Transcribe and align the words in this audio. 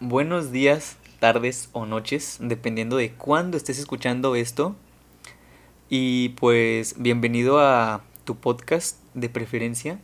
buenos 0.00 0.52
días, 0.52 0.96
tardes 1.18 1.70
o 1.72 1.86
noches, 1.86 2.38
dependiendo 2.40 2.96
de 2.96 3.12
cuándo 3.12 3.56
estés 3.56 3.78
escuchando 3.78 4.34
esto. 4.34 4.76
Y 5.88 6.30
pues 6.30 6.96
bienvenido 6.98 7.60
a 7.60 8.02
tu 8.24 8.36
podcast 8.36 8.98
de 9.14 9.28
preferencia. 9.28 9.98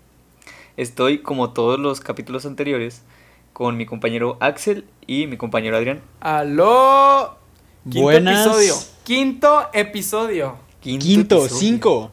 Estoy 0.77 1.19
como 1.19 1.53
todos 1.53 1.79
los 1.79 2.01
capítulos 2.01 2.47
anteriores 2.47 3.03
con 3.53 3.77
mi 3.77 3.87
compañero 3.87 4.37
Axel 4.41 4.87
y 5.07 5.27
mi 5.27 5.37
compañero 5.37 5.77
Adrián. 5.77 6.01
¡Aló! 6.21 7.37
Quinto 7.85 8.01
Buenas. 8.03 8.47
episodio. 8.47 8.75
Quinto 9.05 9.69
episodio. 9.73 10.57
Quinto, 10.81 11.37
episodio. 11.45 11.49
cinco. 11.49 12.13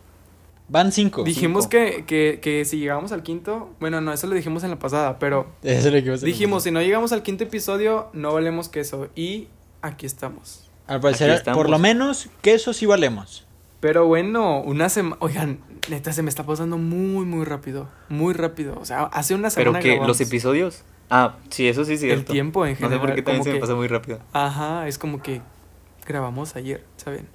Van 0.71 0.91
cinco. 0.93 1.23
Dijimos 1.23 1.65
cinco. 1.65 1.69
que, 1.71 2.05
que, 2.05 2.39
que 2.41 2.63
si 2.65 2.79
llegamos 2.79 3.11
al 3.11 3.23
quinto, 3.23 3.69
bueno, 3.81 3.99
no, 3.99 4.13
eso 4.13 4.25
lo 4.27 4.35
dijimos 4.35 4.63
en 4.63 4.69
la 4.69 4.79
pasada, 4.79 5.19
pero 5.19 5.47
Eso 5.63 5.79
es 5.79 5.85
lo 5.85 5.91
que 5.91 6.25
dijimos, 6.25 6.63
decir. 6.63 6.63
si 6.63 6.71
no 6.71 6.81
llegamos 6.81 7.11
al 7.11 7.23
quinto 7.23 7.43
episodio, 7.43 8.07
no 8.13 8.33
valemos 8.33 8.69
queso. 8.69 9.09
Y 9.15 9.49
aquí 9.81 10.05
estamos. 10.05 10.69
Al 10.87 11.01
parecer, 11.01 11.29
Aquí 11.29 11.39
estamos. 11.39 11.57
por 11.57 11.69
lo 11.69 11.77
menos, 11.77 12.29
queso 12.41 12.71
sí 12.73 12.85
valemos. 12.85 13.45
Pero 13.81 14.05
bueno, 14.05 14.61
una 14.61 14.87
semana, 14.89 15.17
oigan, 15.19 15.59
neta, 15.89 16.13
se 16.13 16.21
me 16.23 16.29
está 16.29 16.45
pasando 16.45 16.77
muy, 16.77 17.25
muy 17.25 17.43
rápido. 17.45 17.89
Muy 18.09 18.33
rápido. 18.33 18.77
O 18.79 18.85
sea, 18.85 19.03
hace 19.05 19.33
una 19.35 19.49
Pero 19.49 19.71
semana 19.71 19.79
que 19.79 19.87
grabamos. 19.89 20.07
los 20.19 20.21
episodios... 20.27 20.83
Ah, 21.09 21.35
sí, 21.49 21.67
eso 21.67 21.83
sí 21.83 21.93
es 21.95 22.03
El 22.03 22.09
cierto. 22.09 22.31
tiempo 22.31 22.65
en 22.65 22.71
No 22.73 22.77
general. 22.77 22.99
sé 23.01 23.05
por 23.07 23.15
qué 23.15 23.21
también 23.23 23.43
se 23.43 23.49
me 23.49 23.55
que- 23.55 23.59
pasa 23.61 23.75
muy 23.75 23.87
rápido. 23.89 24.19
Ajá, 24.31 24.87
es 24.87 24.97
como 24.97 25.21
que 25.21 25.41
grabamos 26.07 26.55
ayer, 26.55 26.85
¿saben? 26.95 27.27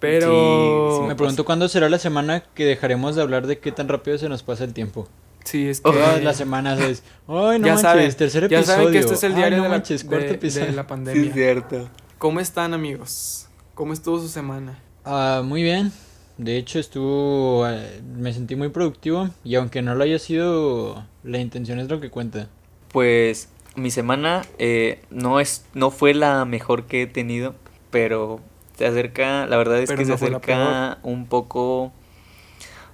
Sí, 0.00 0.06
Pero... 0.06 0.98
sí 1.02 1.08
Me 1.08 1.16
pregunto 1.16 1.44
cuándo 1.44 1.68
será 1.68 1.88
la 1.88 1.98
semana 1.98 2.44
que 2.54 2.64
dejaremos 2.64 3.16
de 3.16 3.22
hablar 3.22 3.46
de 3.46 3.58
qué 3.58 3.72
tan 3.72 3.88
rápido 3.88 4.16
se 4.18 4.28
nos 4.28 4.42
pasa 4.42 4.64
el 4.64 4.72
tiempo. 4.72 5.08
Sí, 5.44 5.66
es 5.68 5.80
que... 5.80 5.90
Todas 5.90 6.22
las 6.22 6.36
semanas 6.36 6.78
es, 6.80 7.02
ay, 7.26 7.58
no 7.58 7.66
ya 7.66 7.74
manches, 7.74 7.80
saben, 7.80 8.14
tercer 8.14 8.48
ya 8.48 8.58
episodio. 8.58 8.76
saben 8.78 8.92
que 8.92 8.98
este 8.98 9.14
es 9.14 9.22
el 9.24 9.32
Ay, 9.32 9.36
diario 9.38 9.56
no 9.58 9.62
de, 9.64 9.68
la, 9.70 9.74
manches, 9.76 10.04
cuarto 10.04 10.26
de- 10.26 10.34
episodio. 10.34 10.66
de 10.66 10.72
la 10.72 10.82
Sí, 10.82 10.88
pandemia. 10.88 11.22
es 11.28 11.32
cierto. 11.34 11.88
¿Cómo 12.18 12.40
están, 12.40 12.74
amigos? 12.74 13.48
¿Cómo 13.74 13.92
estuvo 13.92 14.18
su 14.20 14.28
semana? 14.28 14.78
Ah, 15.04 15.42
muy 15.44 15.62
bien. 15.62 15.90
De 16.36 16.56
hecho, 16.58 16.78
estuvo. 16.78 17.66
eh, 17.68 18.00
me 18.16 18.32
sentí 18.32 18.54
muy 18.56 18.68
productivo. 18.68 19.30
Y 19.42 19.54
aunque 19.56 19.82
no 19.82 19.94
lo 19.94 20.04
haya 20.04 20.18
sido, 20.18 21.04
la 21.24 21.38
intención 21.38 21.80
es 21.80 21.88
lo 21.88 21.98
que 22.00 22.10
cuenta. 22.10 22.48
Pues 22.92 23.48
mi 23.74 23.90
semana 23.90 24.42
eh, 24.58 25.00
no 25.10 25.40
es 25.40 25.64
no 25.74 25.90
fue 25.90 26.12
la 26.14 26.44
mejor 26.44 26.84
que 26.86 27.02
he 27.02 27.06
tenido, 27.06 27.54
pero 27.90 28.40
se 28.78 28.86
acerca, 28.86 29.46
la 29.46 29.56
verdad 29.56 29.80
es 29.80 29.88
Pero 29.88 29.98
que 29.98 30.04
se 30.04 30.10
no 30.10 30.14
acerca 30.14 30.98
un 31.02 31.26
poco 31.26 31.92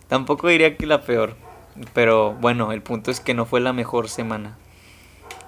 tampoco 0.08 0.48
diría 0.48 0.76
que 0.76 0.86
la 0.86 1.02
peor, 1.02 1.36
pero 1.92 2.34
bueno, 2.40 2.72
el 2.72 2.82
punto 2.82 3.10
es 3.10 3.20
que 3.20 3.34
no 3.34 3.46
fue 3.46 3.60
la 3.60 3.72
mejor 3.72 4.08
semana. 4.08 4.56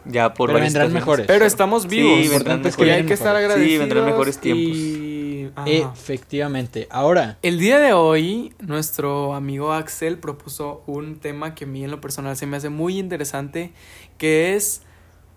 Ya 0.08 0.34
por 0.34 0.50
Pero 0.50 0.60
vendrán 0.60 0.92
mejores. 0.92 1.26
Pero 1.26 1.44
estamos 1.46 1.86
vivos. 1.88 2.20
Sí, 2.22 2.28
vendrán 2.28 2.62
que 2.62 2.68
mejores. 2.68 2.94
hay 2.94 3.06
que 3.06 3.14
estar 3.14 3.34
mejores. 3.34 3.44
agradecidos. 3.50 3.72
Sí, 3.72 3.78
vendrán 3.78 4.04
mejores 4.04 4.38
tiempos. 4.38 4.76
y-. 4.76 5.50
Efectivamente. 5.64 6.86
Ahora, 6.90 7.38
El 7.42 7.58
día 7.58 7.78
de 7.80 7.92
hoy, 7.92 8.52
nuestro 8.60 9.34
amigo 9.34 9.72
Axel 9.72 10.18
propuso 10.18 10.82
un 10.86 11.16
tema 11.18 11.54
que 11.54 11.64
a 11.64 11.66
mí 11.66 11.82
en 11.82 11.90
lo 11.90 12.00
personal 12.00 12.36
se 12.36 12.46
me 12.46 12.56
hace 12.56 12.68
muy 12.68 12.98
interesante, 12.98 13.72
que 14.18 14.54
es, 14.54 14.82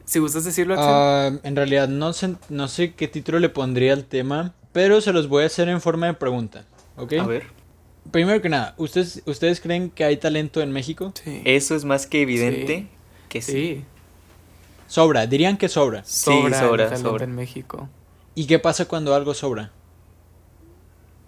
si 0.06 0.19
gustas 0.19 0.44
decirlo, 0.45 0.75
Axel. 0.75 0.88
ah, 0.91 1.31
en 1.44 1.56
realidad 1.56 1.88
no 1.88 2.13
sé, 2.13 2.36
no 2.50 2.67
sé 2.67 2.94
qué 2.94 3.08
título 3.08 3.39
le 3.39 3.50
pondría 3.50 3.94
al 3.94 4.06
tema, 4.06 4.53
pero 4.72 5.02
se 5.02 5.14
los 5.14 5.28
voy 5.28 5.44
a 5.44 5.48
hacer 5.48 5.70
en 5.70 5.81
forma 5.81 6.08
de 6.08 6.14
pregunta. 6.14 6.66
¿Ok? 6.98 7.14
A 7.14 7.25
ver, 7.28 7.44
Primero 8.12 8.42
que 8.42 8.50
nada, 8.50 8.73
¿ustedes, 8.78 9.22
¿ustedes 9.25 9.62
creen 9.62 9.92
que 9.92 10.03
hay 10.03 10.17
talento 10.17 10.62
en 10.62 10.72
México? 10.72 11.14
sí. 11.23 11.42
eso 11.45 11.75
es 11.75 11.86
más 11.86 12.08
que 12.08 12.22
evidente 12.23 12.78
Sí. 12.78 12.88
que 13.30 13.42
sí. 13.42 13.52
sí. 13.52 13.84
Sobra, 14.88 15.28
dirían 15.28 15.58
que 15.58 15.70
sobra. 15.70 16.03
Sobra, 16.06 16.47
el 16.47 16.53
sobra, 16.67 16.86
talento 16.90 17.09
sobra. 17.09 17.23
en 17.25 17.36
México. 17.36 17.88
¿Y 18.34 18.47
qué 18.47 18.58
pasa 18.58 18.86
cuando 18.86 19.14
algo 19.14 19.34
sobra? 19.36 19.72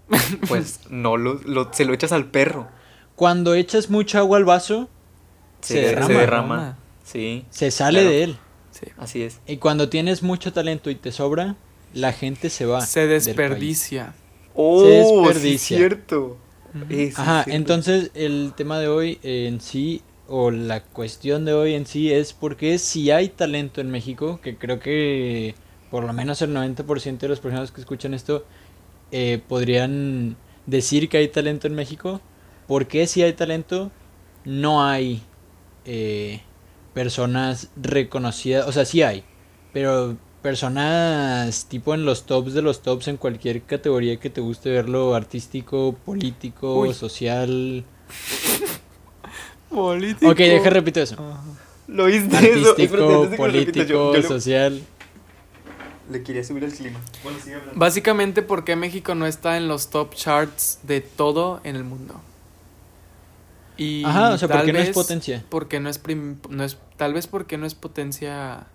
Pues 0.48 0.80
no 0.90 1.18
lo, 1.18 1.36
lo- 1.46 1.72
se 1.74 1.86
lo 1.86 1.94
echas 1.94 2.12
al 2.12 2.26
perro. 2.32 2.68
Cuando 3.16 3.54
echas 3.54 3.90
mucha 3.90 4.20
agua 4.20 4.38
al 4.38 4.46
vaso, 4.46 4.90
Se, 5.62 5.76
Se 5.76 5.80
se 5.82 5.86
derrama. 5.90 6.14
derrama. 6.20 6.78
Sí, 7.04 7.46
se 7.52 7.70
sale 7.70 8.00
Claro. 8.00 8.10
de 8.16 8.24
él. 8.24 8.38
Sí. 8.72 8.88
así 8.98 9.22
es. 9.22 9.40
Y 9.46 9.58
cuando 9.58 9.90
tienes 9.90 10.24
mucho 10.24 10.52
talento 10.54 10.90
y 10.90 10.96
te 10.96 11.12
sobra, 11.12 11.56
la 11.94 12.14
gente 12.14 12.50
se 12.50 12.66
va. 12.66 12.82
Se 12.82 13.08
desperdicia. 13.08 14.14
Oh, 14.54 14.84
desperdicia. 14.84 15.78
sí, 15.78 15.84
cierto. 15.84 16.38
Sí, 16.90 17.12
Ajá, 17.16 17.44
cierto. 17.44 17.58
entonces 17.58 18.12
el 18.14 18.54
tema 18.56 18.80
de 18.80 18.88
hoy 18.88 19.20
en 19.24 19.60
sí, 19.62 20.02
o 20.28 20.52
la 20.52 20.84
cuestión 20.84 21.44
de 21.46 21.54
hoy 21.54 21.74
en 21.74 21.86
sí 21.86 22.12
es 22.12 22.34
por 22.34 22.56
qué 22.56 22.78
si 22.80 23.12
hay 23.12 23.30
talento 23.30 23.82
en 23.82 23.92
México, 23.92 24.40
que 24.42 24.58
creo 24.58 24.80
que 24.80 25.56
por 25.90 26.06
lo 26.06 26.14
menos 26.14 26.42
el 26.42 26.54
90% 26.56 27.18
de 27.20 27.28
las 27.30 27.40
personas 27.42 27.72
que 27.72 27.82
escuchan 27.82 28.14
esto 28.14 28.46
eh, 29.12 29.42
podrían 29.48 30.38
decir 30.66 31.10
que 31.10 31.18
hay 31.18 31.28
talento 31.28 31.68
en 31.68 31.76
México, 31.76 32.22
¿por 32.68 32.88
qué 32.88 33.08
si 33.08 33.22
hay 33.24 33.34
talento 33.34 33.92
no 34.46 34.86
hay 34.86 35.22
eh, 35.84 36.42
personas 36.94 37.70
reconocidas? 37.76 38.68
O 38.68 38.72
sea, 38.72 38.86
sí 38.86 39.02
hay, 39.02 39.26
pero 39.74 40.16
personas 40.42 41.66
tipo 41.66 41.94
en 41.94 42.06
los 42.06 42.26
tops 42.26 42.54
de 42.54 42.62
los 42.62 42.82
tops 42.82 43.08
en 43.08 43.18
cualquier 43.18 43.62
categoría 43.64 44.18
que 44.18 44.30
te 44.30 44.42
guste 44.42 44.70
verlo, 44.70 45.14
artístico, 45.16 45.96
político, 46.06 46.80
Uy. 46.80 46.94
social. 46.94 47.84
Político. 49.70 50.32
Ok, 50.32 50.38
deja 50.38 50.70
repito 50.70 51.00
eso. 51.02 51.16
Ajá. 51.16 51.42
Lo 51.88 52.06
oíste 52.06 52.36
Artístico, 52.38 53.30
político, 53.38 54.22
social. 54.22 54.82
Le 56.10 56.24
quería 56.24 56.44
subir 56.44 56.64
el 56.66 56.74
clima. 56.74 57.00
Bueno, 57.24 57.40
sigue 57.42 57.56
hablando. 57.56 57.80
Básicamente, 57.80 58.42
¿por 58.42 58.64
qué 58.66 58.76
México 58.76 59.16
no 59.16 59.26
está 59.26 59.56
en 59.58 59.68
los 59.68 59.90
top 59.90 60.14
charts 60.14 60.80
de 60.84 61.00
todo 61.02 61.62
en 61.64 61.76
el 61.78 61.84
mundo? 61.84 62.20
Y 63.78 64.04
Ajá, 64.04 64.32
o 64.34 64.38
sea, 64.38 64.48
¿por 64.50 64.66
qué 64.66 64.74
no 64.74 64.80
es 64.80 64.90
potencia? 64.90 65.44
Porque 65.50 65.80
no 65.80 65.90
es, 65.90 65.98
prim- 66.00 66.38
no 66.50 66.64
es 66.64 66.78
tal 66.98 67.14
vez 67.14 67.28
porque 67.28 67.58
no 67.58 67.66
es 67.66 67.76
potencia 67.76 68.68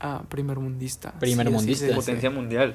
ah, 0.00 0.22
primermundista. 0.28 1.12
Primermundista. 1.18 1.64
Sí, 1.64 1.72
así 1.72 1.78
se 1.80 1.86
dice. 1.86 1.96
Potencia 1.96 2.30
mundial. 2.30 2.74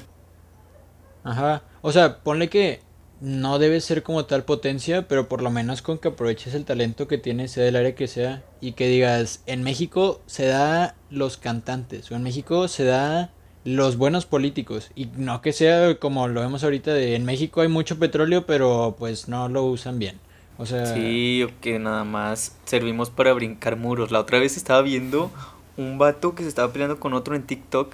Ajá. 1.24 1.63
O 1.81 1.91
sea, 1.91 2.19
ponle 2.19 2.50
que 2.50 2.81
no 3.22 3.59
debe 3.59 3.81
ser 3.81 4.03
como 4.03 4.25
tal 4.25 4.44
potencia, 4.44 5.08
pero 5.08 5.28
por 5.28 5.41
lo 5.41 5.50
menos 5.50 5.81
con 5.81 5.97
que 5.97 6.09
aproveches 6.09 6.53
el 6.53 6.66
talento 6.66 7.08
que 7.08 7.18
tienes, 7.18 7.52
sea 7.52 7.63
del 7.63 7.75
área 7.75 7.96
que 7.96 8.08
sea, 8.08 8.44
y 8.62 8.74
que 8.74 8.88
digas, 8.88 9.41
en 9.46 9.63
México 9.63 10.22
se 10.25 10.46
da 10.46 10.96
los 11.09 11.38
cantantes, 11.38 12.12
o 12.12 12.16
en 12.16 12.24
México 12.24 12.68
se 12.68 12.84
da 12.84 13.31
los 13.63 13.97
buenos 13.97 14.25
políticos, 14.25 14.92
y 14.96 15.07
no 15.18 15.42
que 15.42 15.53
sea 15.53 15.97
como 15.97 16.28
lo 16.28 16.42
vemos 16.42 16.63
ahorita 16.63 16.94
de 16.94 17.16
en 17.16 17.25
México 17.25 17.62
hay 17.62 17.68
mucho 17.68 17.97
petróleo, 17.97 18.46
pero 18.46 18.96
pues 19.00 19.28
no 19.28 19.50
lo 19.50 19.63
usan 19.63 19.97
bien. 19.97 20.19
O 20.57 20.66
sea, 20.66 20.86
Sí, 20.86 21.44
o 21.44 21.50
que 21.59 21.80
nada 21.80 22.03
más 22.03 22.57
servimos 22.66 23.09
para 23.09 23.34
brincar 23.34 23.75
muros. 23.75 24.12
La 24.12 24.22
otra 24.22 24.40
vez 24.40 24.56
estaba 24.56 24.81
viendo 24.81 25.31
un 25.78 25.97
vato 25.97 26.36
que 26.36 26.44
se 26.44 26.50
estaba 26.50 26.72
peleando 26.72 27.00
con 27.00 27.13
otro 27.13 27.36
en 27.36 27.44
TikTok 27.44 27.94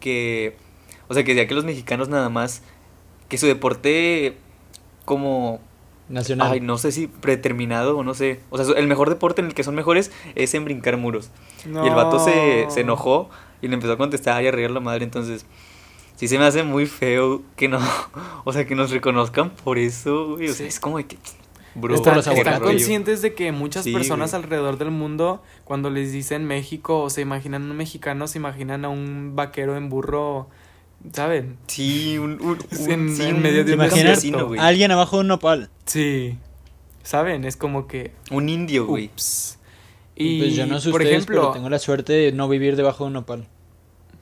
que, 0.00 0.56
o 1.08 1.14
sea, 1.14 1.24
que 1.24 1.34
decía 1.34 1.46
que 1.48 1.54
los 1.54 1.64
mexicanos 1.64 2.08
nada 2.08 2.28
más, 2.28 2.62
que 3.28 3.36
su 3.38 3.46
deporte 3.46 4.36
como, 5.04 5.60
nacional. 6.08 6.52
ay, 6.52 6.60
no 6.60 6.78
sé 6.78 6.92
si 6.92 7.06
predeterminado 7.06 7.96
o 7.98 8.04
no 8.04 8.14
sé, 8.14 8.40
o 8.50 8.62
sea, 8.62 8.74
el 8.76 8.86
mejor 8.86 9.08
deporte 9.10 9.40
en 9.42 9.48
el 9.48 9.54
que 9.54 9.64
son 9.64 9.74
mejores 9.74 10.10
es 10.34 10.54
en 10.54 10.64
brincar 10.64 10.96
muros. 10.96 11.30
Y 11.64 11.68
el 11.86 11.94
vato 11.94 12.18
se, 12.18 12.66
se 12.70 12.80
No. 12.80 12.92
enojó 12.94 13.30
y 13.62 13.68
le 13.68 13.74
empezó 13.74 13.92
a 13.92 13.96
contestar 13.98 14.42
y 14.42 14.46
a 14.48 14.50
reír 14.50 14.70
la 14.70 14.80
madre, 14.80 15.04
entonces... 15.04 15.44
Sí 16.16 16.28
se 16.28 16.38
me 16.38 16.44
hace 16.44 16.62
muy 16.64 16.84
feo 16.84 17.40
que 17.56 17.66
no, 17.68 17.78
o 18.44 18.52
sea, 18.52 18.66
que 18.66 18.74
nos 18.74 18.90
reconozcan 18.90 19.48
por 19.48 19.78
eso, 19.78 20.34
güey, 20.36 20.48
o 20.50 20.52
sea, 20.52 20.56
Sí. 20.56 20.64
es 20.66 20.78
como 20.78 20.98
de 20.98 21.06
que, 21.06 21.16
bro, 21.74 21.94
Es 21.94 22.00
por 22.00 22.16
los 22.16 22.26
Están, 22.26 22.38
están 22.38 22.62
conscientes 22.62 23.22
de 23.22 23.34
que 23.34 23.52
muchas 23.52 23.84
Sí, 23.84 23.92
personas 23.92 24.30
güey. 24.32 24.42
alrededor 24.42 24.78
del 24.78 24.90
mundo, 24.90 25.42
cuando 25.64 25.90
les 25.90 26.12
dicen 26.12 26.44
México 26.44 27.00
o 27.02 27.10
se 27.10 27.20
imaginan 27.20 27.70
un 27.70 27.76
mexicano, 27.76 28.26
se 28.26 28.38
imaginan 28.38 28.84
a 28.84 28.88
un 28.88 29.32
vaquero 29.36 29.76
en 29.76 29.88
burro, 29.88 30.48
¿saben? 31.12 31.56
Sí, 31.66 32.18
un, 32.18 32.32
un, 32.42 32.58
un- 32.78 32.90
en- 32.90 33.16
sí, 33.16 33.22
en 33.24 33.42
medio 33.42 33.58
de 33.64 33.64
¿Te 33.64 33.72
un 33.74 33.78
desierto. 34.10 34.48
güey. 34.48 34.60
Alguien 34.60 34.90
abajo 34.90 35.16
de 35.16 35.20
un 35.22 35.28
nopal. 35.28 35.70
Sí. 35.86 36.36
¿Saben? 37.02 37.44
Es 37.44 37.56
como 37.56 37.86
que. 37.86 38.12
Un 38.30 38.48
indio, 38.48 38.86
güey. 38.86 39.06
Ups. 39.06 39.58
Y, 40.16 40.38
pues 40.38 40.54
yo 40.54 40.66
no 40.66 40.78
sé 40.80 40.90
por 40.90 41.00
ustedes, 41.00 41.16
ejemplo, 41.22 41.40
pero 41.40 41.52
tengo 41.52 41.70
la 41.70 41.78
suerte 41.78 42.12
de 42.12 42.32
no 42.32 42.46
vivir 42.48 42.76
debajo 42.76 43.04
de 43.04 43.08
un 43.08 43.12
nopal. 43.14 43.48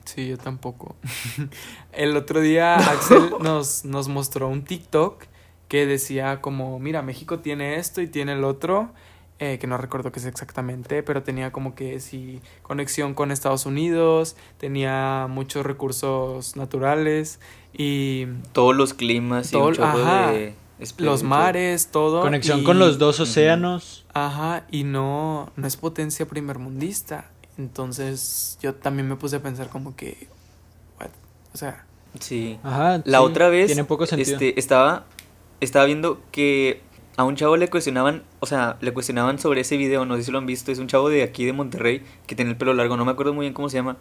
Sí, 0.05 0.29
yo 0.29 0.37
tampoco. 0.37 0.95
El 1.91 2.15
otro 2.15 2.39
día 2.39 2.75
Axel 2.77 3.31
nos, 3.41 3.83
nos 3.83 4.07
mostró 4.07 4.47
un 4.47 4.63
TikTok 4.63 5.25
que 5.69 5.85
decía 5.85 6.41
como, 6.41 6.77
mira, 6.79 7.01
México 7.01 7.39
tiene 7.39 7.77
esto 7.77 8.01
y 8.01 8.07
tiene 8.07 8.33
el 8.33 8.43
otro, 8.43 8.89
eh, 9.39 9.57
que 9.57 9.67
no 9.67 9.77
recuerdo 9.77 10.11
qué 10.11 10.19
es 10.19 10.25
exactamente, 10.25 11.01
pero 11.01 11.23
tenía 11.23 11.51
como 11.53 11.73
que 11.75 12.01
sí 12.01 12.41
conexión 12.61 13.13
con 13.13 13.31
Estados 13.31 13.65
Unidos, 13.65 14.35
tenía 14.57 15.27
muchos 15.29 15.65
recursos 15.65 16.57
naturales 16.57 17.39
y 17.71 18.25
Todos 18.51 18.75
los 18.75 18.93
climas 18.93 19.47
y 19.49 19.51
Todo- 19.53 19.67
un 19.69 19.75
chorro 19.75 19.87
ajá. 20.03 20.31
de 20.31 20.55
los 20.97 21.23
mares, 21.23 21.87
todo. 21.87 22.21
Conexión 22.21 22.59
y- 22.61 22.63
con 22.65 22.79
los 22.79 22.97
dos 22.97 23.19
océanos. 23.21 24.05
Ajá, 24.13 24.65
y 24.71 24.83
no, 24.83 25.51
no 25.55 25.67
es 25.67 25.77
potencia 25.77 26.25
primermundista. 26.27 27.29
Entonces 27.57 28.57
yo 28.61 28.73
también 28.75 29.07
me 29.07 29.15
puse 29.17 29.35
a 29.37 29.41
pensar 29.41 29.69
como 29.69 29.95
que, 29.95 30.27
what? 30.99 31.09
O 31.53 31.57
sea, 31.57 31.85
Sí. 32.19 32.57
Ajá. 32.63 33.01
La 33.05 33.19
sí, 33.19 33.23
otra 33.23 33.49
vez 33.49 33.67
Tiene 33.67 33.83
poco 33.83 34.05
sentido. 34.07 34.33
este, 34.33 34.59
estaba, 34.59 35.05
estaba 35.59 35.85
viendo 35.85 36.21
que 36.31 36.81
a 37.17 37.23
un 37.25 37.35
chavo 37.35 37.57
le 37.57 37.67
cuestionaban, 37.67 38.23
o 38.39 38.45
sea, 38.45 38.77
le 38.79 38.93
cuestionaban 38.93 39.39
sobre 39.39 39.61
ese 39.61 39.75
video, 39.75 40.05
no 40.05 40.15
sé 40.15 40.23
si 40.23 40.31
lo 40.31 40.37
han 40.37 40.45
visto, 40.45 40.71
es 40.71 40.79
un 40.79 40.87
chavo 40.87 41.09
de 41.09 41.23
aquí 41.23 41.43
de 41.43 41.51
Monterrey 41.51 42.01
que 42.27 42.35
tiene 42.35 42.51
el 42.51 42.57
pelo 42.57 42.73
largo, 42.73 42.95
no 42.95 43.03
me 43.03 43.11
acuerdo 43.11 43.33
muy 43.33 43.43
bien 43.43 43.53
cómo 43.53 43.69
se 43.69 43.75
llama, 43.75 43.97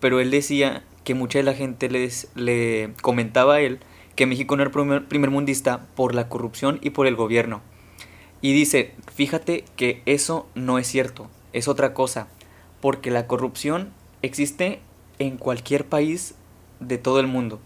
pero 0.00 0.18
él 0.18 0.32
decía 0.32 0.82
que 1.04 1.14
mucha 1.14 1.38
de 1.38 1.44
la 1.44 1.54
gente 1.54 1.88
les, 1.88 2.28
le 2.34 2.92
comentaba 3.00 3.54
a 3.54 3.60
él 3.60 3.78
que 4.16 4.26
México 4.26 4.56
no 4.56 4.62
era 4.62 4.72
primer, 4.72 5.06
primer 5.06 5.30
mundista 5.30 5.86
por 5.94 6.14
la 6.14 6.28
corrupción 6.28 6.78
y 6.82 6.90
por 6.90 7.06
el 7.06 7.14
gobierno. 7.16 7.62
Y 8.40 8.52
dice, 8.52 8.94
fíjate 9.14 9.64
que 9.76 10.02
eso 10.04 10.48
no 10.56 10.80
es 10.80 10.88
cierto, 10.88 11.30
es 11.52 11.68
otra 11.68 11.94
cosa, 11.94 12.26
porque 12.80 13.12
la 13.12 13.28
corrupción 13.28 13.92
existe 14.20 14.80
en 15.20 15.36
cualquier 15.36 15.86
país 15.86 16.34
de 16.80 16.98
todo 16.98 17.20
el 17.20 17.28
mundo. 17.28 17.60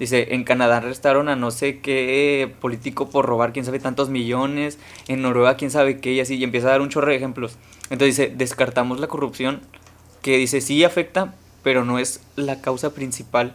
Dice, 0.00 0.34
en 0.34 0.44
Canadá 0.44 0.78
arrestaron 0.78 1.28
a 1.28 1.36
no 1.36 1.50
sé 1.50 1.80
qué 1.80 2.50
político 2.58 3.10
por 3.10 3.26
robar 3.26 3.52
quién 3.52 3.66
sabe 3.66 3.80
tantos 3.80 4.08
millones, 4.08 4.78
en 5.08 5.20
Noruega 5.20 5.58
quién 5.58 5.70
sabe 5.70 6.00
qué 6.00 6.14
y 6.14 6.20
así, 6.20 6.36
y 6.36 6.42
empieza 6.42 6.68
a 6.68 6.70
dar 6.70 6.80
un 6.80 6.88
chorro 6.88 7.10
de 7.10 7.16
ejemplos. 7.16 7.58
Entonces 7.90 8.16
dice, 8.16 8.34
descartamos 8.34 8.98
la 8.98 9.08
corrupción, 9.08 9.60
que 10.22 10.38
dice, 10.38 10.62
sí 10.62 10.84
afecta, 10.84 11.34
pero 11.62 11.84
no 11.84 11.98
es 11.98 12.22
la 12.34 12.62
causa 12.62 12.94
principal 12.94 13.54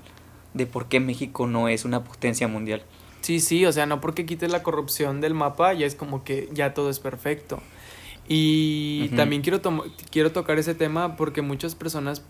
de 0.54 0.68
por 0.68 0.88
qué 0.88 1.00
México 1.00 1.48
no 1.48 1.68
es 1.68 1.84
una 1.84 2.04
potencia 2.04 2.48
mundial. 2.48 2.84
Sí, 3.22 3.40
sí, 3.40 3.66
o 3.66 3.72
sea, 3.72 3.88
no 3.88 4.00
porque 4.00 4.28
quites 4.28 4.52
la 4.52 4.62
corrupción 4.62 5.22
del 5.22 5.34
mapa 5.34 5.74
ya 5.74 5.88
es 5.88 5.96
como 5.96 6.24
que 6.24 6.48
ya 6.54 6.76
todo 6.76 6.92
es 6.92 7.00
perfecto. 7.00 7.60
Y 8.28 9.06
Ujú. 9.08 9.16
también 9.16 9.42
quiero, 9.42 9.62
quiero 10.12 10.32
tocar 10.32 10.60
ese 10.60 10.76
tema 10.76 11.16
porque 11.16 11.42
muchas 11.42 11.74
personas 11.74 12.22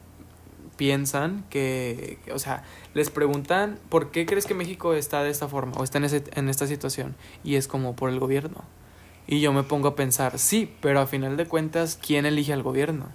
piensan 0.77 1.45
que, 1.49 2.17
o 2.33 2.39
sea, 2.39 2.63
les 2.93 3.09
preguntan, 3.09 3.79
¿por 3.89 4.11
qué 4.11 4.25
crees 4.25 4.45
que 4.45 4.53
México 4.53 4.93
está 4.93 5.23
de 5.23 5.29
esta 5.29 5.47
forma 5.47 5.73
o 5.77 5.83
está 5.83 5.97
en, 5.97 6.05
ese, 6.05 6.23
en 6.33 6.49
esta 6.49 6.67
situación? 6.67 7.15
Y 7.43 7.55
es 7.55 7.67
como 7.67 7.95
por 7.95 8.09
el 8.09 8.19
gobierno. 8.19 8.63
Y 9.27 9.41
yo 9.41 9.53
me 9.53 9.63
pongo 9.63 9.89
a 9.89 9.95
pensar, 9.95 10.37
sí, 10.37 10.71
pero 10.81 10.99
a 10.99 11.07
final 11.07 11.37
de 11.37 11.45
cuentas, 11.45 11.99
¿quién 12.01 12.25
elige 12.25 12.53
al 12.53 12.63
gobierno? 12.63 13.07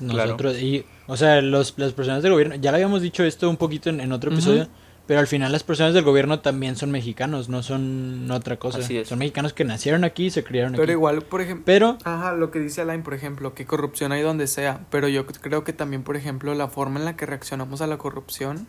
Nosotros, 0.00 0.56
y, 0.58 0.84
o 1.06 1.16
sea, 1.16 1.42
los, 1.42 1.74
las 1.76 1.92
personas 1.92 2.22
del 2.22 2.32
gobierno, 2.32 2.54
ya 2.54 2.70
lo 2.70 2.76
habíamos 2.76 3.02
dicho 3.02 3.24
esto 3.24 3.50
un 3.50 3.56
poquito 3.58 3.90
en, 3.90 4.00
en 4.00 4.12
otro 4.12 4.32
episodio, 4.32 4.68
pero 5.06 5.20
al 5.20 5.26
final 5.26 5.50
las 5.50 5.64
personas 5.64 5.92
del 5.94 6.04
gobierno 6.04 6.40
también 6.40 6.76
son 6.76 6.90
mexicanos, 6.90 7.48
no 7.48 7.62
son 7.62 8.30
otra 8.30 8.58
cosa. 8.58 8.78
Así 8.78 8.96
es. 8.98 9.08
Son 9.08 9.18
mexicanos 9.18 9.52
que 9.52 9.64
nacieron 9.64 10.04
aquí 10.04 10.26
y 10.26 10.30
se 10.30 10.44
criaron 10.44 10.72
Pero 10.72 10.84
aquí. 10.84 10.92
igual, 10.92 11.22
por 11.22 11.40
ejemplo, 11.40 11.64
Pero, 11.66 11.98
Ajá, 12.04 12.32
lo 12.34 12.50
que 12.50 12.60
dice 12.60 12.80
Alain, 12.82 13.02
por 13.02 13.14
ejemplo, 13.14 13.54
que 13.54 13.66
corrupción 13.66 14.12
hay 14.12 14.22
donde 14.22 14.46
sea, 14.46 14.86
pero 14.90 15.08
yo 15.08 15.26
creo 15.26 15.64
que 15.64 15.72
también, 15.72 16.02
por 16.04 16.16
ejemplo, 16.16 16.54
la 16.54 16.68
forma 16.68 16.98
en 17.00 17.04
la 17.04 17.16
que 17.16 17.26
reaccionamos 17.26 17.80
a 17.80 17.86
la 17.86 17.98
corrupción 17.98 18.66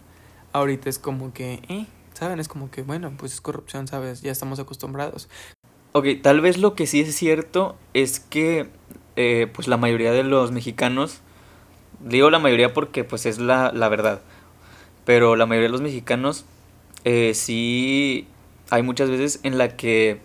ahorita 0.53 0.89
es 0.89 0.99
como 0.99 1.31
que, 1.33 1.61
eh, 1.69 1.85
¿saben? 2.13 2.39
Es 2.39 2.47
como 2.47 2.71
que, 2.71 2.81
bueno, 2.81 3.13
pues 3.17 3.33
es 3.33 3.41
corrupción, 3.41 3.87
¿sabes? 3.87 4.21
Ya 4.21 4.31
estamos 4.31 4.59
acostumbrados. 4.59 5.29
Ok, 5.93 6.05
tal 6.21 6.41
vez 6.41 6.57
lo 6.57 6.73
que 6.73 6.87
sí 6.87 7.01
es 7.01 7.15
cierto 7.15 7.75
es 7.93 8.19
que 8.19 8.69
eh, 9.17 9.47
pues 9.53 9.67
la 9.67 9.77
mayoría 9.77 10.11
de 10.11 10.23
los 10.23 10.51
mexicanos, 10.51 11.19
digo 11.99 12.29
la 12.29 12.39
mayoría 12.39 12.73
porque 12.73 13.03
pues 13.03 13.25
es 13.25 13.39
la, 13.39 13.71
la 13.73 13.89
verdad, 13.89 14.21
pero 15.05 15.35
la 15.35 15.45
mayoría 15.45 15.67
de 15.67 15.71
los 15.71 15.81
mexicanos 15.81 16.45
eh, 17.03 17.33
sí 17.33 18.27
hay 18.69 18.83
muchas 18.83 19.09
veces 19.09 19.39
en 19.43 19.57
la 19.57 19.75
que 19.75 20.19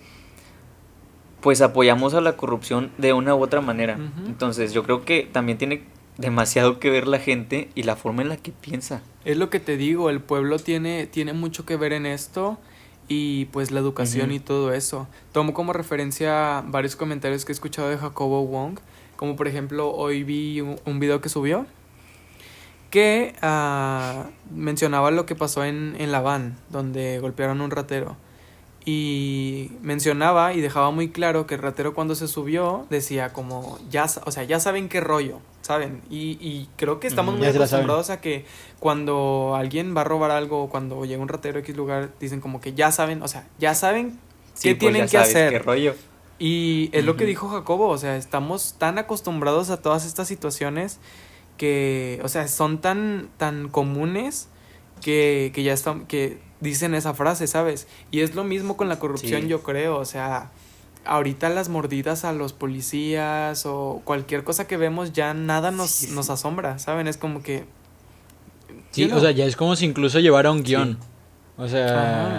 pues 1.41 1.61
apoyamos 1.61 2.15
a 2.15 2.21
la 2.21 2.37
corrupción 2.37 2.91
de 2.99 3.13
una 3.13 3.35
u 3.35 3.43
otra 3.43 3.61
manera. 3.61 3.99
Entonces 4.27 4.73
yo 4.73 4.83
creo 4.83 5.05
que 5.05 5.29
también 5.31 5.59
tiene 5.59 5.85
demasiado 6.19 6.81
que 6.81 6.91
ver 6.91 7.07
la 7.07 7.19
gente 7.19 7.69
y 7.75 7.83
la 7.85 7.95
forma 7.95 8.23
en 8.23 8.29
la 8.29 8.37
que 8.37 8.53
piensa. 8.53 9.03
Es 9.25 9.37
lo 9.37 9.51
que 9.51 9.61
te 9.61 9.77
digo, 9.77 10.11
el 10.11 10.21
pueblo 10.21 10.59
tiene, 10.59 11.07
tiene 11.07 11.33
mucho 11.33 11.65
que 11.67 11.77
ver 11.77 11.93
en 11.93 12.07
esto 12.07 12.59
y 13.09 13.45
pues 13.47 13.71
la 13.71 13.81
educación 13.81 14.33
y 14.33 14.41
todo 14.41 14.73
eso. 14.73 15.07
Tomo 15.33 15.55
como 15.55 15.73
referencia 15.73 16.65
varios 16.67 16.97
comentarios 16.97 17.45
que 17.45 17.53
he 17.53 17.55
escuchado 17.55 17.91
de 17.91 17.99
Jacobo 17.99 18.45
Wong, 18.45 18.79
como 19.17 19.37
por 19.37 19.47
ejemplo 19.47 19.93
hoy 19.93 20.25
vi 20.25 20.61
un, 20.61 20.81
un 20.85 20.99
video 20.99 21.21
que 21.21 21.29
subió 21.29 21.67
que 22.91 23.35
ah, 23.43 24.27
mencionaba 24.55 25.11
lo 25.11 25.27
que 25.27 25.35
pasó 25.35 25.65
en, 25.65 25.97
en 25.99 26.13
La 26.13 26.21
Van, 26.21 26.57
donde 26.71 27.19
golpearon 27.21 27.61
un 27.61 27.71
ratero. 27.71 28.17
Y 28.89 29.73
mencionaba 29.83 30.55
y 30.55 30.61
dejaba 30.61 30.93
muy 30.93 31.09
claro 31.11 31.47
que 31.49 31.57
el 31.57 31.63
ratero 31.63 31.93
cuando 31.93 32.15
se 32.15 32.29
subió 32.29 32.87
decía 32.89 33.33
como, 33.33 33.81
ya, 33.91 34.07
o 34.25 34.31
sea, 34.31 34.45
ya 34.45 34.61
saben 34.61 34.89
qué 34.89 35.01
rollo, 35.01 35.41
¿saben? 35.61 36.03
Y, 36.09 36.39
y 36.41 36.69
creo 36.77 37.01
que 37.01 37.09
estamos 37.09 37.37
muy 37.37 37.49
acostumbrados 37.49 38.11
a 38.11 38.21
que 38.21 38.45
cuando 38.79 39.57
alguien 39.57 39.97
va 39.97 40.03
a 40.03 40.05
robar 40.05 40.31
algo, 40.31 40.63
o 40.63 40.69
cuando 40.69 41.05
llega 41.05 41.21
un 41.21 41.27
ratero 41.27 41.59
a 41.59 41.63
X 41.63 41.77
lugar, 41.77 42.11
dicen 42.21 42.41
como 42.41 42.61
que 42.61 42.75
ya 42.75 42.93
saben, 42.93 43.23
o 43.23 43.29
sea, 43.29 43.49
ya 43.59 43.75
saben 43.75 44.21
Sí, 44.55 44.69
qué 44.69 44.77
pues, 44.77 44.79
tienen 44.79 45.03
ya 45.03 45.07
que 45.07 45.11
sabes 45.11 45.31
hacer. 45.31 45.51
qué 45.53 45.59
rollo. 45.59 45.95
Y 46.39 46.91
es 46.93 47.05
lo 47.05 47.17
que 47.17 47.25
dijo 47.25 47.49
Jacobo, 47.49 47.89
o 47.89 47.99
sea, 47.99 48.17
estamos 48.17 48.75
tan 48.79 48.99
acostumbrados 48.99 49.71
a 49.71 49.83
todas 49.83 50.07
estas 50.07 50.29
situaciones 50.29 50.99
que, 51.57 52.21
o 52.23 52.29
sea, 52.29 52.49
son 52.49 52.79
tan, 52.81 53.29
tan 53.37 53.69
comunes 53.69 54.49
que, 55.03 55.51
que 55.55 55.63
ya 55.63 55.73
están, 55.73 56.07
que 56.07 56.39
dicen 56.61 56.95
esa 56.95 57.15
frase, 57.15 57.47
¿sabes? 57.47 57.87
Y 58.11 58.21
es 58.21 58.35
lo 58.35 58.45
mismo 58.45 58.77
con 58.77 58.89
la 58.89 58.99
corrupción, 58.99 59.43
Sí. 59.43 59.49
yo 59.49 59.63
creo, 59.63 59.97
o 59.99 60.05
sea, 60.05 60.51
ahorita 61.05 61.49
las 61.51 61.69
mordidas 61.69 62.25
a 62.25 62.33
los 62.33 62.53
policías 62.53 63.65
o 63.67 64.01
cualquier 64.05 64.43
cosa 64.45 64.67
que 64.67 64.77
vemos 64.77 65.13
ya 65.13 65.35
nada 65.35 65.71
nos, 65.71 65.91
Sí, 65.91 66.07
sí. 66.07 66.13
nos 66.15 66.31
asombra, 66.31 66.79
¿saben? 66.79 67.07
Es 67.09 67.17
como 67.17 67.43
que... 67.43 67.65
sí, 68.91 69.03
you 69.03 69.09
know. 69.09 69.19
o 69.19 69.21
sea, 69.21 69.31
ya 69.31 69.45
es 69.45 69.57
como 69.57 69.77
si 69.77 69.85
incluso 69.85 70.19
llevara 70.21 70.51
un 70.51 70.63
guion. 70.63 70.99
Sí. 71.01 71.07
O 71.59 71.69
sea, 71.69 71.87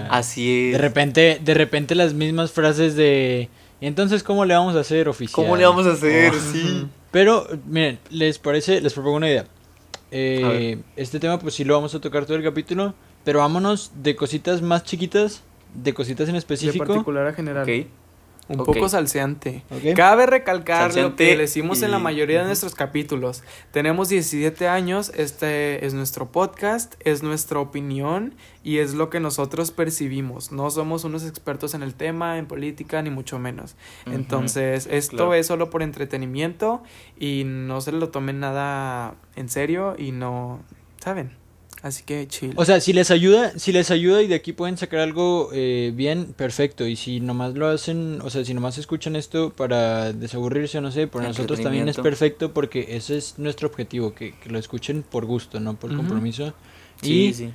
Ajá. 0.05 0.07
Así 0.11 0.67
es. 0.67 0.73
de 0.73 0.77
repente, 0.79 1.39
de 1.43 1.53
repente 1.53 1.95
las 1.95 2.13
mismas 2.13 2.51
frases 2.51 2.95
de... 2.95 3.49
"¿Y 3.81 3.87
entonces, 3.87 4.21
¿cómo 4.23 4.45
le 4.45 4.53
vamos 4.53 4.75
a 4.75 4.81
hacer 4.81 5.07
oficial? 5.09 5.33
¿Cómo 5.33 5.55
le 5.55 5.65
vamos 5.65 5.87
a 5.87 5.93
hacer? 5.93 6.33
Oh. 6.33 6.51
Sí. 6.51 6.87
Pero, 7.17 7.47
miren, 7.65 7.97
¿les 8.11 8.37
parece? 8.37 8.79
Les 8.79 8.93
propongo 8.93 9.17
una 9.17 9.27
idea. 9.27 9.45
Eh, 10.11 10.77
este 10.95 11.19
tema, 11.19 11.39
pues 11.39 11.55
sí 11.55 11.63
lo 11.63 11.73
vamos 11.73 11.95
a 11.95 11.99
tocar 11.99 12.27
todo 12.27 12.37
el 12.37 12.43
capítulo. 12.43 12.93
Pero 13.23 13.39
vámonos 13.39 13.91
de 13.95 14.15
cositas 14.15 14.61
más 14.61 14.83
chiquitas, 14.83 15.41
de 15.73 15.95
cositas 15.95 16.27
en 16.27 16.33
De 16.33 16.37
específico. 16.37 16.85
particular 16.85 17.25
a 17.25 17.33
general. 17.33 17.63
Ok. 17.63 17.87
Un 18.49 18.57
poco 18.57 18.87
salseante. 18.87 19.63
Cabe 19.95 20.25
recalcar 20.25 20.95
lo 20.95 21.15
que 21.15 21.35
decimos 21.35 21.81
en 21.81 21.91
la 21.91 21.99
mayoría 21.99 22.39
de 22.39 22.45
nuestros 22.45 22.75
capítulos. 22.75 23.43
Tenemos 23.71 24.09
17 24.09 24.67
años, 24.67 25.11
este 25.15 25.85
es 25.85 25.93
nuestro 25.93 26.31
podcast, 26.31 26.95
es 27.01 27.23
nuestra 27.23 27.59
opinión 27.59 28.35
y 28.63 28.77
es 28.77 28.93
lo 28.93 29.09
que 29.09 29.19
nosotros 29.19 29.71
percibimos. 29.71 30.51
No 30.51 30.69
somos 30.71 31.03
unos 31.03 31.25
expertos 31.25 31.73
en 31.73 31.83
el 31.83 31.93
tema, 31.93 32.37
en 32.37 32.47
política, 32.47 33.01
ni 33.01 33.09
mucho 33.09 33.39
menos. 33.39 33.75
Entonces, 34.05 34.87
esto 34.89 35.17
claro. 35.17 35.33
es 35.33 35.47
solo 35.47 35.69
por 35.69 35.83
entretenimiento 35.83 36.83
y 37.19 37.43
no 37.45 37.81
se 37.81 37.91
lo 37.91 38.09
tomen 38.09 38.39
nada 38.39 39.15
en 39.35 39.49
serio 39.49 39.95
y 39.97 40.11
no, 40.11 40.59
¿saben? 40.99 41.46
Así 41.83 42.03
que 42.03 42.27
chill. 42.27 42.53
O 42.55 42.65
sea, 42.65 42.79
si 42.81 42.91
les 42.91 43.11
ayuda, 43.11 43.57
si 43.57 43.71
les 43.71 43.91
ayuda 43.91 44.21
y 44.21 44.27
de 44.27 44.35
aquí 44.35 44.51
pueden 44.51 44.77
sacar 44.77 44.99
algo 44.99 45.49
eh, 45.53 45.91
bien, 45.95 46.33
perfecto. 46.33 46.87
Y 46.87 46.95
si 46.95 47.19
nomás 47.19 47.53
lo 47.53 47.67
hacen, 47.67 48.19
o 48.21 48.29
sea, 48.29 48.43
si 48.43 48.53
nomás 48.53 48.77
escuchan 48.77 49.15
esto 49.15 49.51
para 49.51 50.11
desaburrirse, 50.11 50.81
no 50.81 50.91
sé, 50.91 51.07
por 51.07 51.23
nosotros 51.23 51.61
también 51.61 51.87
es 51.87 51.97
perfecto 51.97 52.53
porque 52.53 52.95
ese 52.97 53.17
es 53.17 53.37
nuestro 53.37 53.67
objetivo, 53.67 54.13
que, 54.13 54.33
que 54.39 54.49
lo 54.49 54.59
escuchen 54.59 55.03
por 55.03 55.25
gusto, 55.25 55.59
no 55.59 55.75
por 55.75 55.95
compromiso. 55.95 56.53
Sí, 57.01 57.27
y 57.27 57.33
sí. 57.33 57.49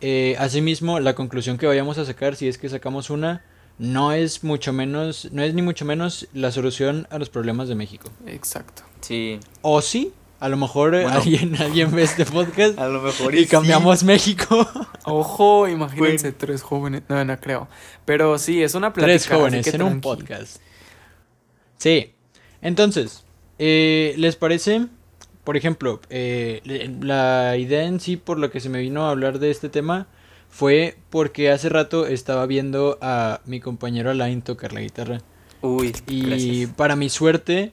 eh, 0.00 0.36
asimismo, 0.38 1.00
la 1.00 1.14
conclusión 1.14 1.58
que 1.58 1.66
vayamos 1.66 1.98
a 1.98 2.04
sacar, 2.04 2.36
si 2.36 2.46
es 2.46 2.58
que 2.58 2.68
sacamos 2.68 3.10
una, 3.10 3.44
no 3.78 4.12
es 4.12 4.44
mucho 4.44 4.72
menos, 4.72 5.28
no 5.32 5.42
es 5.42 5.52
ni 5.52 5.62
mucho 5.62 5.84
menos 5.84 6.28
la 6.32 6.52
solución 6.52 7.08
a 7.10 7.18
los 7.18 7.28
problemas 7.28 7.68
de 7.68 7.74
México. 7.74 8.10
Exacto. 8.26 8.82
Sí. 9.00 9.40
O 9.62 9.82
sí, 9.82 10.12
a 10.44 10.48
lo 10.50 10.56
mejor 10.56 10.94
eh, 10.94 11.02
Bueno. 11.04 11.18
alguien, 11.18 11.56
alguien 11.60 11.90
ve 11.94 12.02
este 12.02 12.24
podcast 12.26 12.78
A 12.78 12.88
lo 12.88 13.00
mejor 13.00 13.34
y 13.34 13.46
cambiamos 13.46 14.04
México. 14.04 14.68
Ojo, 15.04 15.66
imagínense 15.68 16.28
Bueno. 16.28 16.36
tres 16.38 16.62
jóvenes. 16.62 17.02
No, 17.08 17.24
no 17.24 17.40
creo. 17.40 17.68
Pero 18.04 18.38
sí, 18.38 18.62
es 18.62 18.74
una 18.74 18.92
plática. 18.92 19.12
Tres 19.12 19.26
jóvenes 19.28 19.64
que 19.68 19.76
en 19.76 19.82
un 19.82 20.00
podcast. 20.00 20.58
Sí. 21.78 22.12
Entonces, 22.62 23.24
eh, 23.58 24.14
¿les 24.16 24.36
parece? 24.36 24.86
Por 25.44 25.56
ejemplo, 25.56 26.00
eh, 26.08 26.60
la 27.00 27.56
idea 27.58 27.84
en 27.84 28.00
sí 28.00 28.16
por 28.16 28.38
lo 28.38 28.50
que 28.50 28.60
se 28.60 28.68
me 28.70 28.78
vino 28.80 29.06
a 29.06 29.10
hablar 29.10 29.38
de 29.38 29.50
este 29.50 29.68
tema 29.68 30.06
fue 30.48 30.96
porque 31.10 31.50
hace 31.50 31.68
rato 31.68 32.06
estaba 32.06 32.46
viendo 32.46 32.98
a 33.02 33.40
mi 33.44 33.60
compañero 33.60 34.10
Alain 34.10 34.40
tocar 34.40 34.72
la 34.72 34.80
guitarra. 34.80 35.20
Uy, 35.60 35.94
Y 36.06 36.22
gracias. 36.26 36.70
para 36.76 36.96
mi 36.96 37.08
suerte, 37.10 37.72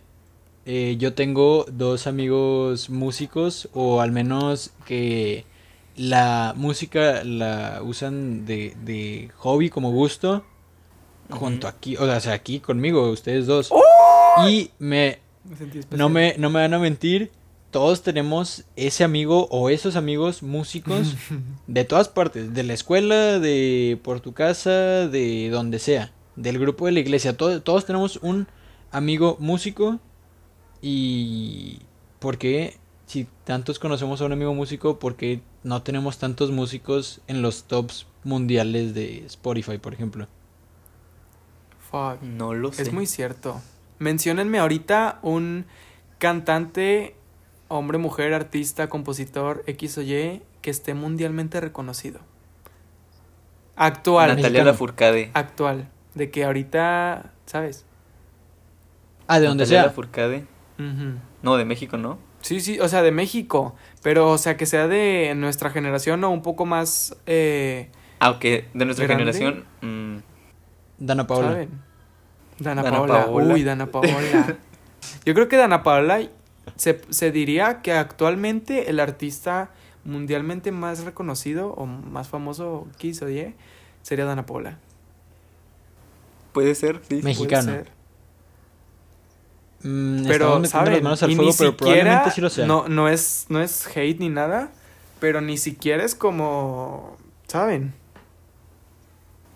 eh, 0.66 0.96
yo 1.00 1.14
tengo 1.14 1.66
dos 1.72 2.08
amigos 2.08 2.90
músicos, 2.90 3.70
o 3.74 4.02
al 4.02 4.12
menos 4.12 4.72
que 4.86 5.46
la 5.96 6.54
música 6.56 7.24
la 7.24 7.82
usan 7.84 8.46
de, 8.46 8.76
de 8.84 9.30
hobby 9.38 9.70
como 9.70 9.92
gusto, 9.92 10.46
junto 11.30 11.68
aquí, 11.68 11.96
o 11.98 12.20
sea, 12.20 12.34
aquí 12.34 12.60
conmigo, 12.60 13.10
ustedes 13.10 13.46
dos. 13.48 13.70
Y 14.48 14.72
me, 14.80 15.20
Me. 15.44 15.98
No 15.98 16.10
me, 16.10 16.36
no 16.38 16.50
me 16.50 16.60
van 16.62 16.74
a 16.74 16.80
mentir, 16.80 17.32
todos 17.72 18.04
tenemos 18.04 18.64
ese 18.76 19.04
amigo 19.04 19.48
o 19.50 19.70
esos 19.70 19.96
amigos 19.96 20.44
músicos 20.44 21.16
de 21.68 21.84
todas 21.86 22.08
partes, 22.10 22.54
de 22.54 22.64
la 22.64 22.74
escuela, 22.74 23.40
de 23.40 24.00
por 24.04 24.20
tu 24.20 24.34
casa, 24.34 25.08
de 25.08 25.50
donde 25.50 25.80
sea, 25.80 26.12
del 26.36 26.60
grupo 26.60 26.86
de 26.86 26.92
la 26.94 27.00
iglesia. 27.00 27.36
Todo- 27.36 27.62
todos 27.62 27.86
tenemos 27.86 28.18
un 28.22 28.48
amigo 28.92 29.38
músico 29.40 30.00
y 30.82 31.80
¿por 32.20 32.38
qué 32.38 32.78
si 33.06 33.28
tantos 33.44 33.78
conocemos 33.78 34.22
a 34.22 34.26
un 34.26 34.32
amigo 34.32 34.54
músico, 34.54 34.98
por 35.00 35.16
qué 35.16 35.42
no 35.64 35.84
tenemos 35.84 36.18
tantos 36.18 36.52
músicos 36.52 37.22
en 37.28 37.42
los 37.42 37.66
tops 37.66 38.08
mundiales 38.24 38.94
de 38.94 39.26
Spotify, 39.26 39.78
por 39.78 39.94
ejemplo? 39.94 40.28
Fuck. 41.92 42.22
No 42.22 42.54
lo 42.54 42.72
sé. 42.72 42.84
Es 42.84 42.94
muy 42.94 43.06
cierto. 43.06 43.62
Menciónenme 44.00 44.60
ahorita 44.60 45.20
un 45.22 45.66
cantante, 46.18 47.16
hombre, 47.68 47.98
mujer, 47.98 48.34
artista, 48.34 48.88
compositor, 48.88 49.64
X 49.68 49.98
o 49.98 50.02
Y, 50.02 50.42
que 50.62 50.72
esté 50.72 50.94
mundialmente 50.94 51.60
reconocido. 51.60 52.22
Actual. 53.76 54.36
Natalia. 54.36 54.64
Lafourcade. 54.64 55.32
Actual. 55.34 55.90
De 56.16 56.32
que 56.32 56.46
ahorita, 56.46 57.34
¿sabes? 57.46 57.86
Ah, 59.28 59.40
de 59.40 59.48
donde 59.48 59.64
Natalia 59.64 59.82
sea. 59.82 59.88
Lafourcade. 59.88 60.46
No, 61.44 61.58
de 61.58 61.66
México, 61.66 61.98
¿no? 61.98 62.18
Sí, 62.42 62.60
sí, 62.62 62.80
o 62.80 62.88
sea, 62.88 63.02
de 63.04 63.12
México. 63.12 63.76
Pero, 64.02 64.30
o 64.32 64.38
sea, 64.38 64.58
que 64.58 64.66
sea 64.66 64.88
de 64.88 65.34
nuestra 65.36 65.70
generación 65.70 66.24
o 66.24 66.30
un 66.32 66.42
poco 66.42 66.66
más, 66.66 67.16
eh, 67.28 67.90
Aunque 68.20 68.66
de 68.74 68.86
nuestra 68.86 69.06
¿Grande? 69.08 69.32
generación. 69.34 69.66
mm, 69.82 70.18
Dana 71.00 71.28
Paola. 71.28 71.50
¿saben? 71.52 71.70
Dana, 72.60 72.84
Dana 72.84 72.98
Paola. 72.98 73.26
Paola. 73.26 73.54
Uy, 73.54 73.64
Dana 73.64 73.86
Paola. 73.88 74.58
Yo 75.26 75.34
creo 75.34 75.48
que 75.48 75.58
Dana 75.58 75.82
Paola 75.84 76.22
se, 76.76 77.02
se 77.10 77.32
diría 77.32 77.82
que 77.82 77.94
actualmente 77.94 78.90
el 78.90 79.00
artista 79.00 79.72
mundialmente 80.04 80.72
más 80.72 81.04
reconocido 81.06 81.74
o 81.74 81.86
más 81.86 82.28
famoso 82.28 82.88
X 82.96 83.22
o 83.24 83.30
Y 83.30 83.54
sería 84.04 84.26
Dana 84.26 84.46
Paola. 84.46 84.78
puede 86.54 86.76
ser, 86.76 87.02
sí. 87.08 87.16
Me- 87.16 87.22
Puede 87.22 87.34
Mexicano. 87.34 87.72
ser. 87.72 87.92
Mm, 89.84 90.26
Pero, 90.28 90.64
¿saben? 90.66 90.94
las 90.94 91.02
manos 91.04 91.24
al 91.24 91.32
Y 91.32 91.36
fuego, 91.36 91.52
ni 91.52 91.58
pero 91.58 91.72
siquiera, 91.72 91.94
probablemente 91.96 92.32
sí 92.32 92.42
lo 92.42 92.50
sea. 92.50 92.66
no, 92.68 92.88
no, 92.88 93.10
es, 93.10 93.46
no 93.50 93.62
es 93.62 93.88
hate 93.88 94.20
ni 94.20 94.30
nada, 94.30 94.72
pero 95.20 95.42
ni 95.42 95.58
siquiera 95.58 96.04
es 96.04 96.14
como, 96.16 97.18
¿saben? 97.48 97.94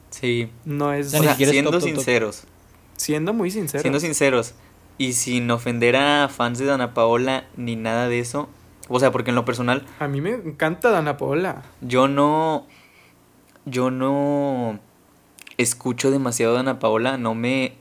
Sí. 0.09 0.49
No 0.63 0.93
es, 0.93 1.13
O 1.13 1.21
sea, 1.21 1.35
siendo 1.35 1.71
top, 1.71 1.79
top, 1.81 1.89
top. 1.89 1.95
sinceros. 1.97 2.43
siendo 2.95 3.33
muy 3.33 3.51
sincero. 3.51 3.81
Siendo 3.81 3.99
sinceros. 3.99 4.53
Y 4.97 5.13
sin 5.13 5.51
ofender 5.51 5.97
a 5.97 6.29
fans 6.29 6.57
de 6.57 6.65
Dana 6.65 6.93
Paola 6.93 7.45
ni 7.57 7.75
nada 7.75 8.07
de 8.07 8.19
eso. 8.19 8.47
O 8.87 8.99
sea, 8.99 9.11
porque 9.11 9.31
en 9.31 9.35
lo 9.35 9.43
personal, 9.43 9.85
A 9.99 10.07
mí 10.07 10.21
me 10.21 10.31
encanta 10.31 10.89
Dana 10.89 11.17
Paola. 11.17 11.63
yo 11.81 12.07
no. 12.07 12.65
Yo 13.65 13.91
no. 13.91 14.79
Escucho 15.57 16.11
demasiado 16.11 16.53
a 16.53 16.57
Dana 16.57 16.79
Paola. 16.79 17.17
No 17.17 17.35
me. 17.35 17.73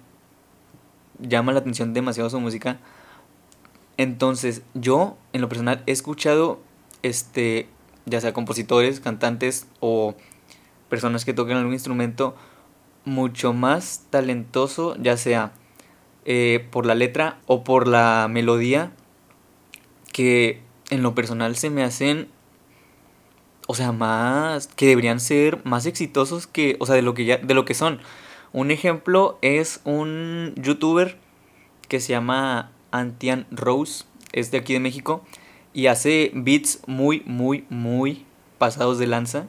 Llama 1.19 1.53
la 1.53 1.61
atención 1.61 1.95
demasiado 1.95 2.31
su 2.31 2.41
música. 2.41 2.79
Entonces, 3.97 4.63
yo, 4.75 5.17
en 5.33 5.41
lo 5.41 5.49
personal, 5.49 5.83
he 5.87 5.93
escuchado. 5.93 6.61
Este. 7.03 7.69
Ya 8.07 8.21
sea 8.21 8.35
compositores, 8.35 9.01
cantantes 9.01 9.67
o 9.81 10.15
personas 10.91 11.25
que 11.25 11.33
toquen 11.33 11.57
algún 11.57 11.73
instrumento 11.73 12.35
mucho 13.05 13.53
más 13.53 14.05
talentoso, 14.11 14.97
ya 14.97 15.17
sea 15.17 15.53
eh, 16.25 16.67
por 16.71 16.87
la 16.87 16.95
letra 16.95 17.39
o 17.47 17.65
por 17.65 17.87
la 17.87 18.29
melodía, 18.31 18.93
que 20.13 20.63
en 20.91 21.03
lo 21.03 21.15
personal 21.15 21.57
se 21.57 21.71
me 21.71 21.83
hacen, 21.83 22.29
o 23.67 23.75
sea, 23.75 23.93
más, 23.93 24.69
que 24.69 24.87
deberían 24.87 25.21
ser 25.21 25.61
más 25.65 25.87
exitosos 25.87 26.47
que, 26.47 26.77
o 26.81 26.87
sea, 26.87 26.95
de 26.95 27.03
lo 27.03 27.15
que 27.15 27.25
ya, 27.25 27.39
de 27.39 27.55
lo 27.55 27.65
que 27.65 27.75
son. 27.75 28.01
Un 28.55 28.71
ejemplo 28.71 29.37
es 29.43 29.81
un 29.83 30.55
youtuber 30.55 31.19
que 31.89 31.99
se 31.99 32.13
llama 32.13 32.71
Antian 32.93 33.49
Rose, 33.51 34.05
es 34.31 34.53
de 34.53 34.59
aquí 34.59 34.73
de 34.73 34.79
México, 34.79 35.25
y 35.73 35.89
hace 35.89 36.31
beats 36.35 36.79
muy, 36.87 37.25
muy, 37.27 37.65
muy 37.69 38.25
pasados 38.59 39.01
de 39.01 39.09
lanza, 39.09 39.47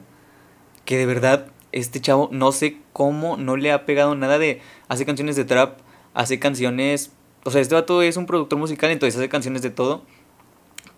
que 0.84 0.96
de 0.96 1.06
verdad 1.06 1.46
este 1.70 2.00
chavo 2.00 2.28
no 2.32 2.50
sé 2.50 2.78
cómo 2.92 3.36
no 3.36 3.56
le 3.56 3.70
ha 3.70 3.86
pegado 3.86 4.16
nada 4.16 4.40
de, 4.40 4.60
hace 4.88 5.06
canciones 5.06 5.36
de 5.36 5.44
trap, 5.44 5.78
hace 6.12 6.40
canciones, 6.40 7.12
o 7.44 7.52
sea, 7.52 7.60
este 7.60 7.76
vato 7.76 8.02
es 8.02 8.16
un 8.16 8.26
productor 8.26 8.58
musical, 8.58 8.90
entonces 8.90 9.16
hace 9.16 9.28
canciones 9.28 9.62
de 9.62 9.70
todo, 9.70 10.02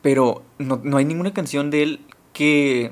pero 0.00 0.42
no, 0.56 0.80
no 0.82 0.96
hay 0.96 1.04
ninguna 1.04 1.34
canción 1.34 1.70
de 1.70 1.82
él 1.82 2.00
que, 2.32 2.90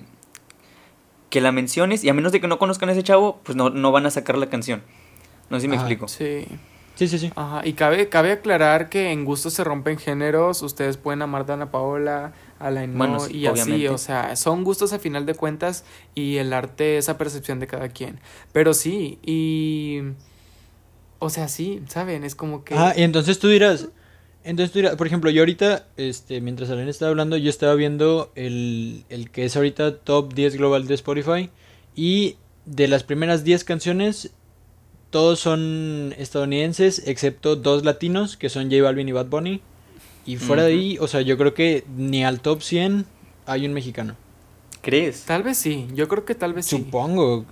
que 1.30 1.40
la 1.40 1.52
menciones, 1.52 2.04
y 2.04 2.10
a 2.10 2.12
menos 2.12 2.32
de 2.32 2.42
que 2.42 2.48
no 2.48 2.58
conozcan 2.58 2.90
a 2.90 2.92
ese 2.92 3.02
chavo, 3.02 3.40
pues 3.44 3.56
no, 3.56 3.70
no 3.70 3.92
van 3.92 4.04
a 4.04 4.10
sacar 4.10 4.36
la 4.36 4.50
canción. 4.50 4.82
No 5.50 5.56
sé 5.56 5.62
si 5.62 5.68
me 5.68 5.76
explico. 5.76 6.08
Sí. 6.08 6.46
Sí, 6.96 7.08
sí, 7.08 7.18
sí. 7.18 7.30
Ajá. 7.36 7.60
Y 7.66 7.74
cabe, 7.74 8.08
cabe 8.08 8.32
aclarar 8.32 8.88
que 8.88 9.12
en 9.12 9.26
gustos 9.26 9.52
se 9.52 9.64
rompen 9.64 9.98
géneros. 9.98 10.62
Ustedes 10.62 10.96
pueden 10.96 11.20
amar 11.20 11.42
a 11.42 11.44
Dana 11.44 11.70
Paola, 11.70 12.32
a 12.58 12.70
la 12.70 12.86
Bueno, 12.86 13.20
sí, 13.20 13.36
y 13.36 13.46
así. 13.46 13.60
obviamente. 13.62 13.90
O 13.90 13.98
sea, 13.98 14.34
son 14.34 14.64
gustos 14.64 14.94
a 14.94 14.98
final 14.98 15.26
de 15.26 15.34
cuentas 15.34 15.84
y 16.14 16.36
el 16.38 16.54
arte 16.54 16.96
es 16.96 17.10
a 17.10 17.18
percepción 17.18 17.60
de 17.60 17.66
cada 17.66 17.90
quien. 17.90 18.18
Pero 18.52 18.72
sí, 18.72 19.18
y. 19.22 20.00
O 21.18 21.28
sea, 21.28 21.48
sí, 21.48 21.82
¿saben? 21.88 22.24
Es 22.24 22.34
como 22.34 22.64
que. 22.64 22.74
Ah, 22.74 22.94
y 22.96 23.02
entonces 23.02 23.38
tú 23.38 23.48
dirás, 23.48 23.88
entonces 24.42 24.72
tú 24.72 24.78
dirás, 24.78 24.96
por 24.96 25.06
ejemplo, 25.06 25.28
yo 25.28 25.42
ahorita, 25.42 25.86
este, 25.96 26.40
mientras 26.40 26.70
Alain 26.70 26.88
estaba 26.88 27.10
hablando, 27.10 27.36
yo 27.36 27.50
estaba 27.50 27.74
viendo 27.74 28.30
el, 28.36 29.04
el 29.08 29.30
que 29.30 29.44
es 29.44 29.56
ahorita 29.56 29.98
top 29.98 30.32
10 30.34 30.56
global 30.56 30.86
de 30.86 30.94
Spotify 30.94 31.50
y 31.94 32.36
de 32.64 32.86
las 32.88 33.02
primeras 33.02 33.44
10 33.44 33.64
canciones, 33.64 34.30
todos 35.10 35.38
son 35.40 36.14
estadounidenses, 36.18 37.02
excepto 37.06 37.56
dos 37.56 37.84
latinos, 37.84 38.36
que 38.36 38.48
son 38.48 38.70
J 38.70 38.82
Balvin 38.82 39.08
y 39.08 39.12
Bad 39.12 39.26
Bunny. 39.26 39.60
Y 40.24 40.36
fuera 40.36 40.64
de 40.64 40.72
ahí, 40.72 40.98
o 41.00 41.06
sea, 41.06 41.20
yo 41.20 41.38
creo 41.38 41.54
que 41.54 41.84
ni 41.96 42.24
al 42.24 42.40
top 42.40 42.60
100 42.62 43.06
hay 43.46 43.64
un 43.66 43.72
mexicano. 43.72 44.16
¿Crees? 44.82 45.22
Tal 45.24 45.42
vez 45.44 45.56
sí. 45.58 45.86
Yo 45.94 46.08
creo 46.08 46.24
que 46.24 46.34
tal 46.34 46.52
vez 46.52 46.66
sí. 46.66 46.76
Supongo. 46.78 47.44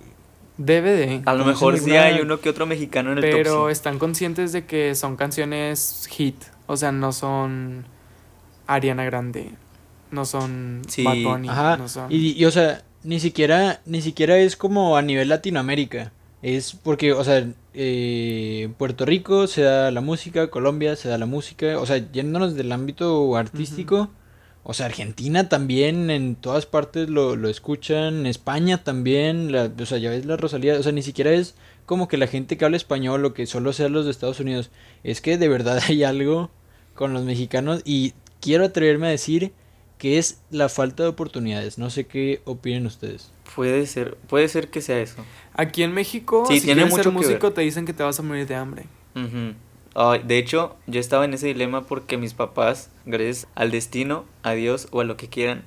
Debe 0.57 0.91
de. 0.91 1.21
A 1.25 1.33
lo 1.33 1.39
No 1.39 1.45
mejor 1.47 1.75
sí 1.77 1.85
ninguna- 1.85 2.03
hay 2.03 2.19
uno 2.21 2.39
que 2.39 2.49
otro 2.49 2.65
mexicano 2.65 3.11
en 3.11 3.17
el 3.17 3.21
Pero 3.23 3.53
top. 3.53 3.67
sí. 3.67 3.71
están 3.73 3.99
conscientes 3.99 4.51
de 4.51 4.65
que 4.65 4.95
son 4.95 5.15
canciones 5.15 6.07
hit. 6.11 6.35
O 6.67 6.77
sea, 6.77 6.91
no 6.91 7.11
son 7.13 7.85
Ariana 8.67 9.05
Grande. 9.05 9.51
No 10.11 10.25
son 10.25 10.81
Sí. 10.87 11.03
Bad 11.03 11.17
Bunny. 11.23 11.49
Ajá. 11.49 11.77
No 11.77 11.87
son... 11.89 12.11
Y, 12.11 12.31
y, 12.41 12.45
o 12.45 12.51
sea, 12.51 12.83
ni 13.03 13.19
siquiera, 13.19 13.81
ni 13.85 14.01
siquiera 14.01 14.37
es 14.37 14.55
como 14.55 14.95
a 14.97 15.01
nivel 15.01 15.29
Latinoamérica. 15.29 16.11
Es 16.45 16.73
porque, 16.73 17.11
o 17.11 17.23
sea, 17.23 17.43
eh, 17.73 18.69
Puerto 18.77 19.03
Rico 19.03 19.47
se 19.47 19.63
da 19.63 19.89
la 19.89 20.01
música, 20.01 20.51
Colombia 20.51 20.95
se 20.95 21.09
da 21.09 21.17
la 21.17 21.25
música, 21.25 21.79
o 21.79 21.87
sea, 21.87 21.97
yéndonos 22.11 22.53
del 22.53 22.71
ámbito 22.71 23.35
artístico, 23.35 24.11
o 24.61 24.75
sea, 24.75 24.85
Argentina 24.85 25.49
también, 25.49 26.11
en 26.11 26.35
todas 26.35 26.67
partes 26.67 27.09
lo, 27.09 27.35
lo 27.35 27.49
escuchan, 27.49 28.27
España 28.27 28.83
también, 28.83 29.51
la, 29.51 29.71
o 29.75 29.85
sea, 29.87 29.97
ya 29.97 30.11
ves 30.11 30.27
la 30.27 30.37
Rosalía, 30.37 30.77
o 30.79 30.83
sea, 30.83 30.91
ni 30.91 31.01
siquiera 31.01 31.31
es 31.31 31.55
como 31.87 32.07
que 32.07 32.17
la 32.17 32.27
gente 32.27 32.59
que 32.59 32.65
habla 32.65 32.77
español 32.77 33.25
o 33.25 33.33
que 33.33 33.47
solo 33.47 33.73
sea 33.73 33.89
los 33.89 34.05
de 34.05 34.11
Estados 34.11 34.39
Unidos, 34.39 34.69
es 35.03 35.21
que 35.21 35.39
de 35.39 35.47
verdad 35.47 35.81
hay 35.89 36.03
algo 36.03 36.51
con 36.93 37.11
los 37.11 37.23
mexicanos 37.23 37.81
y 37.85 38.13
quiero 38.39 38.65
atreverme 38.65 39.07
a 39.07 39.09
decir 39.09 39.51
que 39.97 40.19
es 40.19 40.41
la 40.51 40.69
falta 40.69 41.01
de 41.01 41.09
oportunidades. 41.09 41.79
No 41.79 41.89
sé 41.89 42.05
qué 42.05 42.43
opinen 42.45 42.85
ustedes. 42.85 43.31
Puede 43.55 43.85
ser, 43.87 44.15
puede 44.27 44.47
ser 44.49 44.69
que 44.69 44.81
sea 44.81 44.99
eso. 44.99 45.23
Aquí 45.53 45.83
en 45.83 45.93
México, 45.93 46.43
Sí, 46.47 46.59
si 46.59 46.65
tiene 46.65 46.81
quieres 46.81 46.95
ser 46.95 47.05
mucho 47.07 47.11
músico, 47.27 47.53
te 47.53 47.61
dicen 47.61 47.85
que 47.85 47.93
te 47.93 48.03
vas 48.03 48.19
a 48.19 48.23
morir 48.23 48.45
de 48.47 48.55
hambre. 48.55 48.85
De 50.25 50.37
hecho, 50.37 50.75
yo 50.87 50.99
estaba 50.99 51.23
en 51.23 51.33
ese 51.33 51.47
dilema 51.47 51.83
porque 51.85 52.17
mis 52.17 52.33
papás, 52.33 52.89
gracias 53.05 53.47
al 53.55 53.71
destino, 53.71 54.25
a 54.43 54.51
Dios 54.51 54.89
o 54.91 54.99
a 54.99 55.05
lo 55.05 55.15
que 55.15 55.29
quieran, 55.29 55.63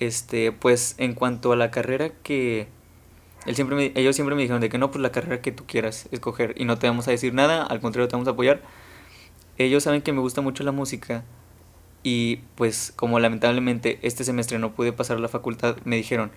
este, 0.00 0.52
pues 0.52 0.94
en 0.98 1.14
cuanto 1.14 1.52
a 1.52 1.56
la 1.56 1.70
carrera 1.70 2.10
que 2.22 2.68
él 3.46 3.54
siempre 3.54 3.76
me- 3.76 3.92
ellos 3.94 4.14
siempre 4.16 4.34
me 4.34 4.42
dijeron 4.42 4.60
de 4.60 4.68
que 4.68 4.76
no, 4.76 4.90
pues 4.90 5.00
la 5.00 5.12
carrera 5.12 5.40
que 5.40 5.50
tú 5.52 5.64
quieras 5.66 6.08
escoger 6.10 6.54
y 6.58 6.66
no 6.66 6.78
te 6.78 6.86
vamos 6.88 7.08
a 7.08 7.10
decir 7.10 7.32
nada, 7.32 7.62
al 7.62 7.80
contrario 7.80 8.06
te 8.08 8.12
vamos 8.16 8.28
a 8.28 8.32
apoyar. 8.32 8.60
Ellos 9.56 9.82
saben 9.84 10.02
que 10.02 10.12
me 10.12 10.20
gusta 10.20 10.40
mucho 10.42 10.62
la 10.64 10.72
música 10.72 11.24
y 12.02 12.36
pues 12.56 12.92
como 12.96 13.18
lamentablemente 13.18 13.98
este 14.02 14.24
semestre 14.24 14.58
no 14.58 14.72
pude 14.74 14.92
pasar 14.92 15.20
la 15.20 15.28
facultad, 15.28 15.76
me 15.84 15.96
dijeron, 15.96 16.32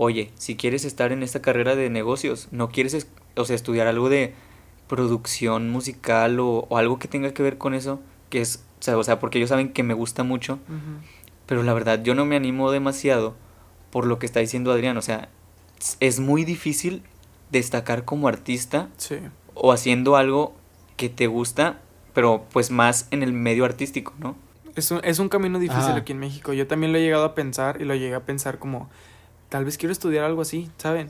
oye, 0.00 0.30
si 0.36 0.56
quieres 0.56 0.84
estar 0.86 1.12
en 1.12 1.22
esta 1.22 1.42
carrera 1.42 1.74
de 1.76 1.90
negocios, 1.90 2.48
no 2.52 2.68
quieres, 2.70 2.94
es- 2.94 3.08
o 3.36 3.44
sea, 3.44 3.54
estudiar 3.56 3.86
algo 3.88 4.08
de 4.08 4.32
producción 4.86 5.70
musical 5.70 6.40
o, 6.40 6.66
o 6.68 6.78
algo 6.78 6.98
que 6.98 7.08
tenga 7.08 7.32
que 7.34 7.42
ver 7.42 7.58
con 7.58 7.74
eso, 7.74 8.00
que 8.30 8.40
es, 8.40 8.64
o 8.80 8.82
sea, 8.82 8.96
o 8.96 9.04
sea, 9.04 9.18
porque 9.20 9.38
ellos 9.38 9.50
saben 9.50 9.72
que 9.72 9.82
me 9.82 9.94
gusta 9.94 10.22
mucho, 10.22 10.58
pero 11.46 11.62
la 11.62 11.72
verdad 11.74 12.02
yo 12.02 12.14
no 12.14 12.24
me 12.24 12.36
animo 12.36 12.70
demasiado 12.70 13.34
por 13.90 14.06
lo 14.06 14.18
que 14.18 14.26
está 14.26 14.40
diciendo 14.40 14.72
Adrián, 14.72 14.96
o 14.96 15.02
sea, 15.02 15.28
es- 16.00 16.20
muy 16.20 16.44
difícil 16.44 17.02
destacar 17.50 18.04
como 18.04 18.28
artista 18.28 18.88
Sí. 18.96 19.16
o 19.54 19.72
haciendo 19.72 20.16
algo 20.16 20.54
que 20.96 21.08
te 21.08 21.26
gusta, 21.26 21.80
pero 22.14 22.44
pues 22.52 22.70
más 22.70 23.08
en 23.10 23.22
el 23.22 23.32
medio 23.32 23.64
artístico, 23.64 24.12
¿no? 24.18 24.36
Es 24.74 24.90
un, 24.90 25.00
es 25.02 25.18
un 25.18 25.28
camino 25.28 25.58
difícil 25.58 25.82
Ajá. 25.90 25.96
aquí 25.96 26.12
en 26.12 26.18
México. 26.18 26.52
Yo 26.52 26.66
también 26.66 26.92
lo 26.92 26.98
he 26.98 27.02
llegado 27.02 27.24
a 27.24 27.34
pensar 27.34 27.80
y 27.80 27.84
lo 27.84 27.94
llegué 27.94 28.14
a 28.14 28.20
pensar 28.24 28.58
como, 28.58 28.88
tal 29.48 29.64
vez 29.64 29.78
quiero 29.78 29.92
estudiar 29.92 30.24
algo 30.24 30.42
así, 30.42 30.70
¿saben? 30.78 31.08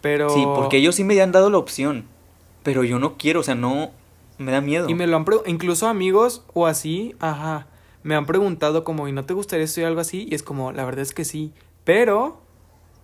Pero... 0.00 0.30
Sí, 0.30 0.42
porque 0.54 0.78
ellos 0.78 0.94
sí 0.94 1.04
me 1.04 1.20
han 1.20 1.32
dado 1.32 1.50
la 1.50 1.58
opción, 1.58 2.04
pero 2.62 2.84
yo 2.84 2.98
no 2.98 3.16
quiero, 3.16 3.40
o 3.40 3.42
sea, 3.42 3.54
no, 3.54 3.90
me 4.38 4.52
da 4.52 4.60
miedo. 4.60 4.88
Y 4.88 4.94
me 4.94 5.06
lo 5.06 5.16
han 5.16 5.24
preguntado, 5.24 5.52
incluso 5.52 5.86
amigos 5.86 6.44
o 6.52 6.66
así, 6.66 7.14
ajá, 7.20 7.66
me 8.02 8.14
han 8.14 8.26
preguntado 8.26 8.84
como, 8.84 9.08
¿y 9.08 9.12
no 9.12 9.24
te 9.24 9.34
gustaría 9.34 9.64
estudiar 9.64 9.88
algo 9.88 10.00
así? 10.00 10.26
Y 10.30 10.34
es 10.34 10.42
como, 10.42 10.72
la 10.72 10.84
verdad 10.84 11.00
es 11.00 11.14
que 11.14 11.24
sí, 11.24 11.52
pero 11.84 12.44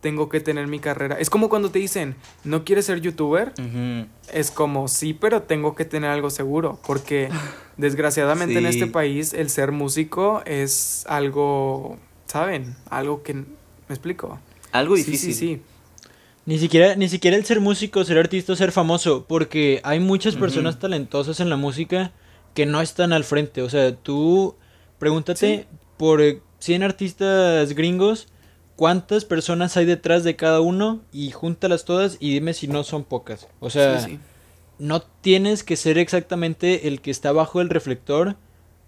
tengo 0.00 0.28
que 0.28 0.40
tener 0.40 0.66
mi 0.66 0.78
carrera. 0.78 1.18
Es 1.18 1.30
como 1.30 1.48
cuando 1.48 1.70
te 1.70 1.78
dicen, 1.78 2.16
¿no 2.44 2.64
quieres 2.64 2.86
ser 2.86 3.00
youtuber? 3.00 3.52
Es 4.32 4.50
como, 4.50 4.88
sí, 4.88 5.14
pero 5.14 5.42
tengo 5.42 5.74
que 5.74 5.84
tener 5.84 6.10
algo 6.10 6.30
seguro, 6.30 6.78
porque 6.86 7.28
desgraciadamente 7.76 8.58
en 8.58 8.66
este 8.66 8.86
país 8.86 9.34
el 9.34 9.50
ser 9.50 9.72
músico 9.72 10.42
es 10.46 11.04
algo, 11.08 11.98
¿saben? 12.26 12.76
Algo 12.88 13.22
que... 13.22 13.34
¿Me 13.34 13.94
explico? 13.96 14.38
Algo 14.72 14.96
Sí, 14.96 15.04
difícil. 15.04 15.34
Sí, 15.34 15.38
sí, 15.56 15.62
Ni 16.46 16.58
siquiera, 16.58 16.96
ni 16.96 17.08
siquiera 17.08 17.36
el 17.36 17.44
ser 17.44 17.60
músico, 17.60 18.04
ser 18.04 18.18
artista, 18.18 18.56
ser 18.56 18.72
famoso, 18.72 19.24
porque 19.28 19.80
hay 19.84 20.00
muchas 20.00 20.36
personas 20.36 20.78
talentosas 20.78 21.40
en 21.40 21.50
la 21.50 21.56
música 21.56 22.12
que 22.54 22.66
no 22.66 22.80
están 22.80 23.12
al 23.12 23.24
frente. 23.24 23.62
O 23.62 23.70
sea, 23.70 23.94
tú 23.94 24.56
pregúntate 24.98 25.66
por 25.96 26.20
eh, 26.22 26.40
100 26.60 26.82
artistas 26.82 27.72
gringos, 27.74 28.28
¿cuántas 28.76 29.24
personas 29.24 29.76
hay 29.76 29.84
detrás 29.86 30.24
de 30.24 30.36
cada 30.36 30.60
uno? 30.60 31.00
Y 31.12 31.30
júntalas 31.30 31.84
todas 31.84 32.16
y 32.20 32.32
dime 32.32 32.54
si 32.54 32.68
no 32.68 32.84
son 32.84 33.04
pocas. 33.04 33.48
O 33.60 33.70
sea, 33.70 34.00
sí, 34.00 34.12
sí. 34.12 34.18
no 34.78 35.02
tienes 35.02 35.62
que 35.62 35.76
ser 35.76 35.98
exactamente 35.98 36.88
el 36.88 37.00
que 37.00 37.10
está 37.10 37.32
bajo 37.32 37.60
el 37.60 37.68
reflector 37.70 38.36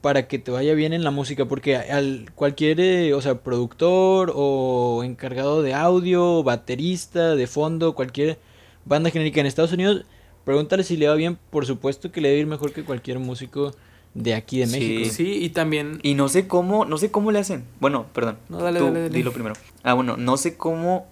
para 0.02 0.28
que 0.28 0.38
te 0.38 0.50
vaya 0.50 0.74
bien 0.74 0.92
en 0.92 1.04
la 1.04 1.10
música, 1.10 1.46
porque 1.46 1.76
al 1.76 2.26
cualquier, 2.34 2.80
eh, 2.80 3.14
o 3.14 3.22
sea, 3.22 3.36
productor 3.36 4.32
o 4.34 5.02
encargado 5.04 5.62
de 5.62 5.72
audio, 5.74 6.42
baterista, 6.42 7.34
de 7.36 7.46
fondo, 7.46 7.94
cualquier 7.94 8.38
banda 8.84 9.10
genérica 9.10 9.40
en 9.40 9.46
Estados 9.46 9.72
Unidos, 9.72 10.04
pregúntale 10.44 10.82
si 10.82 10.96
le 10.96 11.08
va 11.08 11.14
bien, 11.14 11.38
por 11.50 11.64
supuesto 11.66 12.10
que 12.12 12.20
le 12.20 12.28
debe 12.28 12.40
ir 12.40 12.46
mejor 12.48 12.72
que 12.72 12.84
cualquier 12.84 13.20
músico 13.20 13.74
de 14.14 14.34
aquí 14.34 14.58
de 14.58 14.66
Sí. 14.66 14.72
México. 14.72 15.14
Sí, 15.14 15.44
y 15.44 15.48
también... 15.50 16.00
Y 16.02 16.14
no 16.14 16.28
sé 16.28 16.46
cómo, 16.48 16.84
no 16.84 16.98
sé 16.98 17.10
cómo 17.12 17.30
le 17.30 17.38
hacen. 17.38 17.64
Bueno, 17.80 18.06
perdón. 18.12 18.36
No, 18.48 18.58
dale, 18.58 18.80
tú 18.80 18.86
dale, 18.86 19.02
dale. 19.04 19.14
dilo 19.14 19.32
primero. 19.32 19.54
Ah, 19.84 19.94
bueno, 19.94 20.16
no 20.18 20.36
sé 20.36 20.56
cómo. 20.56 21.06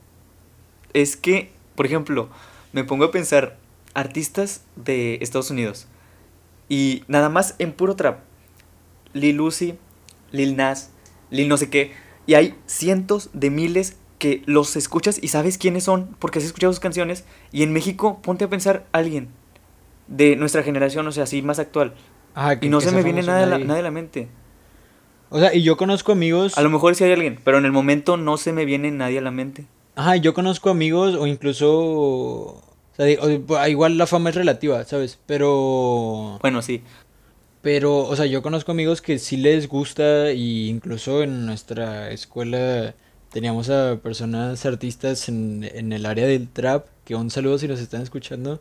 Es 0.92 1.16
que, 1.16 1.52
por 1.76 1.86
ejemplo, 1.86 2.28
me 2.72 2.82
pongo 2.84 3.04
a 3.04 3.10
pensar 3.12 3.56
artistas 3.94 4.64
de 4.76 5.18
Estados 5.22 5.50
Unidos 5.50 5.86
y 6.68 7.04
nada 7.08 7.28
más 7.28 7.54
en 7.60 7.72
puro 7.72 7.94
trap. 7.96 8.18
Lil 9.12 9.40
Uzi, 9.40 9.74
Lil 10.32 10.56
Nas, 10.56 10.90
Lil 11.30 11.48
no 11.48 11.56
sé 11.56 11.70
qué. 11.70 11.92
Y 12.26 12.34
hay 12.34 12.54
cientos 12.66 13.30
de 13.32 13.50
miles 13.50 13.96
que 14.18 14.42
los 14.46 14.76
escuchas 14.76 15.18
y 15.22 15.28
sabes 15.28 15.56
quiénes 15.58 15.84
son 15.84 16.14
porque 16.18 16.38
has 16.38 16.44
escuchado 16.44 16.72
sus 16.72 16.80
canciones. 16.80 17.24
Y 17.52 17.62
en 17.62 17.72
México, 17.72 18.20
ponte 18.22 18.44
a 18.44 18.48
pensar 18.50 18.86
alguien 18.92 19.28
de 20.08 20.36
nuestra 20.36 20.62
generación, 20.62 21.06
o 21.06 21.12
sea, 21.12 21.24
así 21.24 21.40
más 21.42 21.58
actual. 21.58 21.94
Ajá, 22.34 22.60
que- 22.60 22.66
Y 22.66 22.68
no 22.68 22.80
se 22.80 22.92
me 22.92 23.02
viene 23.02 23.22
nada, 23.22 23.42
a 23.42 23.46
la- 23.46 23.50
nadie. 23.52 23.64
nada 23.64 23.80
a 23.80 23.82
la 23.84 23.90
mente. 23.90 24.28
O 25.30 25.38
sea, 25.38 25.54
y 25.54 25.62
yo 25.62 25.76
conozco 25.76 26.12
amigos, 26.12 26.58
A 26.58 26.62
lo 26.62 26.70
mejor 26.70 26.94
sí 26.96 27.04
hay 27.04 27.12
alguien, 27.12 27.38
pero 27.44 27.58
en 27.58 27.64
el 27.64 27.72
momento 27.72 28.16
no 28.16 28.36
se 28.36 28.52
me 28.52 28.64
viene 28.64 28.90
nadie 28.90 29.18
a 29.18 29.22
la 29.22 29.30
mente. 29.30 29.66
ajá, 29.96 30.16
yo 30.16 30.34
conozco 30.34 30.70
amigos 30.70 31.14
o 31.14 31.26
incluso, 31.26 31.70
o 31.78 32.62
sea, 32.96 33.68
igual 33.68 33.96
la 33.98 34.06
fama 34.06 34.30
es 34.30 34.34
relativa, 34.36 34.84
¿sabes? 34.84 35.18
Pero... 35.26 36.38
Bueno, 36.40 36.62
sí. 36.62 36.82
Pero, 37.62 37.98
o 37.98 38.16
sea, 38.16 38.26
yo 38.26 38.42
conozco 38.42 38.72
amigos 38.72 39.02
que 39.02 39.18
sí 39.18 39.36
les 39.36 39.68
gusta 39.68 40.32
y 40.32 40.68
incluso 40.68 41.22
en 41.22 41.44
nuestra 41.44 42.10
escuela 42.10 42.94
teníamos 43.32 43.68
a 43.68 43.98
personas 44.02 44.64
artistas 44.64 45.28
en, 45.28 45.68
en 45.74 45.92
el 45.92 46.06
área 46.06 46.26
del 46.26 46.48
trap, 46.48 46.86
que 47.04 47.14
un 47.14 47.30
saludo 47.30 47.58
si 47.58 47.68
nos 47.68 47.80
están 47.80 48.02
escuchando. 48.02 48.60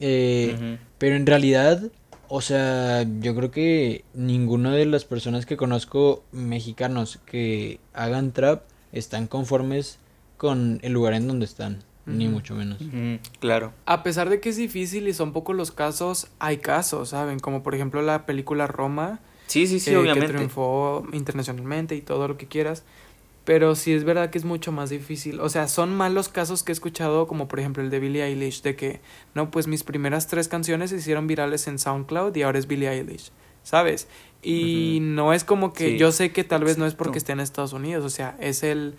Eh. 0.00 0.78
Pero 0.98 1.16
en 1.16 1.26
realidad, 1.26 1.82
o 2.28 2.40
sea, 2.40 3.06
yo 3.20 3.34
creo 3.34 3.50
que 3.50 4.04
ninguna 4.14 4.72
de 4.72 4.86
las 4.86 5.04
personas 5.04 5.46
que 5.46 5.56
conozco 5.56 6.24
mexicanos 6.32 7.20
que 7.24 7.78
hagan 7.92 8.32
trap 8.32 8.62
están 8.92 9.26
conformes 9.26 9.98
con 10.36 10.80
el 10.82 10.92
lugar 10.92 11.14
en 11.14 11.28
donde 11.28 11.44
están, 11.44 11.84
ni 12.06 12.28
mucho 12.28 12.54
menos. 12.54 12.78
Claro. 13.40 13.72
A 13.86 14.02
pesar 14.02 14.28
de 14.28 14.40
que 14.40 14.48
es 14.48 14.56
difícil 14.56 15.08
y 15.08 15.14
son 15.14 15.32
pocos 15.32 15.54
los 15.54 15.70
casos, 15.70 16.28
hay 16.38 16.58
casos, 16.58 17.10
¿saben? 17.10 17.38
Como 17.38 17.62
por 17.62 17.74
ejemplo 17.74 18.02
la 18.02 18.26
película 18.26 18.66
Roma, 18.66 19.20
Sí, 19.46 19.66
sí, 19.66 19.80
sí, 19.80 19.90
eh, 19.90 19.92
que 19.94 19.98
obviamente. 19.98 20.28
triunfó 20.28 21.06
internacionalmente 21.12 21.94
y 21.94 22.00
todo 22.00 22.26
lo 22.28 22.36
que 22.38 22.46
quieras. 22.46 22.84
Pero 23.44 23.74
sí 23.74 23.92
es 23.92 24.04
verdad 24.04 24.30
que 24.30 24.38
es 24.38 24.44
mucho 24.44 24.70
más 24.72 24.88
difícil. 24.88 25.40
O 25.40 25.48
sea, 25.48 25.66
son 25.68 25.94
malos 25.94 26.28
casos 26.28 26.62
que 26.62 26.70
he 26.70 26.74
escuchado, 26.74 27.26
como 27.26 27.48
por 27.48 27.58
ejemplo 27.58 27.82
el 27.82 27.90
de 27.90 27.98
Billie 27.98 28.22
Eilish, 28.24 28.62
de 28.62 28.76
que, 28.76 29.00
no, 29.34 29.50
pues 29.50 29.66
mis 29.66 29.82
primeras 29.82 30.28
tres 30.28 30.46
canciones 30.48 30.90
se 30.90 30.96
hicieron 30.96 31.26
virales 31.26 31.66
en 31.66 31.78
SoundCloud 31.80 32.34
y 32.36 32.42
ahora 32.42 32.58
es 32.60 32.66
Billie 32.68 32.88
Eilish, 32.88 33.32
¿sabes? 33.64 34.06
Y 34.42 35.00
no 35.02 35.32
es 35.32 35.42
como 35.44 35.72
que, 35.72 35.90
Sí, 35.90 35.98
yo 35.98 36.12
sé 36.12 36.30
que 36.32 36.44
tal 36.44 36.64
vez 36.64 36.78
no 36.78 36.86
es 36.86 36.94
porque 36.94 37.18
esté 37.18 37.32
en 37.32 37.40
Estados 37.40 37.72
Unidos, 37.72 38.04
o 38.04 38.10
sea, 38.10 38.36
es 38.40 38.62
el, 38.62 38.94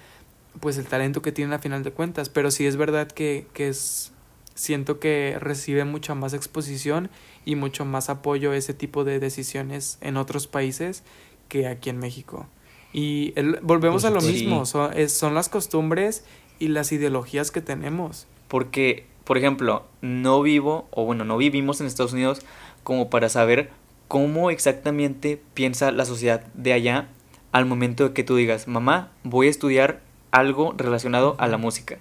pues 0.60 0.78
el 0.78 0.86
talento 0.86 1.22
que 1.22 1.32
tiene 1.32 1.56
a 1.56 1.60
final 1.60 1.84
de 1.84 1.92
cuentas, 1.92 2.30
pero 2.30 2.52
sí 2.52 2.66
es 2.66 2.76
verdad 2.78 3.08
que, 3.12 3.48
que 3.54 3.68
es, 3.70 4.12
siento 4.56 5.00
que 5.00 5.38
recibe 5.40 5.84
mucha 5.86 6.16
más 6.16 6.34
exposición 6.34 7.10
y 7.46 7.56
mucho 7.56 7.86
más 7.86 8.10
apoyo 8.10 8.54
ese 8.54 8.74
tipo 8.74 9.04
de 9.04 9.20
decisiones 9.20 9.98
en 10.02 10.18
otros 10.18 10.48
países 10.48 11.04
que 11.50 11.68
aquí 11.68 11.90
en 11.90 11.98
México. 11.98 12.48
Y 12.94 13.34
el- 13.36 13.60
volvemos 13.64 14.06
a 14.06 14.10
lo 14.12 14.22
mismo, 14.34 14.66
son, 14.66 14.96
es- 14.98 15.14
son 15.14 15.34
las 15.34 15.50
costumbres 15.50 16.24
y 16.60 16.68
las 16.68 16.92
ideologías 16.92 17.50
que 17.52 17.62
tenemos. 17.62 18.28
Porque, 18.48 19.08
por 19.24 19.38
ejemplo, 19.40 19.86
no 20.02 20.42
vivo, 20.44 20.88
o 20.92 21.04
bueno, 21.06 21.26
no 21.26 21.38
vivimos 21.38 21.82
en 21.82 21.88
Estados 21.88 22.14
Unidos 22.14 22.42
como 22.84 23.10
para 23.10 23.30
saber 23.30 23.72
cómo 24.08 24.52
exactamente 24.52 25.42
piensa 25.56 25.92
la 25.92 26.06
sociedad 26.06 26.44
de 26.54 26.74
allá 26.74 27.08
al 27.52 27.66
momento 27.66 28.08
de 28.10 28.14
que 28.14 28.24
tú 28.24 28.36
digas, 28.36 28.68
mamá, 28.68 29.12
voy 29.24 29.48
a 29.48 29.50
estudiar 29.50 30.02
algo 30.34 30.74
relacionado 30.78 31.36
a 31.40 31.48
la 31.48 31.58
música. 31.58 32.00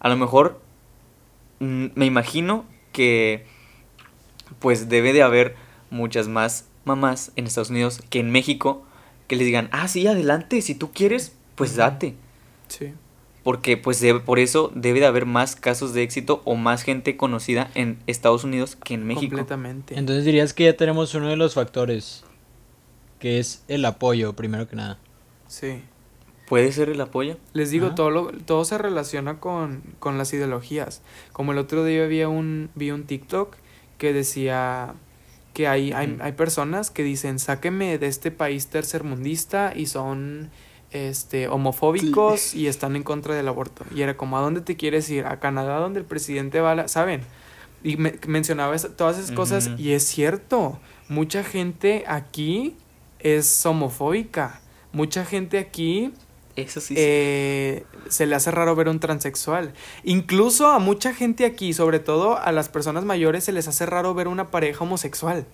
A 0.00 0.08
lo 0.10 0.16
mejor 0.16 0.60
mm, 1.60 1.86
me 1.94 2.04
imagino 2.06 2.64
que 2.92 3.46
pues 4.58 4.88
debe 4.90 5.12
de 5.14 5.22
haber 5.22 5.54
muchas 5.90 6.28
más 6.28 6.66
mamás 6.84 7.32
en 7.36 7.46
Estados 7.46 7.70
Unidos 7.70 8.02
que 8.10 8.20
en 8.20 8.30
México 8.30 8.84
que 9.28 9.36
les 9.36 9.46
digan, 9.46 9.68
ah, 9.72 9.88
sí, 9.88 10.06
adelante, 10.06 10.60
si 10.60 10.74
tú 10.74 10.90
quieres, 10.92 11.34
pues 11.54 11.76
date. 11.76 12.14
Sí. 12.68 12.92
Porque 13.44 13.76
pues 13.76 14.00
debe- 14.00 14.20
por 14.20 14.38
eso 14.38 14.70
debe 14.74 15.00
de 15.00 15.06
haber 15.06 15.24
más 15.26 15.56
casos 15.56 15.94
de 15.94 16.02
éxito 16.02 16.42
o 16.44 16.54
más 16.56 16.82
gente 16.82 17.16
conocida 17.16 17.70
en 17.74 17.98
Estados 18.06 18.44
Unidos 18.44 18.76
que 18.76 18.94
en 18.94 19.06
México. 19.06 19.30
Completamente. 19.36 19.98
Entonces 19.98 20.24
dirías 20.24 20.52
que 20.52 20.64
ya 20.64 20.76
tenemos 20.76 21.14
uno 21.14 21.28
de 21.28 21.36
los 21.36 21.54
factores, 21.54 22.24
que 23.20 23.38
es 23.38 23.64
el 23.68 23.84
apoyo, 23.84 24.34
primero 24.34 24.68
que 24.68 24.76
nada. 24.76 24.98
Sí. 25.46 25.82
¿Puede 26.52 26.70
ser 26.70 26.90
el 26.90 27.00
apoyo? 27.00 27.38
Les 27.54 27.70
digo, 27.70 27.86
Ajá. 27.86 27.94
todo, 27.94 28.10
lo- 28.10 28.30
todo 28.32 28.66
se 28.66 28.76
relaciona 28.76 29.40
con, 29.40 29.82
con 29.98 30.18
las 30.18 30.34
ideologías. 30.34 31.00
Como 31.32 31.52
el 31.52 31.58
otro 31.58 31.82
día 31.82 32.04
había 32.04 32.28
un, 32.28 32.68
vi 32.74 32.90
un 32.90 33.04
TikTok 33.04 33.56
que 33.96 34.12
decía 34.12 34.92
que 35.54 35.66
hay, 35.66 35.92
hay, 35.92 36.18
hay 36.20 36.32
personas 36.32 36.90
que 36.90 37.04
dicen, 37.04 37.38
sáqueme 37.38 37.96
de 37.96 38.06
este 38.06 38.30
país 38.30 38.66
tercermundista 38.66 39.72
y 39.74 39.86
son 39.86 40.50
este 40.90 41.48
homofóbicos 41.48 42.54
y 42.54 42.66
están 42.66 42.96
en 42.96 43.02
contra 43.02 43.34
del 43.34 43.48
aborto. 43.48 43.86
Y 43.94 44.02
era 44.02 44.18
como, 44.18 44.36
¿a 44.36 44.42
dónde 44.42 44.60
te 44.60 44.76
quieres 44.76 45.08
ir? 45.08 45.24
¿A 45.24 45.40
Canadá 45.40 45.78
donde 45.78 46.00
el 46.00 46.04
presidente 46.04 46.60
va 46.60 46.74
la-?" 46.74 46.86
¿Saben? 46.88 47.22
Y 47.82 47.96
me- 47.96 48.18
mencionaba 48.26 48.74
esa- 48.76 48.94
todas 48.94 49.16
esas 49.18 49.32
cosas 49.32 49.70
y 49.78 49.92
es 49.92 50.02
cierto, 50.04 50.78
mucha 51.08 51.44
gente 51.44 52.04
aquí 52.06 52.76
es 53.20 53.64
homofóbica. 53.64 54.60
Mucha 54.92 55.24
gente 55.24 55.58
aquí 55.58 56.12
Eso 56.56 56.80
sí. 56.80 56.88
sí. 56.88 56.94
eh, 56.98 57.84
se 58.08 58.26
le 58.26 58.34
hace 58.34 58.50
raro 58.50 58.74
ver 58.76 58.88
a 58.88 58.90
un 58.90 59.00
transexual. 59.00 59.72
Incluso 60.04 60.68
a 60.68 60.78
mucha 60.78 61.14
gente 61.14 61.44
aquí, 61.46 61.72
sobre 61.72 61.98
todo 61.98 62.38
a 62.38 62.52
las 62.52 62.68
personas 62.68 63.04
mayores, 63.04 63.44
se 63.44 63.52
les 63.52 63.68
hace 63.68 63.86
raro 63.86 64.12
ver 64.14 64.28
una 64.28 64.50
pareja 64.50 64.84
homosexual. 64.84 65.46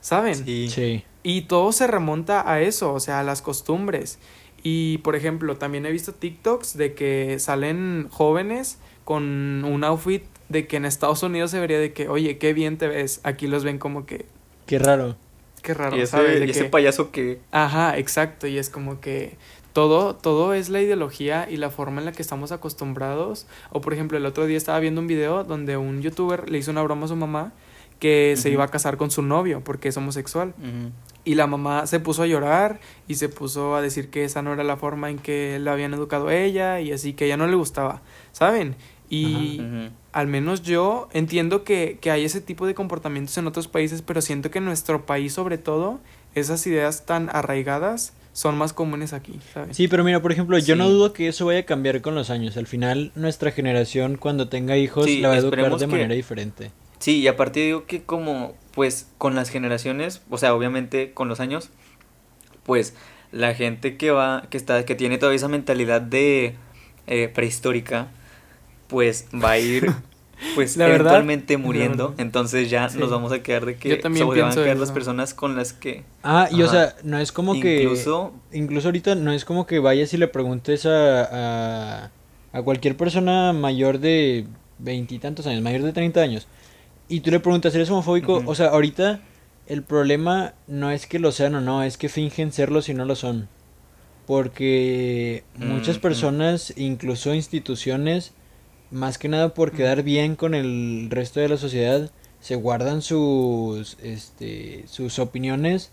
¿Saben? 0.00 0.34
Sí. 0.44 0.68
Sí. 0.70 1.04
Y 1.22 1.42
todo 1.42 1.72
se 1.72 1.86
remonta 1.86 2.50
a 2.50 2.60
eso, 2.60 2.92
o 2.92 3.00
sea, 3.00 3.20
a 3.20 3.22
las 3.22 3.40
costumbres. 3.42 4.18
Y, 4.62 4.98
por 4.98 5.16
ejemplo, 5.16 5.56
también 5.56 5.86
he 5.86 5.90
visto 5.90 6.12
TikToks 6.14 6.76
de 6.76 6.94
que 6.94 7.38
salen 7.38 8.08
jóvenes 8.10 8.78
con 9.04 9.64
un 9.64 9.84
outfit 9.84 10.22
de 10.50 10.66
que 10.66 10.76
en 10.76 10.84
Estados 10.84 11.22
Unidos 11.22 11.50
se 11.50 11.58
vería 11.60 11.78
de 11.78 11.92
que, 11.92 12.08
oye, 12.08 12.38
qué 12.38 12.52
bien 12.52 12.76
te 12.78 12.86
ves. 12.88 13.20
Aquí 13.24 13.46
los 13.46 13.64
ven 13.64 13.78
como 13.78 14.04
que, 14.06 14.26
Qué 14.66 14.78
raro. 14.78 15.16
qué 15.62 15.72
raro, 15.74 15.96
y 15.96 16.00
ese, 16.00 16.12
¿sabes? 16.12 16.40
De 16.40 16.46
y 16.46 16.50
ese 16.50 16.64
que- 16.64 16.68
payaso 16.70 17.10
que... 17.10 17.40
Ajá, 17.50 17.96
exacto, 17.98 18.46
y 18.46 18.58
es 18.58 18.68
como 18.70 19.00
que 19.00 19.36
todo, 19.74 20.14
todo 20.14 20.54
es 20.54 20.68
la 20.68 20.80
ideología 20.80 21.48
y 21.50 21.56
la 21.56 21.68
forma 21.68 21.98
en 21.98 22.06
la 22.06 22.12
que 22.12 22.22
estamos 22.22 22.52
acostumbrados. 22.52 23.46
O 23.72 23.80
por 23.80 23.92
ejemplo, 23.92 24.16
el 24.16 24.24
otro 24.24 24.46
día 24.46 24.56
estaba 24.56 24.78
viendo 24.78 25.00
un 25.00 25.08
video 25.08 25.42
donde 25.42 25.76
un 25.76 26.00
youtuber 26.00 26.48
le 26.48 26.58
hizo 26.58 26.70
una 26.70 26.82
broma 26.82 27.06
a 27.06 27.08
su 27.08 27.16
mamá 27.16 27.52
que 27.98 28.34
se 28.36 28.50
iba 28.50 28.64
a 28.64 28.68
casar 28.68 28.96
con 28.96 29.10
su 29.10 29.20
novio 29.22 29.62
porque 29.64 29.88
es 29.88 29.96
homosexual. 29.96 30.54
Y 31.24 31.34
la 31.34 31.48
mamá 31.48 31.88
se 31.88 31.98
puso 31.98 32.22
a 32.22 32.26
llorar 32.26 32.78
y 33.08 33.16
se 33.16 33.28
puso 33.28 33.74
a 33.74 33.82
decir 33.82 34.10
que 34.10 34.24
esa 34.24 34.42
no 34.42 34.52
era 34.52 34.62
la 34.62 34.76
forma 34.76 35.10
en 35.10 35.18
que 35.18 35.58
la 35.58 35.72
habían 35.72 35.92
educado 35.92 36.28
a 36.28 36.36
ella 36.36 36.80
y 36.80 36.92
así 36.92 37.14
que 37.14 37.24
a 37.24 37.26
ella 37.26 37.36
no 37.36 37.48
le 37.48 37.56
gustaba, 37.56 38.00
¿saben? 38.30 38.76
Y 39.10 39.60
al 40.12 40.28
menos 40.28 40.62
yo 40.62 41.08
entiendo 41.12 41.64
que, 41.64 41.98
que 42.00 42.12
hay 42.12 42.24
ese 42.24 42.40
tipo 42.40 42.66
de 42.66 42.74
comportamientos 42.74 43.36
en 43.38 43.48
otros 43.48 43.66
países, 43.66 44.02
pero 44.02 44.20
siento 44.22 44.52
que 44.52 44.58
en 44.58 44.66
nuestro 44.66 45.04
país 45.04 45.32
sobre 45.32 45.58
todo 45.58 45.98
esas 46.34 46.64
ideas 46.66 47.06
tan 47.06 47.28
arraigadas 47.30 48.12
son 48.34 48.58
más 48.58 48.72
comunes 48.74 49.12
aquí, 49.14 49.38
¿sabes? 49.54 49.76
Sí, 49.76 49.88
pero 49.88 50.04
mira, 50.04 50.20
por 50.20 50.30
ejemplo, 50.32 50.58
yo 50.58 50.76
no 50.76 50.84
Sí. 50.86 50.92
dudo 50.92 51.12
que 51.14 51.28
eso 51.28 51.46
vaya 51.46 51.60
a 51.60 51.62
cambiar 51.62 52.02
con 52.02 52.14
los 52.14 52.28
años. 52.28 52.56
Al 52.58 52.66
final, 52.66 53.10
nuestra 53.14 53.50
generación, 53.52 54.16
cuando 54.18 54.48
tenga 54.48 54.76
hijos, 54.76 55.06
Sí, 55.06 55.20
la 55.20 55.28
va 55.28 55.34
a 55.34 55.38
educar 55.38 55.70
de 55.70 55.78
que- 55.78 55.86
manera 55.86 56.14
diferente. 56.14 56.70
Sí, 56.98 57.20
y 57.20 57.28
aparte 57.28 57.60
digo 57.60 57.86
que 57.86 58.02
como, 58.02 58.54
pues, 58.74 59.08
con 59.18 59.34
las 59.34 59.48
generaciones, 59.50 60.20
o 60.30 60.36
sea, 60.38 60.54
obviamente 60.54 61.12
con 61.12 61.28
los 61.28 61.38
años, 61.40 61.70
pues, 62.64 62.94
la 63.30 63.54
gente 63.54 63.96
que 63.96 64.10
va, 64.10 64.46
que 64.50 64.56
está, 64.56 64.84
que 64.84 64.94
tiene 64.94 65.16
todavía 65.18 65.36
esa 65.36 65.48
mentalidad 65.48 66.00
de 66.02 66.56
eh, 67.06 67.28
prehistórica, 67.32 68.08
pues, 68.88 69.26
va 69.34 69.52
a 69.52 69.58
ir, 69.58 69.86
pues, 70.54 70.76
La 70.76 70.88
eventualmente 70.88 71.56
muriendo, 71.56 72.08
verdad. 72.10 72.20
entonces 72.20 72.70
ya 72.70 72.88
Sí. 72.88 72.98
nos 72.98 73.10
vamos 73.10 73.32
a 73.32 73.42
quedar 73.42 73.66
de 73.66 73.76
que 73.76 73.88
Yo 73.90 74.00
también 74.00 74.28
van 74.28 74.50
a 74.50 74.54
quedar 74.54 74.76
las 74.76 74.92
personas 74.92 75.34
con 75.34 75.56
las 75.56 75.72
que, 75.72 76.04
Ah, 76.22 76.48
y 76.50 76.62
o 76.62 76.68
sea, 76.68 76.94
no 77.02 77.18
es 77.18 77.32
como 77.32 77.58
que... 77.60 77.82
incluso, 77.82 78.32
Incluso 78.52 78.88
ahorita 78.88 79.14
no 79.14 79.32
es 79.32 79.44
como 79.44 79.66
que 79.66 79.78
vayas 79.78 80.12
y 80.14 80.16
le 80.16 80.28
preguntes 80.28 80.86
a, 80.86 82.04
a, 82.04 82.10
a 82.52 82.62
cualquier 82.62 82.96
persona 82.96 83.52
mayor 83.52 83.98
de 83.98 84.46
veintitantos 84.78 85.46
años, 85.46 85.62
mayor 85.62 85.82
de 85.82 85.92
30 85.92 86.20
años, 86.20 86.46
y 87.08 87.20
tú 87.20 87.30
le 87.30 87.40
preguntas, 87.40 87.74
¿eres 87.74 87.90
homofóbico? 87.90 88.42
O 88.46 88.54
sea, 88.54 88.68
ahorita 88.68 89.20
el 89.66 89.82
problema 89.82 90.54
no 90.66 90.90
es 90.90 91.06
que 91.06 91.18
lo 91.18 91.32
sean 91.32 91.54
o 91.54 91.60
no, 91.60 91.82
es 91.82 91.96
que 91.98 92.08
fingen 92.08 92.52
serlo 92.52 92.80
si 92.82 92.94
no 92.94 93.04
lo 93.04 93.14
son. 93.16 93.48
Porque 94.26 95.44
muchas 95.56 95.98
personas, 95.98 96.72
incluso 96.76 97.34
instituciones, 97.34 98.32
más 98.94 99.18
que 99.18 99.28
nada 99.28 99.54
por 99.54 99.72
quedar 99.72 100.02
bien 100.02 100.36
con 100.36 100.54
el 100.54 101.08
resto 101.10 101.40
de 101.40 101.48
la 101.48 101.56
sociedad, 101.56 102.10
se 102.40 102.56
guardan 102.56 103.02
sus, 103.02 103.96
este, 104.02 104.84
sus 104.88 105.18
opiniones 105.18 105.92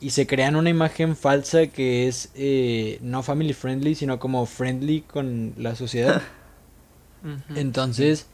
y 0.00 0.10
se 0.10 0.26
crean 0.26 0.56
una 0.56 0.70
imagen 0.70 1.16
falsa 1.16 1.68
que 1.68 2.08
es 2.08 2.30
eh, 2.34 2.98
no 3.02 3.22
family 3.22 3.52
friendly, 3.54 3.94
sino 3.94 4.18
como 4.18 4.46
friendly 4.46 5.02
con 5.02 5.54
la 5.56 5.76
sociedad. 5.76 6.22
Entonces, 7.54 8.26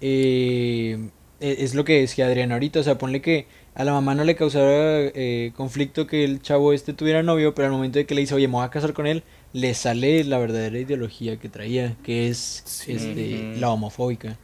eh, 0.00 1.10
e- 1.40 1.56
es 1.60 1.74
lo 1.74 1.84
que 1.84 2.00
decía 2.00 2.26
Adrián 2.26 2.52
ahorita, 2.52 2.80
o 2.80 2.82
sea, 2.82 2.98
ponle 2.98 3.22
que 3.22 3.46
a 3.74 3.84
la 3.84 3.92
mamá 3.92 4.14
no 4.14 4.24
le 4.24 4.36
causara 4.36 5.00
eh, 5.14 5.52
conflicto 5.56 6.06
que 6.06 6.24
el 6.24 6.42
chavo 6.42 6.72
este 6.72 6.92
tuviera 6.94 7.22
novio, 7.22 7.54
pero 7.54 7.66
al 7.68 7.72
momento 7.72 7.98
de 7.98 8.06
que 8.06 8.14
le 8.14 8.22
dice, 8.22 8.34
oye, 8.34 8.48
me 8.48 8.54
voy 8.54 8.64
a 8.64 8.70
casar 8.70 8.92
con 8.92 9.06
él, 9.06 9.24
le 9.52 9.74
sale 9.74 10.24
la 10.24 10.38
verdadera 10.38 10.78
ideología 10.78 11.38
que 11.38 11.48
traía, 11.48 11.96
que 12.02 12.28
es 12.28 12.62
Sí. 12.66 12.92
este, 12.92 13.56
la 13.58 13.70
homofóbica. 13.70 14.36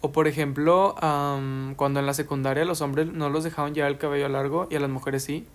O 0.00 0.12
por 0.12 0.28
ejemplo, 0.28 0.94
am, 1.02 1.74
cuando 1.76 1.98
en 2.00 2.06
la 2.06 2.12
secundaria 2.14 2.64
los 2.64 2.80
hombres 2.82 3.06
no 3.06 3.30
los 3.30 3.42
dejaban 3.44 3.74
llevar 3.74 3.90
el 3.90 3.98
cabello 3.98 4.28
largo 4.28 4.68
y 4.70 4.76
a 4.76 4.80
las 4.80 4.90
mujeres 4.90 5.24
sí. 5.24 5.46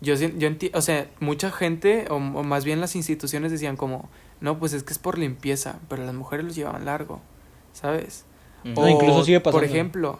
Yo, 0.00 0.14
yo 0.16 0.48
enti- 0.50 0.70
o 0.74 0.82
sea, 0.82 1.08
mucha 1.20 1.50
gente, 1.50 2.04
o, 2.10 2.16
o 2.16 2.18
más 2.42 2.64
bien 2.66 2.80
las 2.80 2.94
instituciones 2.94 3.50
decían 3.52 3.76
como, 3.76 4.10
no, 4.40 4.58
pues 4.58 4.74
es 4.74 4.82
que 4.82 4.92
es 4.92 4.98
por 4.98 5.16
limpieza, 5.18 5.78
pero 5.88 6.04
las 6.04 6.14
mujeres 6.14 6.44
los 6.44 6.54
llevaban 6.54 6.84
largo, 6.84 7.22
¿sabes? 7.72 8.26
No, 8.64 8.86
incluso 8.88 9.24
sigue 9.24 9.40
Por 9.40 9.52
pasando. 9.54 9.72
ejemplo, 9.72 10.18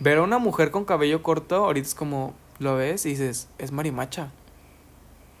ver 0.00 0.18
a 0.18 0.22
una 0.22 0.38
mujer 0.38 0.70
con 0.70 0.86
cabello 0.86 1.22
corto, 1.22 1.56
ahorita 1.66 1.86
es 1.88 1.94
como, 1.94 2.32
lo 2.60 2.76
ves 2.76 3.04
y 3.04 3.10
dices, 3.10 3.48
es 3.58 3.72
marimacha. 3.72 4.30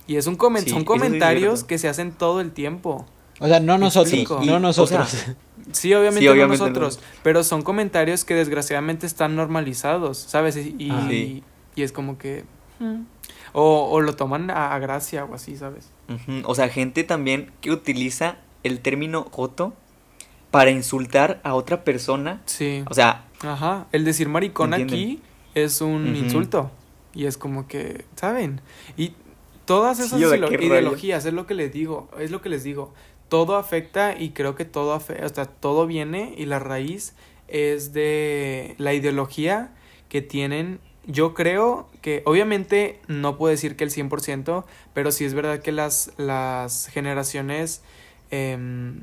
Y 0.06 0.16
es 0.16 0.26
un 0.26 0.36
comen- 0.38 0.62
Sí, 0.64 0.70
son 0.70 0.80
sí 0.80 0.84
comentarios 0.84 1.64
que 1.64 1.78
se 1.78 1.88
hacen 1.88 2.12
todo 2.12 2.40
el 2.40 2.52
tiempo. 2.52 3.06
O 3.40 3.46
sea, 3.48 3.60
no 3.60 3.76
nosotros, 3.76 4.12
explico. 4.12 4.40
no 4.44 4.56
Y, 4.58 4.60
nosotros. 4.60 5.12
o 5.12 5.16
sea, 5.16 5.34
Sí, 5.72 5.92
obviamente, 5.94 6.20
Sí, 6.20 6.26
no 6.26 6.32
obviamente 6.32 6.62
no. 6.64 6.68
nosotros, 6.70 7.00
pero 7.22 7.42
son 7.42 7.62
comentarios 7.62 8.24
que 8.24 8.34
desgraciadamente 8.34 9.04
están 9.06 9.34
normalizados, 9.36 10.16
¿sabes? 10.18 10.56
Y, 10.56 10.74
y, 10.78 10.90
Ah. 10.90 11.06
Sí. 11.10 11.42
y 11.74 11.82
es 11.82 11.92
como 11.92 12.18
que... 12.18 12.44
mm. 12.78 13.00
O, 13.52 13.88
o 13.90 14.00
lo 14.02 14.14
toman 14.14 14.50
a, 14.50 14.74
a 14.74 14.78
gracia 14.78 15.24
o 15.24 15.34
así, 15.34 15.56
¿sabes? 15.56 15.90
O 16.44 16.54
sea, 16.54 16.68
gente 16.68 17.04
también 17.04 17.50
que 17.62 17.70
utiliza 17.70 18.36
el 18.64 18.80
término 18.80 19.26
joto 19.32 19.72
para 20.50 20.70
insultar 20.70 21.40
a 21.42 21.54
otra 21.54 21.82
persona. 21.82 22.42
Sí. 22.44 22.84
O 22.88 22.92
sea, 22.94 23.24
Ajá. 23.40 23.86
El 23.92 24.04
decir 24.04 24.28
maricón 24.28 24.74
¿Entienden? 24.74 24.94
aquí 24.98 25.22
es 25.54 25.80
un 25.80 26.14
insulto. 26.16 26.70
Y 27.14 27.24
es 27.24 27.38
como 27.38 27.66
que, 27.66 28.04
¿saben? 28.14 28.60
Y 28.98 29.12
todas 29.66 29.98
esas 29.98 30.20
rollo. 30.20 30.50
ideologías, 30.60 31.26
es 31.26 31.34
lo 31.34 31.46
que 31.46 31.54
les 31.54 31.72
digo, 31.72 32.08
es 32.18 32.30
lo 32.30 32.40
que 32.40 32.48
les 32.48 32.64
digo. 32.64 32.94
Todo 33.28 33.56
afecta 33.56 34.18
y 34.18 34.30
creo 34.30 34.54
que 34.54 34.64
todo 34.64 34.92
afecta, 34.92 35.26
o 35.26 35.28
sea, 35.28 35.44
todo 35.46 35.86
viene 35.86 36.34
y 36.38 36.46
la 36.46 36.58
raíz 36.58 37.14
es 37.48 37.92
de 37.92 38.74
la 38.78 38.94
ideología 38.94 39.74
que 40.08 40.22
tienen. 40.22 40.80
Yo 41.06 41.34
creo 41.34 41.88
que, 42.00 42.22
obviamente, 42.24 43.00
no 43.08 43.36
puedo 43.36 43.50
decir 43.50 43.76
que 43.76 43.84
el 43.84 43.90
100%, 43.90 44.64
pero 44.94 45.12
sí 45.12 45.24
es 45.24 45.34
verdad 45.34 45.60
que 45.60 45.72
las, 45.72 46.12
las 46.16 46.86
generaciones 46.86 47.82
em, 48.30 49.02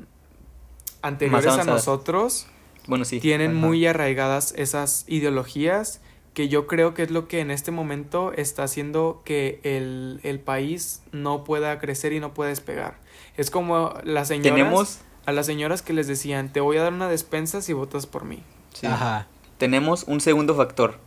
anteriores 1.02 1.52
a 1.52 1.64
nosotros 1.64 2.46
bueno, 2.86 3.04
sí. 3.04 3.20
tienen 3.20 3.52
ajá. 3.52 3.66
muy 3.66 3.86
arraigadas 3.86 4.52
esas 4.56 5.04
ideologías 5.06 6.00
que 6.34 6.48
yo 6.48 6.66
creo 6.66 6.94
que 6.94 7.02
es 7.04 7.10
lo 7.10 7.28
que 7.28 7.40
en 7.40 7.50
este 7.50 7.70
momento 7.70 8.32
está 8.32 8.64
haciendo 8.64 9.22
que 9.24 9.60
el, 9.62 10.20
el 10.24 10.40
país 10.40 11.02
no 11.12 11.44
pueda 11.44 11.78
crecer 11.78 12.12
y 12.12 12.20
no 12.20 12.34
pueda 12.34 12.50
despegar. 12.50 12.98
Es 13.36 13.50
como 13.50 13.94
las 14.04 14.28
señoras, 14.28 14.52
Tenemos, 14.52 14.98
a 15.26 15.32
las 15.32 15.46
señoras 15.46 15.80
que 15.82 15.92
les 15.92 16.06
decían, 16.08 16.52
te 16.52 16.60
voy 16.60 16.76
a 16.76 16.82
dar 16.82 16.92
una 16.92 17.08
despensa 17.08 17.62
si 17.62 17.72
votas 17.72 18.06
por 18.06 18.24
mí. 18.24 18.42
sí, 18.74 18.86
Ajá. 18.86 19.26
tenemos 19.58 20.04
un 20.04 20.20
segundo 20.20 20.54
factor. 20.54 20.98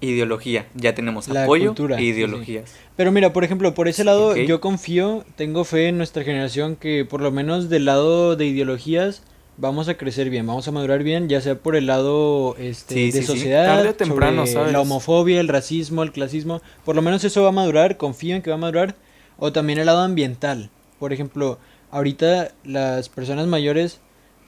Ideología. 0.00 0.66
Ya 0.74 0.94
tenemos 0.94 1.26
La 1.28 1.44
apoyo 1.44 1.68
cultura, 1.68 1.96
e 1.96 2.00
sí, 2.00 2.06
ideologías. 2.08 2.74
Pero 2.96 3.12
mira, 3.12 3.32
por 3.32 3.44
ejemplo, 3.44 3.72
por 3.74 3.88
ese 3.88 4.04
lado 4.04 4.36
yo 4.36 4.60
confío, 4.60 5.24
tengo 5.36 5.64
fe 5.64 5.88
en 5.88 5.96
nuestra 5.96 6.22
generación 6.22 6.76
que 6.76 7.06
por 7.06 7.22
lo 7.22 7.30
menos 7.32 7.70
del 7.70 7.86
lado 7.86 8.36
de 8.36 8.44
ideologías 8.44 9.22
vamos 9.58 9.88
a 9.88 9.96
crecer 9.96 10.30
bien, 10.30 10.46
vamos 10.46 10.66
a 10.68 10.72
madurar 10.72 11.02
bien, 11.02 11.28
ya 11.28 11.40
sea 11.40 11.54
por 11.56 11.76
el 11.76 11.86
lado 11.86 12.56
este, 12.58 12.94
Sí, 12.94 13.04
de 13.06 13.12
sí, 13.12 13.18
sí. 13.20 13.24
sociedad, 13.26 13.76
Tarde 13.76 13.88
o 13.90 13.94
temprano, 13.94 14.42
sobre 14.42 14.52
¿sabes? 14.52 14.72
la 14.72 14.80
homofobia, 14.80 15.40
el 15.40 15.48
racismo, 15.48 16.02
el 16.02 16.12
clasismo, 16.12 16.60
por 16.84 16.94
lo 16.96 17.02
menos 17.02 17.24
eso 17.24 17.42
va 17.42 17.48
a 17.48 17.52
madurar, 17.52 17.96
confío 17.96 18.36
en 18.36 18.42
que 18.42 18.50
va 18.50 18.56
a 18.56 18.60
madurar, 18.60 18.94
o 19.38 19.52
también 19.52 19.78
el 19.78 19.86
lado 19.86 20.00
ambiental. 20.02 20.70
Por 20.98 21.12
ejemplo, 21.12 21.58
ahorita 21.90 22.52
las 22.64 23.08
personas 23.08 23.46
mayores 23.46 24.00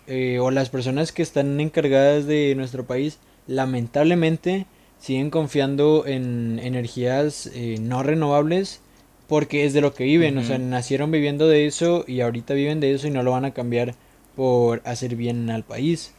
eh, 0.06 0.38
o 0.40 0.50
las 0.50 0.70
personas 0.70 1.12
que 1.12 1.22
están 1.22 1.60
encargadas 1.60 2.26
de 2.26 2.54
nuestro 2.56 2.86
país, 2.86 3.18
lamentablemente 3.46 4.66
siguen 4.98 5.30
confiando 5.30 6.04
en 6.06 6.58
energías 6.62 7.50
eh, 7.54 7.76
no 7.80 8.02
renovables 8.02 8.80
porque 9.28 9.66
es 9.66 9.74
de 9.74 9.82
lo 9.82 9.92
que 9.92 10.04
viven, 10.04 10.38
o 10.38 10.42
sea, 10.42 10.56
nacieron 10.58 11.10
viviendo 11.10 11.46
de 11.48 11.66
eso 11.66 12.02
y 12.08 12.22
ahorita 12.22 12.54
viven 12.54 12.80
de 12.80 12.94
eso 12.94 13.06
y 13.06 13.10
no 13.10 13.22
lo 13.22 13.32
van 13.32 13.44
a 13.44 13.52
cambiar 13.52 13.94
por 14.38 14.82
hacer 14.86 15.16
bien 15.16 15.50
al 15.50 15.64
país. 15.64 16.14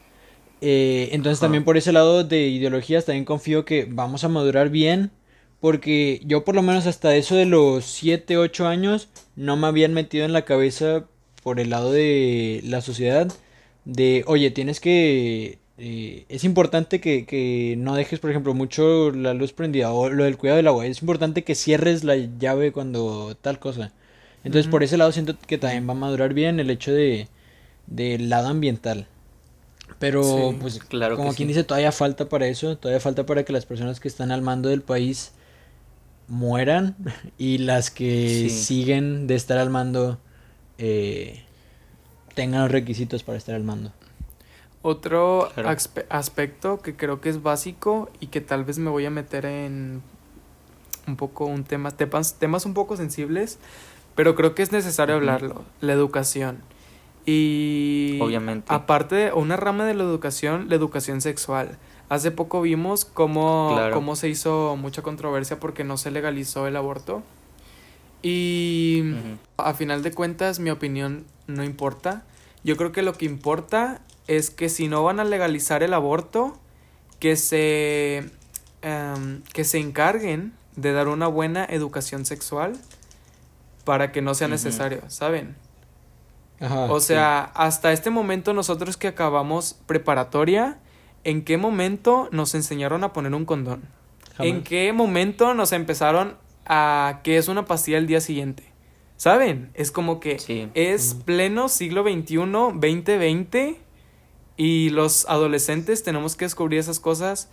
Eh, 0.62 1.10
entonces 1.14 1.40
también 1.40 1.64
por 1.64 1.78
ese 1.78 1.94
lado 1.94 2.24
de 2.26 2.50
ideologías 2.50 3.06
también 3.06 3.26
confío 3.26 3.66
que 3.66 3.86
vamos 3.90 4.24
a 4.26 4.30
madurar 4.30 4.70
bien 4.70 5.12
porque 5.62 6.22
yo 6.26 6.44
por 6.46 6.56
lo 6.56 6.62
menos 6.64 6.86
hasta 6.88 7.16
eso 7.16 7.36
de 7.36 7.46
los 7.46 7.86
7, 7.86 8.38
8 8.38 8.68
años 8.68 9.10
no 9.36 9.58
me 9.58 9.68
habían 9.68 9.94
metido 9.94 10.26
en 10.26 10.34
la 10.34 10.46
cabeza 10.46 11.06
por 11.44 11.60
el 11.62 11.70
lado 11.72 11.92
de 11.94 12.62
la 12.66 12.82
sociedad 12.82 13.32
de, 13.86 14.24
oye, 14.28 14.52
tienes 14.52 14.80
que... 14.80 15.60
eh, 15.78 16.26
es 16.30 16.44
importante 16.44 17.02
que, 17.02 17.26
que 17.26 17.76
no 17.78 17.96
dejes, 17.96 18.20
por 18.20 18.30
ejemplo, 18.32 18.54
mucho 18.54 19.12
la 19.12 19.34
luz 19.34 19.54
prendida 19.54 19.92
o 19.94 20.10
lo 20.10 20.26
del 20.26 20.38
cuidado 20.38 20.58
del 20.58 20.68
agua. 20.68 20.86
Es 20.86 21.02
importante 21.02 21.44
que 21.44 21.56
cierres 21.56 22.04
la 22.04 22.16
llave 22.18 22.72
cuando 22.72 23.36
tal 23.42 23.60
cosa. 23.60 23.94
Entonces, 24.44 24.70
por 24.70 24.84
ese 24.84 24.98
lado 24.98 25.12
siento 25.12 25.38
que 25.48 25.58
también 25.58 25.88
va 25.88 25.94
a 25.94 25.96
madurar 25.96 26.34
bien 26.34 26.60
el 26.60 26.70
hecho 26.70 26.92
de 26.94 27.30
del 27.90 28.30
lado 28.30 28.48
ambiental. 28.50 29.08
Pero, 29.98 30.24
Sí, 30.24 30.58
pues, 30.62 30.80
claro 30.80 31.16
como 31.18 31.34
quien 31.34 31.48
sí. 31.50 31.54
dice, 31.54 31.64
todavía 31.64 31.92
falta 31.92 32.30
para 32.30 32.48
eso. 32.48 32.78
Todavía 32.78 33.00
falta 33.02 33.26
para 33.26 33.44
que 33.44 33.52
las 33.52 33.66
personas 33.66 34.00
que 34.00 34.08
están 34.08 34.32
al 34.32 34.42
mando 34.42 34.70
del 34.70 34.82
país 34.82 35.32
mueran 36.28 36.96
y 37.38 37.58
las 37.58 37.90
que 37.92 38.28
Sí. 38.30 38.50
siguen 38.50 39.28
de 39.28 39.36
estar 39.36 39.58
al 39.58 39.70
mando 39.70 40.20
eh, 40.78 41.44
tengan 42.36 42.62
los 42.62 42.72
requisitos 42.72 43.24
para 43.24 43.38
estar 43.38 43.56
al 43.56 43.64
mando. 43.64 43.92
Otro 44.82 45.50
Claro. 45.56 45.70
aspe- 45.70 46.06
aspecto 46.10 46.80
que 46.80 46.96
creo 46.96 47.20
que 47.20 47.28
es 47.30 47.44
básico 47.44 48.10
y 48.22 48.28
que 48.28 48.40
tal 48.40 48.64
vez 48.64 48.78
me 48.78 48.90
voy 48.90 49.06
a 49.06 49.10
meter 49.10 49.46
en 49.46 50.02
un 51.08 51.16
poco 51.18 51.46
un 51.46 51.64
tema, 51.66 51.92
temas, 51.92 52.36
temas 52.36 52.66
un 52.66 52.74
poco 52.74 52.96
sensibles, 52.96 53.58
pero 54.16 54.36
creo 54.36 54.56
que 54.56 54.62
es 54.62 54.72
necesario 54.72 55.16
hablarlo, 55.16 55.64
la 55.82 55.92
educación. 55.94 56.60
Y 57.32 58.20
Obviamente. 58.22 58.74
aparte 58.74 59.16
de 59.16 59.34
una 59.34 59.56
rama 59.56 59.86
de 59.86 59.94
la 59.94 60.04
educación, 60.04 60.68
la 60.70 60.76
educación 60.76 61.22
sexual. 61.22 61.78
Hace 62.10 62.32
poco 62.32 62.62
vimos 62.62 63.06
cómo, 63.06 63.72
Claro. 63.74 63.94
cómo 63.94 64.16
se 64.16 64.30
hizo 64.30 64.76
mucha 64.78 65.04
controversia 65.04 65.60
porque 65.60 65.84
no 65.84 65.98
se 65.98 66.10
legalizó 66.10 66.66
el 66.66 66.76
aborto. 66.76 67.22
Y 68.24 69.04
a 69.58 69.74
final 69.74 70.02
de 70.04 70.12
cuentas, 70.12 70.60
mi 70.60 70.72
opinión 70.72 71.26
no 71.48 71.64
importa. 71.64 72.24
Yo 72.64 72.76
creo 72.78 72.92
que 72.92 73.04
lo 73.04 73.14
que 73.14 73.26
importa 73.26 74.02
es 74.28 74.50
que 74.50 74.70
si 74.70 74.88
no 74.88 75.04
van 75.04 75.20
a 75.20 75.24
legalizar 75.24 75.84
el 75.84 75.94
aborto, 75.94 76.58
que 77.20 77.36
se, 77.36 78.30
em, 78.82 79.42
que 79.54 79.64
se 79.64 79.78
encarguen 79.80 80.54
de 80.76 80.92
dar 80.94 81.08
una 81.08 81.28
buena 81.28 81.64
educación 81.66 82.26
sexual 82.26 82.74
para 83.86 84.12
que 84.12 84.22
no 84.22 84.34
sea 84.34 84.48
necesario, 84.48 85.02
¿saben? 85.10 85.56
Ajá, 86.60 86.86
O 86.92 87.00
sí. 87.00 87.08
sea, 87.08 87.44
hasta 87.56 87.92
este 87.94 88.10
momento 88.10 88.54
nosotros 88.54 88.98
que 88.98 89.08
acabamos 89.08 89.78
preparatoria, 89.86 90.78
¿en 91.24 91.44
qué 91.44 91.58
momento 91.58 92.28
nos 92.32 92.56
enseñaron 92.56 93.04
a 93.04 93.14
poner 93.14 93.34
un 93.34 93.46
condón? 93.46 93.84
¿En 94.40 94.64
qué 94.64 94.94
momento 94.94 95.54
nos 95.54 95.72
empezaron 95.74 96.36
a 96.66 97.20
que 97.24 97.38
es 97.38 97.48
una 97.50 97.66
pastilla 97.66 97.98
el 97.98 98.08
día 98.08 98.22
siguiente? 98.22 98.64
¿Saben? 99.18 99.70
Es 99.74 99.92
como 99.92 100.20
que 100.22 100.40
Sí. 100.40 100.70
es 100.76 101.14
pleno 101.26 101.68
siglo 101.68 102.04
XXI, 102.04 102.36
2020, 102.80 103.78
y 104.56 104.90
los 104.92 105.26
adolescentes 105.30 106.04
tenemos 106.04 106.36
que 106.38 106.46
descubrir 106.46 106.80
esas 106.80 107.00
cosas 107.02 107.50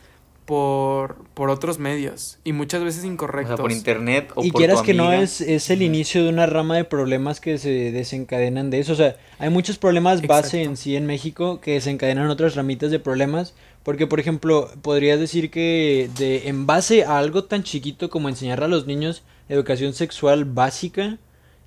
por, 0.46 1.16
por 1.34 1.50
otros 1.50 1.78
medios 1.78 2.38
y 2.44 2.52
muchas 2.54 2.82
veces 2.84 3.04
O 3.04 3.06
incorrectos. 3.06 3.56
sea, 3.56 3.62
por 3.62 3.72
internet 3.72 4.32
o 4.36 4.44
y 4.44 4.52
por 4.52 4.60
quieras 4.60 4.78
tu 4.78 4.84
que 4.84 4.94
no 4.94 5.08
amiga. 5.08 5.22
es, 5.22 5.40
es 5.42 5.70
el 5.70 5.82
inicio 5.82 6.22
de 6.24 6.30
una 6.30 6.46
rama 6.46 6.76
de 6.76 6.84
problemas 6.84 7.40
que 7.40 7.58
se 7.58 7.92
desencadenan 7.92 8.70
de 8.70 8.78
eso. 8.80 8.92
O 8.94 8.96
sea, 8.96 9.16
hay 9.38 9.50
muchos 9.50 9.78
problemas 9.78 10.26
base 10.26 10.62
Exacto. 10.62 10.70
en 10.70 10.76
sí 10.76 10.96
en 10.96 11.06
México 11.06 11.60
que 11.60 11.72
desencadenan 11.72 12.30
otras 12.30 12.54
ramitas 12.54 12.90
de 12.90 13.00
problemas. 13.00 13.54
Porque, 13.82 14.06
por 14.08 14.18
ejemplo, 14.18 14.70
podrías 14.82 15.20
decir 15.20 15.50
que 15.50 16.10
de, 16.18 16.48
en 16.48 16.66
base 16.66 17.04
a 17.04 17.18
algo 17.18 17.44
tan 17.44 17.62
chiquito 17.62 18.10
como 18.10 18.28
enseñar 18.28 18.62
a 18.64 18.68
los 18.68 18.86
niños 18.86 19.22
educación 19.48 19.92
sexual 19.92 20.44
básica 20.44 21.18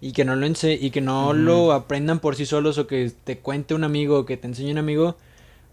y 0.02 0.12
que 0.14 0.26
no 0.26 0.36
lo 0.36 0.46
ense 0.46 0.74
y 0.74 0.92
que 0.92 1.02
no 1.02 1.34
lo 1.34 1.72
aprendan 1.74 2.20
por 2.20 2.36
sí 2.36 2.46
solos 2.46 2.78
o 2.78 2.88
que 2.88 3.12
te 3.24 3.38
cuente 3.40 3.74
un 3.74 3.86
amigo 3.86 4.20
o 4.20 4.26
que 4.26 4.36
te 4.38 4.48
enseñe 4.48 4.72
un 4.72 4.78
amigo, 4.80 5.16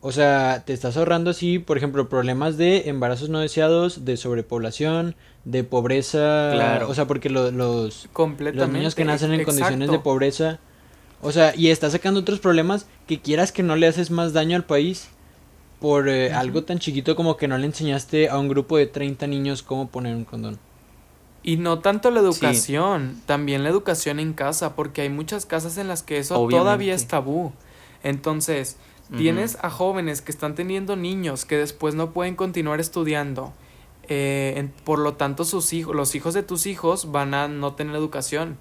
o 0.06 0.12
sea, 0.12 0.62
te 0.64 0.72
estás 0.72 0.96
ahorrando 0.96 1.30
así, 1.30 1.58
por 1.58 1.76
ejemplo, 1.76 2.08
problemas 2.08 2.56
de 2.56 2.88
embarazos 2.88 3.28
no 3.28 3.40
deseados, 3.40 4.04
de 4.04 4.16
sobrepoblación, 4.16 5.16
de 5.44 5.64
pobreza, 5.64 6.50
Claro. 6.52 6.88
o 6.88 6.94
sea, 6.94 7.06
porque 7.06 7.28
lo- 7.28 7.50
los, 7.50 8.08
los 8.38 8.68
niños 8.68 8.94
que 8.94 9.04
nacen 9.04 9.32
en 9.32 9.42
condiciones 9.44 9.90
de 9.90 9.98
pobreza, 9.98 10.60
o 11.22 11.32
sea, 11.32 11.54
y 11.56 11.70
está 11.70 11.90
sacando 11.90 12.20
otros 12.20 12.38
problemas 12.38 12.86
que 13.08 13.20
quieras 13.20 13.50
que 13.50 13.62
no 13.64 13.74
le 13.74 13.88
haces 13.88 14.10
más 14.12 14.32
daño 14.32 14.54
al 14.56 14.64
país 14.64 15.08
por 15.80 16.08
eh, 16.08 16.32
algo 16.32 16.62
tan 16.62 16.78
chiquito 16.78 17.16
como 17.16 17.36
que 17.36 17.48
no 17.48 17.58
le 17.58 17.66
enseñaste 17.66 18.28
a 18.28 18.38
un 18.38 18.48
grupo 18.48 18.76
de 18.76 18.86
30 18.86 19.26
niños 19.26 19.62
cómo 19.64 19.88
poner 19.88 20.14
un 20.14 20.24
condón. 20.24 20.58
Y 21.42 21.56
no 21.56 21.80
tanto 21.80 22.10
la 22.12 22.20
educación, 22.20 23.20
también 23.26 23.62
la 23.64 23.70
educación 23.70 24.20
en 24.20 24.34
casa, 24.34 24.74
porque 24.76 25.02
hay 25.02 25.08
muchas 25.10 25.46
casas 25.46 25.78
en 25.78 25.88
las 25.88 26.02
que 26.02 26.18
eso 26.18 26.34
Obviamente. 26.36 26.58
todavía 26.58 26.94
es 26.94 27.06
tabú. 27.08 27.52
Entonces, 28.02 28.76
Tienes 29.16 29.56
a 29.62 29.70
jóvenes 29.70 30.20
que 30.20 30.32
están 30.32 30.54
teniendo 30.56 30.96
niños 30.96 31.44
que 31.44 31.56
después 31.56 31.94
no 31.94 32.10
pueden 32.12 32.34
continuar 32.36 32.80
estudiando. 32.80 33.52
eh, 34.08 34.54
en- 34.56 34.68
por 34.84 35.00
lo 35.00 35.14
tanto, 35.14 35.44
sus 35.44 35.72
hijos, 35.72 35.92
los 35.96 36.14
hijos 36.14 36.32
de 36.32 36.44
tus 36.44 36.66
hijos 36.66 37.10
van 37.10 37.34
a 37.34 37.48
no 37.48 37.74
tener 37.74 37.96
educación. 37.96 38.56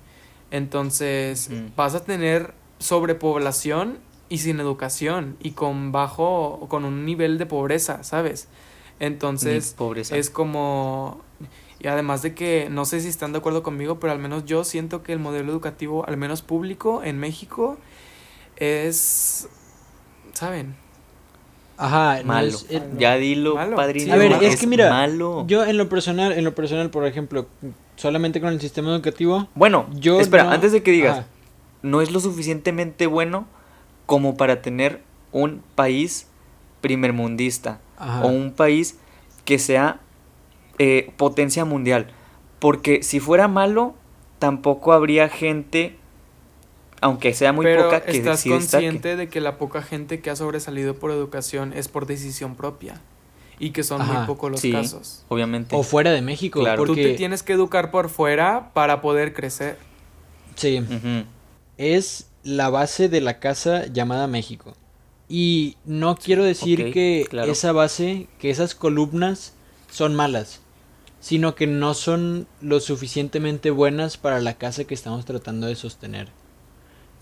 Entonces, 0.49 1.49
vas 1.75 1.93
a 1.93 2.03
tener 2.03 2.53
sobrepoblación 2.79 3.99
y 4.27 4.39
sin 4.39 4.59
educación 4.59 5.37
y 5.41 5.51
con 5.51 5.91
bajo, 5.91 6.65
con 6.67 6.83
un 6.83 7.05
nivel 7.05 7.37
de 7.37 7.45
pobreza, 7.45 8.03
¿sabes? 8.03 8.47
Entonces, 8.99 9.75
pobreza. 9.77 10.17
es 10.17 10.29
como... 10.31 11.21
Y 11.79 11.87
además 11.89 12.23
de 12.23 12.33
que, 12.33 12.67
no 12.71 12.85
sé 12.85 12.99
si 13.01 13.09
están 13.09 13.31
de 13.31 13.37
acuerdo 13.37 13.61
conmigo, 13.61 13.99
pero 13.99 14.13
al 14.13 14.19
menos 14.19 14.45
yo 14.45 14.63
siento 14.63 15.03
que 15.03 15.13
el 15.13 15.19
modelo 15.19 15.51
educativo, 15.51 16.07
al 16.07 16.17
menos 16.17 16.41
público 16.41 17.03
en 17.03 17.19
México, 17.19 17.77
es... 18.55 19.47
¿Saben? 20.35 20.75
Ajá, 21.77 22.19
no 22.21 22.25
malo. 22.27 22.47
es- 22.47 22.67
eh, 22.69 22.81
Ya 22.97 23.15
dilo, 23.15 23.55
Malo. 23.55 23.75
padrino. 23.75 24.05
Sí, 24.05 24.11
A 24.11 24.15
ver, 24.15 24.31
es 24.43 24.55
que 24.59 24.67
mira, 24.67 24.89
malo. 24.89 25.43
yo 25.47 25.65
en 25.65 25.77
lo 25.77 25.89
personal, 25.89 26.31
en 26.31 26.43
lo 26.45 26.55
personal, 26.55 26.89
por 26.89 27.05
ejemplo, 27.05 27.47
solamente 27.97 28.39
con 28.39 28.49
el 28.53 28.61
sistema 28.61 28.91
educativo, 28.91 29.47
Bueno, 29.55 29.87
yo 29.93 30.19
espera, 30.21 30.43
no- 30.45 30.51
antes 30.51 30.71
de 30.71 30.83
que 30.83 30.91
digas, 30.91 31.17
Ajá. 31.19 31.27
no 31.81 32.01
es 32.01 32.11
lo 32.11 32.19
suficientemente 32.21 33.07
bueno 33.07 33.45
como 34.05 34.37
para 34.37 34.61
tener 34.61 35.01
un 35.33 35.61
país 35.75 36.27
primermundista 36.81 37.79
Ajá. 37.97 38.23
o 38.23 38.27
un 38.27 38.51
país 38.51 38.97
que 39.43 39.59
sea 39.59 39.99
eh, 40.77 41.11
potencia 41.17 41.63
mundial. 41.65 42.07
Porque 42.59 43.01
si 43.03 43.19
fuera 43.21 43.47
malo, 43.47 43.95
tampoco 44.39 44.91
habría 44.93 45.29
gente, 45.29 45.97
aunque 47.01 47.33
sea 47.33 47.53
muy 47.53 47.65
pero 47.65 47.85
poca, 47.85 48.01
que 48.03 48.17
estás 48.17 48.39
sí 48.39 48.49
destaque. 48.49 48.85
consciente 48.85 49.15
de 49.15 49.29
que 49.29 49.41
la 49.41 49.57
poca 49.57 49.81
gente 49.81 50.21
que 50.21 50.29
ha 50.29 50.35
sobresalido 50.35 50.95
por 50.95 51.11
educación 51.11 51.73
es 51.73 51.87
por 51.87 52.05
decisión 52.05 52.55
propia. 52.55 53.01
Y 53.57 53.69
que 53.69 53.83
son 53.83 54.05
muy 54.05 54.25
pocos 54.25 54.51
los 54.51 54.59
sí. 54.59 54.71
casos. 54.71 55.23
Obviamente. 55.29 55.75
O 55.75 55.83
fuera 55.83 56.11
de 56.11 56.21
México, 56.21 56.59
Claro. 56.59 56.81
Tú 56.83 56.87
porque 56.87 57.03
te 57.03 57.13
tienes 57.13 57.41
que 57.41 57.53
educar 57.53 57.89
por 57.89 58.09
fuera 58.09 58.71
para 58.73 59.01
poder 59.01 59.33
crecer. 59.33 59.77
sí, 60.55 60.83
es 61.77 62.27
la 62.43 62.69
base 62.69 63.09
de 63.09 63.21
la 63.21 63.39
casa 63.39 63.85
llamada 63.87 64.27
México. 64.27 64.75
Y 65.27 65.77
no 65.85 66.15
quiero 66.15 66.43
decir 66.43 66.91
que 66.93 67.25
claro. 67.29 67.51
esa 67.51 67.71
base, 67.71 68.27
que 68.39 68.49
esas 68.49 68.75
columnas 68.75 69.53
son 69.89 70.15
malas, 70.15 70.61
sino 71.19 71.55
que 71.55 71.65
no 71.65 71.93
son 71.93 72.47
lo 72.61 72.79
suficientemente 72.79 73.71
buenas 73.71 74.17
para 74.17 74.39
la 74.39 74.53
casa 74.55 74.83
que 74.83 74.93
estamos 74.93 75.25
tratando 75.25 75.67
de 75.67 75.75
sostener. 75.75 76.29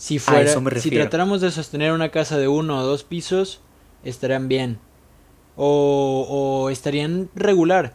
Si 0.04 0.20
fuera, 0.20 0.42
eso 0.42 0.60
me 0.60 0.78
si 0.82 0.90
tratáramos 0.90 1.40
de 1.40 1.50
sostener 1.50 1.94
una 1.94 2.10
casa 2.10 2.38
de 2.38 2.50
uno 2.50 2.78
o 2.78 2.84
dos 2.84 3.06
pisos, 3.06 3.62
estarían 4.04 4.50
bien. 4.50 4.78
O, 5.56 6.28
o 6.30 6.70
estarían 6.70 7.30
regular. 7.36 7.94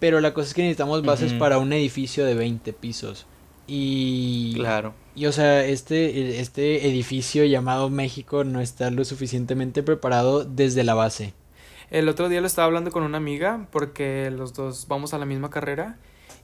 Pero 0.00 0.22
la 0.22 0.32
cosa 0.32 0.48
es 0.48 0.54
que 0.54 0.62
necesitamos 0.62 1.02
bases 1.02 1.34
para 1.34 1.58
un 1.58 1.74
edificio 1.74 2.24
de 2.24 2.34
20 2.34 2.72
pisos. 2.72 3.26
Y 3.66 4.54
Claro. 4.54 4.94
y 5.14 5.26
o 5.26 5.32
sea, 5.32 5.62
este, 5.66 6.40
este 6.40 6.88
edificio 6.88 7.44
llamado 7.44 7.90
México 7.90 8.44
no 8.44 8.62
está 8.62 8.90
lo 8.90 9.04
suficientemente 9.04 9.82
preparado 9.82 10.44
desde 10.46 10.84
la 10.84 10.94
base. 10.94 11.34
El 11.90 12.08
otro 12.08 12.30
día 12.30 12.40
lo 12.40 12.46
estaba 12.46 12.64
hablando 12.64 12.90
con 12.92 13.02
una 13.02 13.18
amiga 13.18 13.68
porque 13.70 14.30
los 14.30 14.54
dos 14.54 14.86
vamos 14.88 15.12
a 15.12 15.18
la 15.18 15.26
misma 15.26 15.50
carrera 15.50 15.98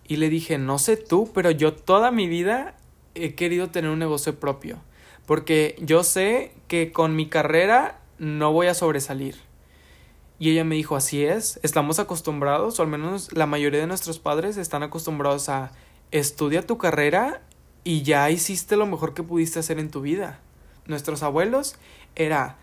y 0.07 0.17
le 0.17 0.29
dije, 0.29 0.59
no 0.59 0.79
sé 0.79 0.99
tú, 0.99 1.31
pero 1.33 1.51
yo 1.51 1.73
toda 1.73 2.11
mi 2.11 2.29
vida 2.29 2.77
he 3.15 3.35
querido 3.35 3.71
tener 3.71 3.91
un 3.91 3.99
negocio 3.99 4.39
propio 4.39 4.87
porque 5.29 5.77
yo 5.79 6.05
sé 6.05 6.53
que 6.69 6.91
con 6.91 7.15
mi 7.15 7.29
carrera 7.29 8.01
no 8.19 8.51
voy 8.51 8.69
a 8.69 8.73
sobresalir. 8.73 9.37
Y 10.39 10.51
ella 10.51 10.65
me 10.65 10.75
dijo, 10.75 10.97
así 10.97 11.23
es, 11.23 11.61
estamos 11.63 11.99
acostumbrados, 11.99 12.81
o 12.81 12.83
al 12.83 12.89
menos 12.89 13.31
la 13.37 13.45
mayoría 13.45 13.81
de 13.81 13.87
nuestros 13.87 14.19
padres 14.19 14.57
están 14.57 14.83
acostumbrados 14.83 15.51
a 15.51 15.71
estudia 16.13 16.67
tu 16.67 16.79
carrera 16.79 17.43
y 17.85 18.05
ya 18.05 18.31
hiciste 18.31 18.77
lo 18.77 18.87
mejor 18.87 19.13
que 19.13 19.23
pudiste 19.23 19.59
hacer 19.59 19.79
en 19.79 19.91
tu 19.91 20.01
vida. 20.01 20.41
Nuestros 20.87 21.23
abuelos 21.23 21.77
era, 22.15 22.57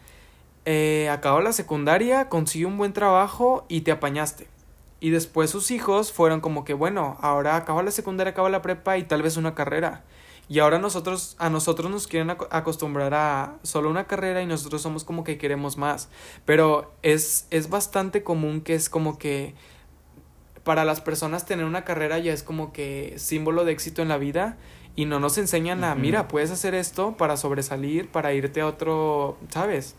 eh, 0.65 1.08
acabó 1.12 1.41
la 1.41 1.54
secundaria, 1.54 2.30
consiguió 2.30 2.67
un 2.67 2.80
buen 2.80 2.93
trabajo 2.93 3.67
y 3.69 3.82
te 3.82 3.91
apañaste. 3.91 4.47
Y 4.99 5.12
después 5.12 5.51
sus 5.51 5.69
hijos 5.69 6.12
fueron 6.12 6.41
como 6.41 6.65
que, 6.65 6.73
bueno, 6.73 7.19
ahora 7.21 7.58
acaba 7.58 7.84
la 7.84 7.91
secundaria, 7.91 8.32
acaba 8.32 8.49
la 8.49 8.63
prepa 8.63 8.97
y 8.97 9.04
tal 9.04 9.21
vez 9.21 9.38
una 9.38 9.54
carrera. 9.54 10.04
Y 10.47 10.60
ahora 10.60 10.77
nosotros, 10.77 11.36
a 11.39 11.49
nosotros 11.49 11.89
nos 11.89 12.08
quieren 12.08 12.29
ac- 12.29 12.47
acostumbrar 12.51 13.13
a 13.15 13.55
solo 13.63 13.89
una 13.89 14.05
carrera 14.05 14.41
y 14.43 14.45
nosotros 14.45 14.81
somos 14.81 15.03
como 15.03 15.23
que 15.23 15.38
queremos 15.38 15.77
más. 15.77 16.10
Pero 16.45 16.93
es, 17.01 17.47
es 17.49 17.69
bastante 17.69 18.23
común 18.23 18.62
que 18.62 18.75
es 18.75 18.89
como 18.89 19.17
que 19.17 19.55
para 20.63 20.86
las 20.86 21.01
personas 21.01 21.45
tener 21.45 21.65
una 21.65 21.84
carrera 21.84 22.17
ya 22.19 22.34
es 22.34 22.43
como 22.43 22.73
que 22.73 23.13
símbolo 23.17 23.65
de 23.65 23.71
éxito 23.71 24.01
en 24.01 24.08
la 24.10 24.17
vida 24.17 24.58
y 24.95 25.05
no 25.05 25.19
nos 25.19 25.38
enseñan 25.38 25.84
a, 25.84 25.93
mira, 25.95 26.27
puedes 26.27 26.51
hacer 26.51 26.73
esto 26.73 27.17
para 27.17 27.38
sobresalir, 27.38 28.08
para 28.10 28.34
irte 28.34 28.62
a 28.62 28.67
otro, 28.67 29.38
¿sabes? 29.49 29.95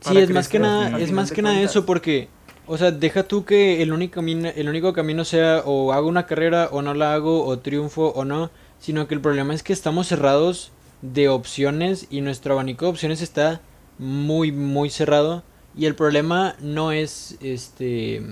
Sí, 0.00 0.18
es 0.18 0.30
más 0.30 0.48
que 0.48 0.58
nada, 0.58 0.88
es 0.98 1.12
más 1.12 1.30
que 1.32 1.42
nada 1.42 1.60
eso 1.62 1.86
porque, 1.86 2.28
o 2.66 2.76
sea, 2.76 2.90
deja 2.90 3.22
tú 3.22 3.44
que 3.44 3.82
el 3.82 3.92
único 3.92 4.14
camino, 4.16 4.48
el 4.54 4.68
único 4.68 4.92
camino 4.92 5.24
sea 5.24 5.62
o 5.64 5.92
hago 5.92 6.08
una 6.08 6.26
carrera 6.26 6.68
o 6.72 6.82
no 6.82 6.94
la 6.94 7.14
hago 7.14 7.44
o 7.46 7.58
triunfo 7.60 8.08
o 8.08 8.24
no, 8.24 8.50
sino 8.80 9.06
que 9.06 9.14
el 9.14 9.20
problema 9.20 9.54
es 9.54 9.62
que 9.62 9.72
estamos 9.72 10.08
cerrados 10.08 10.72
de 11.02 11.28
opciones 11.28 12.06
y 12.10 12.20
nuestro 12.20 12.54
abanico 12.54 12.86
de 12.86 12.90
opciones 12.90 13.22
está 13.22 13.60
muy 13.98 14.50
muy 14.50 14.90
cerrado 14.90 15.44
y 15.76 15.86
el 15.86 15.94
problema 15.94 16.56
no 16.60 16.90
es 16.90 17.36
este 17.40 18.22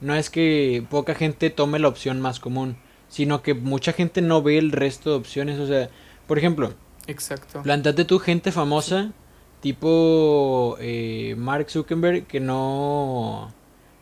no 0.00 0.14
es 0.14 0.30
que 0.30 0.86
poca 0.88 1.14
gente 1.14 1.50
tome 1.50 1.78
la 1.78 1.88
opción 1.88 2.20
más 2.20 2.38
común, 2.38 2.76
sino 3.08 3.42
que 3.42 3.54
mucha 3.54 3.92
gente 3.92 4.20
no 4.20 4.42
ve 4.42 4.58
el 4.58 4.70
resto 4.70 5.10
de 5.10 5.16
opciones, 5.16 5.58
o 5.58 5.66
sea, 5.66 5.88
por 6.26 6.38
ejemplo, 6.38 6.74
Exacto. 7.06 7.62
Plantate 7.62 8.04
tú 8.04 8.18
gente 8.18 8.52
famosa, 8.52 9.12
tipo 9.60 10.76
eh, 10.80 11.34
Mark 11.36 11.70
Zuckerberg, 11.70 12.26
que 12.26 12.40
no, 12.40 13.52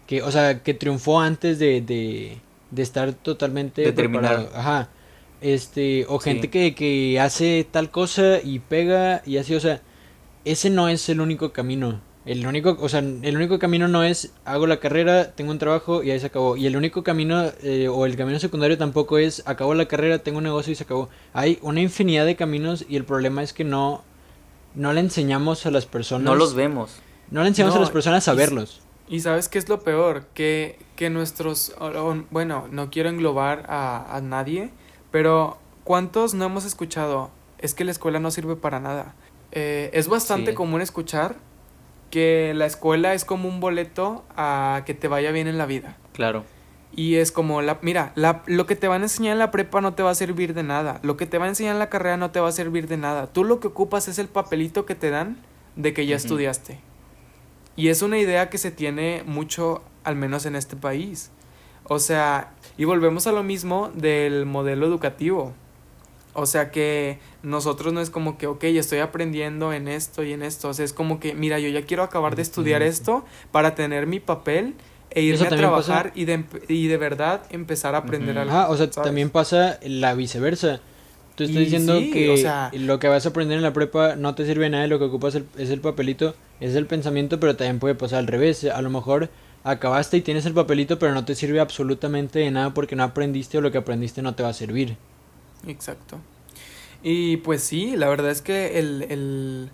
que, 0.06 0.22
o 0.22 0.30
sea, 0.30 0.62
que 0.62 0.74
triunfó 0.74 1.20
antes 1.20 1.58
de, 1.58 1.80
de, 1.80 2.38
de 2.70 2.82
estar 2.82 3.12
totalmente 3.12 3.82
De 3.82 3.92
terminar. 3.92 4.36
preparado. 4.36 4.56
Ajá. 4.56 4.88
Este, 5.42 6.07
o 6.09 6.20
Sí. 6.20 6.31
gente 6.31 6.50
que, 6.50 6.74
que 6.74 7.18
hace 7.20 7.66
tal 7.70 7.90
cosa 7.90 8.38
y 8.42 8.61
pega 8.61 9.22
y 9.26 9.37
así, 9.38 9.55
o 9.55 9.61
sea, 9.61 9.83
ese 10.44 10.70
no 10.70 10.88
es 10.88 11.09
el 11.09 11.20
único 11.20 11.52
camino. 11.52 12.00
El 12.24 12.46
único, 12.46 12.76
o 12.81 12.88
sea, 12.88 13.00
el 13.00 13.37
único 13.37 13.59
camino 13.59 13.88
no 13.88 14.05
es 14.05 14.33
hago 14.44 14.68
la 14.68 14.78
carrera, 14.78 15.33
tengo 15.33 15.50
un 15.50 15.59
trabajo 15.59 16.05
y 16.05 16.12
ahí 16.12 16.20
se 16.20 16.26
acabó. 16.26 16.57
Y 16.57 16.66
el 16.66 16.76
único 16.76 17.02
camino, 17.02 17.50
eh, 17.64 17.88
o 17.88 18.07
el 18.07 18.16
camino 18.16 18.38
secundario 18.38 18.78
tampoco 18.78 19.18
es 19.18 19.42
acabo 19.44 19.74
la 19.74 19.87
carrera, 19.87 20.20
tengo 20.20 20.38
un 20.38 20.44
negocio 20.44 20.72
y 20.72 20.76
se 20.76 20.85
acabó. 20.85 21.09
Hay 21.33 21.59
una 21.62 21.81
infinidad 21.81 22.24
de 22.24 22.37
caminos 22.37 22.85
y 22.88 22.94
el 22.94 23.05
problema 23.05 23.42
es 23.42 23.52
que 23.52 23.64
no, 23.64 24.05
no 24.76 24.92
le 24.92 25.00
enseñamos 25.00 25.66
a 25.66 25.72
las 25.72 25.87
personas. 25.87 26.24
No 26.24 26.37
los 26.37 26.55
vemos. 26.55 26.92
No 27.33 27.42
le 27.42 27.48
enseñamos 27.48 27.74
No, 27.74 27.81
a 27.81 27.85
las 27.85 27.90
personas 27.90 28.28
a 28.28 28.35
y- 28.35 28.37
verlos. 28.37 28.81
Y 29.09 29.18
sabes 29.18 29.48
qué 29.48 29.59
es 29.59 29.68
lo 29.68 29.81
peor, 29.81 30.26
que, 30.33 30.78
que 30.94 31.11
nuestros, 31.11 31.74
bueno, 32.31 32.68
no 32.70 32.88
quiero 32.90 33.09
englobar 33.11 33.66
a, 33.68 34.16
a 34.16 34.20
nadie, 34.20 34.70
pero 35.12 35.59
¿cuántos 35.85 36.35
no 36.35 36.44
hemos 36.44 36.64
escuchado? 36.64 37.31
Es 37.59 37.75
que 37.75 37.85
la 37.85 37.92
escuela 37.92 38.18
no 38.18 38.33
sirve 38.33 38.57
para 38.57 38.81
nada. 38.81 39.14
Eh, 39.53 39.90
es 39.92 40.09
bastante 40.09 40.51
Sí. 40.51 40.57
común 40.57 40.81
escuchar 40.81 41.37
que 42.11 42.53
la 42.55 42.66
escuela 42.66 43.14
es 43.14 43.25
como 43.25 43.48
un 43.48 43.61
boleto 43.61 44.25
a 44.37 44.83
que 44.85 44.94
te 44.94 45.07
vaya 45.09 45.31
bien 45.31 45.46
en 45.46 45.57
la 45.59 45.66
vida. 45.66 45.96
Claro. 46.12 46.44
Y 46.94 47.14
es 47.16 47.33
como, 47.33 47.62
la, 47.62 47.79
mira, 47.81 48.12
la, 48.16 48.42
lo 48.46 48.66
que 48.66 48.77
te 48.77 48.87
van 48.88 49.01
a 49.01 49.05
enseñar 49.07 49.33
en 49.33 49.38
la 49.38 49.51
prepa 49.51 49.81
no 49.81 49.94
te 49.94 50.03
va 50.03 50.11
a 50.11 50.14
servir 50.14 50.53
de 50.53 50.62
nada. 50.62 51.01
Lo 51.03 51.16
que 51.16 51.25
te 51.27 51.38
va 51.38 51.46
a 51.46 51.48
enseñar 51.48 51.72
en 51.72 51.79
la 51.79 51.88
carrera 51.88 52.18
no 52.18 52.31
te 52.33 52.40
va 52.40 52.48
a 52.48 52.53
servir 52.53 52.87
de 52.87 52.98
nada. 52.98 53.29
Tú 53.29 53.44
lo 53.44 53.61
que 53.61 53.68
ocupas 53.68 54.09
es 54.09 54.18
el 54.18 54.29
papelito 54.29 54.85
que 54.85 54.94
te 54.94 55.09
dan 55.09 55.38
de 55.77 55.94
que 55.94 56.05
ya 56.05 56.16
estudiaste. 56.16 56.81
Y 57.77 57.88
es 57.88 58.03
una 58.03 58.18
idea 58.18 58.51
que 58.51 58.59
se 58.59 58.70
tiene 58.70 59.22
mucho, 59.25 59.83
al 60.05 60.16
menos 60.16 60.44
en 60.44 60.55
este 60.55 60.77
país. 60.77 61.31
O 61.92 61.98
sea, 61.98 62.52
y 62.78 62.85
volvemos 62.85 63.26
a 63.26 63.33
lo 63.33 63.42
mismo 63.42 63.90
del 63.94 64.46
modelo 64.46 64.87
educativo. 64.87 65.52
O 66.35 66.46
sea 66.46 66.70
que 66.70 67.18
nosotros 67.42 67.92
no 67.92 68.00
es 68.00 68.09
como 68.09 68.38
que, 68.38 68.46
ok, 68.46 68.64
estoy 68.64 69.00
aprendiendo 69.00 69.74
en 69.74 69.87
esto 69.88 70.22
y 70.24 70.33
en 70.33 70.42
esto. 70.42 70.70
O 70.70 70.74
sea, 70.74 70.85
es 70.87 70.94
como 70.94 71.20
que, 71.20 71.35
mira, 71.35 71.59
yo 71.59 71.68
ya 71.68 71.83
quiero 71.83 72.02
acabar 72.02 72.35
de 72.37 72.40
estudiar 72.42 72.83
esto 72.83 73.24
para 73.50 73.74
tener 73.74 74.07
mi 74.07 74.18
papel 74.20 74.74
e 75.11 75.20
irme 75.20 75.42
a 75.46 75.50
pasa- 75.50 75.57
trabajar 75.57 76.12
y 76.14 76.24
de, 76.24 76.44
y 76.68 76.87
de 76.87 76.96
verdad 76.96 77.42
empezar 77.50 77.94
a 77.94 77.98
aprender 77.98 78.38
algo. 78.38 78.50
Ajá, 78.55 78.70
o 78.70 78.76
sea, 78.78 78.90
¿sabes? 78.90 79.07
también 79.07 79.28
pasa 79.28 79.78
la 79.83 80.14
viceversa. 80.14 80.81
Tú 81.35 81.44
estás 81.44 81.57
Y 81.61 81.64
diciendo 81.64 81.98
sí, 81.98 82.11
que 82.11 82.31
o 82.31 82.37
sea- 82.38 82.70
lo 82.72 82.98
que 82.98 83.09
vas 83.09 83.26
a 83.26 83.28
aprender 83.28 83.59
en 83.59 83.62
la 83.62 83.74
prepa 83.74 84.16
no 84.16 84.35
te 84.35 84.46
sirve 84.46 84.70
nada, 84.70 84.87
lo 84.87 84.98
que 84.98 85.05
ocupas 85.07 85.35
el- 85.35 85.46
es 85.59 85.68
el 85.68 85.81
papelito, 85.83 86.35
es 86.61 86.74
el 86.74 86.87
pensamiento, 86.87 87.38
pero 87.40 87.57
también 87.57 87.78
puede 87.78 87.94
pasar 87.94 88.20
al 88.20 88.26
revés. 88.26 88.64
A 88.64 88.81
lo 88.81 88.88
mejor 88.88 89.28
acabaste 89.64 90.16
y 90.16 90.22
tienes 90.22 90.46
el 90.46 90.55
papelito, 90.55 90.98
pero 90.98 91.14
no 91.14 91.25
te 91.25 91.35
sirve 91.35 91.61
absolutamente 91.61 92.40
de 92.40 92.51
nada 92.51 92.75
porque 92.75 92.96
no 92.96 93.05
aprendiste 93.05 93.59
o 93.59 93.61
lo 93.61 93.70
que 93.70 93.79
aprendiste 93.79 94.22
no 94.22 94.35
te 94.35 94.42
va 94.42 94.51
a 94.51 94.55
servir. 94.55 94.96
Exacto. 95.66 96.18
Y 97.03 97.38
pues 97.38 97.62
sí, 97.62 97.96
la 97.96 98.09
verdad 98.09 98.31
es 98.31 98.42
que 98.42 98.79
el, 98.79 99.03
el, 99.09 99.70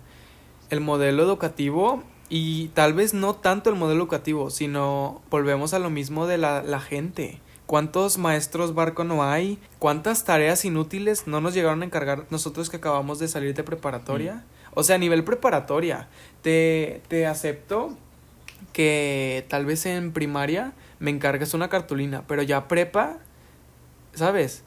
el 0.69 0.81
modelo 0.81 1.23
educativo, 1.23 2.03
y 2.29 2.67
tal 2.69 2.93
vez 2.93 3.13
no 3.13 3.35
tanto 3.35 3.69
el 3.69 3.75
modelo 3.75 4.01
educativo, 4.01 4.49
sino 4.49 5.21
volvemos 5.29 5.73
a 5.73 5.79
lo 5.79 5.89
mismo 5.89 6.27
de 6.27 6.37
la, 6.37 6.61
la 6.61 6.79
gente. 6.79 7.39
¿Cuántos 7.65 8.17
maestros 8.17 8.73
barco 8.73 9.03
no 9.03 9.23
hay? 9.23 9.59
¿Cuántas 9.77 10.25
tareas 10.25 10.65
inútiles 10.65 11.27
no 11.27 11.39
nos 11.39 11.53
llegaron 11.53 11.81
a 11.81 11.85
encargar 11.85 12.25
nosotros 12.31 12.69
que 12.69 12.77
acabamos 12.77 13.19
de 13.19 13.27
salir 13.27 13.53
de 13.53 13.63
preparatoria? 13.63 14.43
O 14.73 14.83
sea, 14.83 14.95
a 14.95 14.99
nivel 14.99 15.23
preparatoria, 15.23 16.07
te, 16.41 17.01
te 17.07 17.27
acepto 17.27 17.95
que 18.73 19.45
tal 19.49 19.65
vez 19.65 19.85
en 19.85 20.11
primaria 20.11 20.73
me 20.99 21.11
encargues 21.11 21.53
una 21.53 21.69
cartulina, 21.69 22.23
pero 22.27 22.41
ya 22.43 22.67
prepa, 22.67 23.17
¿sabes? 24.13 24.63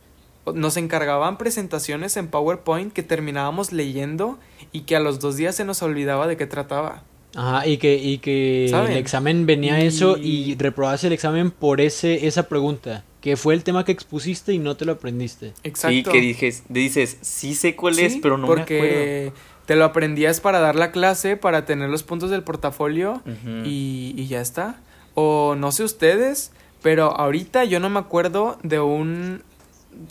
Nos 0.55 0.77
encargaban 0.77 1.39
presentaciones 1.39 2.17
en 2.17 2.29
PowerPoint 2.29 2.93
que 2.93 3.03
terminábamos 3.03 3.73
leyendo 3.73 4.39
y 4.73 4.81
que 4.83 4.97
a 4.97 5.01
los 5.01 5.21
dos 5.21 5.37
días 5.37 5.55
se 5.55 5.65
nos 5.65 5.83
olvidaba 5.83 6.27
de 6.27 6.37
qué 6.37 6.47
trataba. 6.47 7.05
Ajá, 7.35 7.67
y 7.67 7.79
que, 7.79 7.95
y 7.97 8.19
que 8.19 8.67
¿Saben? 8.71 8.91
el 8.93 8.99
examen 8.99 9.47
venía 9.47 9.83
Y- 9.83 9.87
eso 9.87 10.19
y 10.19 10.55
reprobabas 10.57 11.03
el 11.05 11.13
examen 11.13 11.51
por 11.51 11.81
ese, 11.81 12.27
esa 12.27 12.49
pregunta, 12.49 13.05
que 13.23 13.37
fue 13.37 13.55
el 13.55 13.63
tema 13.63 13.85
que 13.85 13.93
expusiste 13.93 14.53
y 14.53 14.59
no 14.59 14.77
te 14.77 14.85
lo 14.85 14.93
aprendiste. 14.93 15.53
Exacto. 15.63 15.89
Sí, 15.97 16.03
que 16.03 16.21
dijes, 16.21 16.65
dices, 16.69 17.17
sí 17.23 17.55
sé 17.55 17.75
cuál 17.77 17.99
es, 18.01 18.15
Sí, 18.15 18.19
pero 18.21 18.37
no 18.37 18.49
me 18.49 18.63
acuerdo. 18.63 19.33
Te 19.67 19.77
lo 19.77 19.85
aprendías 19.85 20.41
para 20.41 20.61
dar 20.61 20.75
la 20.77 20.91
clase, 20.93 21.37
para 21.37 21.65
tener 21.65 21.89
los 21.89 22.03
puntos 22.03 22.31
del 22.31 22.43
portafolio 22.43 23.23
y, 23.65 24.15
y 24.17 24.27
ya 24.27 24.41
está. 24.41 24.77
O 25.15 25.55
no 25.57 25.73
sé 25.73 25.85
ustedes, 25.85 26.53
pero 26.83 27.17
ahorita 27.17 27.65
yo 27.65 27.79
no 27.81 27.91
me 27.91 27.99
acuerdo 28.01 28.59
de 28.63 28.81
un... 28.81 29.43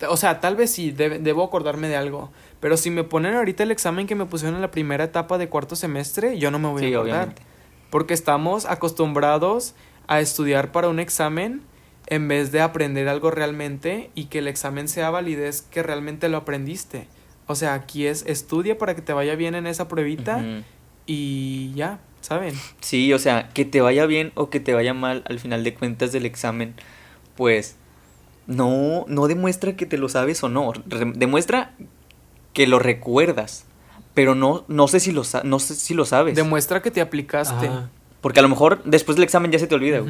O 0.07 0.15
sea, 0.15 0.39
tal 0.39 0.55
vez 0.55 0.71
sí, 0.71 0.91
debo 0.91 1.43
acordarme 1.43 1.87
de 1.89 1.95
algo. 1.95 2.31
Pero 2.59 2.77
si 2.77 2.91
me 2.91 3.03
ponen 3.03 3.33
ahorita 3.33 3.63
el 3.63 3.71
examen 3.71 4.05
que 4.05 4.13
me 4.15 4.25
pusieron 4.25 4.55
en 4.55 4.61
la 4.61 4.69
primera 4.71 5.03
etapa 5.03 5.37
de 5.39 5.49
cuarto 5.49 5.75
semestre, 5.75 6.37
yo 6.37 6.51
no 6.51 6.59
me 6.59 6.67
voy 6.67 6.81
Sí, 6.83 6.93
a 6.93 6.97
acordar. 6.97 7.15
obviamente. 7.15 7.41
Porque 7.89 8.13
estamos 8.13 8.65
acostumbrados 8.65 9.73
a 10.07 10.19
estudiar 10.19 10.71
para 10.71 10.87
un 10.87 10.99
examen 10.99 11.61
en 12.07 12.27
vez 12.27 12.51
de 12.51 12.61
aprender 12.61 13.07
algo 13.09 13.31
realmente 13.31 14.11
y 14.15 14.25
que 14.25 14.39
el 14.39 14.47
examen 14.47 14.87
sea 14.87 15.09
validez 15.09 15.61
que 15.63 15.81
realmente 15.81 16.29
lo 16.29 16.37
aprendiste. 16.37 17.07
O 17.51 17.55
sea, 17.55 17.73
aquí 17.75 18.05
es 18.07 18.23
estudia 18.27 18.77
para 18.77 18.95
que 18.95 19.01
te 19.01 19.13
vaya 19.13 19.35
bien 19.35 19.55
en 19.55 19.67
esa 19.67 19.87
pruebita 19.87 20.43
y 21.05 21.71
ya, 21.75 21.99
¿saben? 22.21 22.55
Sí, 22.79 23.11
o 23.13 23.19
sea, 23.19 23.49
que 23.49 23.65
te 23.65 23.81
vaya 23.81 24.05
bien 24.05 24.31
o 24.35 24.49
que 24.49 24.59
te 24.59 24.73
vaya 24.73 24.93
mal 24.93 25.23
al 25.27 25.39
final 25.39 25.63
de 25.63 25.73
cuentas 25.73 26.11
del 26.11 26.25
examen, 26.25 26.73
pues 27.35 27.75
no, 28.47 29.05
no 29.07 29.27
demuestra 29.27 29.75
que 29.75 29.85
te 29.85 29.97
lo 29.97 30.09
sabes 30.09 30.43
o 30.43 30.49
no. 30.49 30.73
Re- 30.87 31.13
demuestra 31.15 31.73
que 32.53 32.67
lo 32.67 32.79
recuerdas, 32.79 33.65
pero 34.13 34.35
no, 34.35 34.65
no 34.67 34.87
sé 34.87 34.99
si 34.99 35.11
lo, 35.11 35.23
sa- 35.23 35.43
no 35.43 35.59
sé 35.59 35.75
si 35.75 35.93
lo 35.93 36.05
sabes. 36.05 36.35
Demuestra 36.35 36.81
que 36.81 36.91
te 36.91 37.01
aplicaste. 37.01 37.69
Porque 38.21 38.39
a 38.39 38.43
lo 38.43 38.49
mejor 38.49 38.83
después 38.83 39.15
del 39.15 39.23
examen 39.23 39.51
ya 39.51 39.59
se 39.59 39.67
te 39.67 39.75
olvida. 39.75 40.01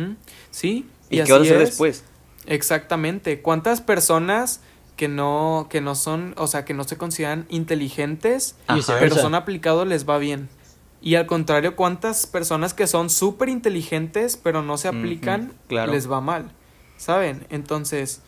Sí, 0.50 0.86
¿Y, 1.10 1.20
y, 1.22 1.24
qué 1.24 1.32
vas 1.32 1.42
a 1.42 1.44
hacer 1.44 1.62
es. 1.62 1.70
después? 1.70 2.04
Exactamente. 2.46 3.42
¿Cuántas 3.42 3.80
personas 3.82 4.62
que 5.02 5.08
no, 5.08 5.66
que 5.68 5.82
no 5.82 5.96
son, 5.96 6.36
o 6.38 6.46
sea, 6.46 6.64
que 6.64 6.76
no 6.76 6.84
se 6.84 6.96
consideran 6.96 7.48
inteligentes, 7.50 8.56
Ajá. 8.68 8.98
pero 9.00 9.16
son 9.16 9.34
aplicados 9.34 9.88
les 9.88 10.08
va 10.08 10.20
bien? 10.20 10.48
Y 11.02 11.16
al 11.16 11.26
contrario, 11.26 11.76
¿cuántas 11.76 12.28
personas 12.28 12.76
que 12.76 12.86
son 12.86 13.10
súper 13.10 13.50
inteligentes, 13.50 14.38
pero 14.38 14.62
no 14.62 14.78
se 14.78 14.90
aplican, 14.90 15.54
claro. 15.68 15.92
les 15.92 16.08
va 16.08 16.22
mal? 16.22 16.52
¿Saben? 16.98 17.48
Entonces, 17.50 18.22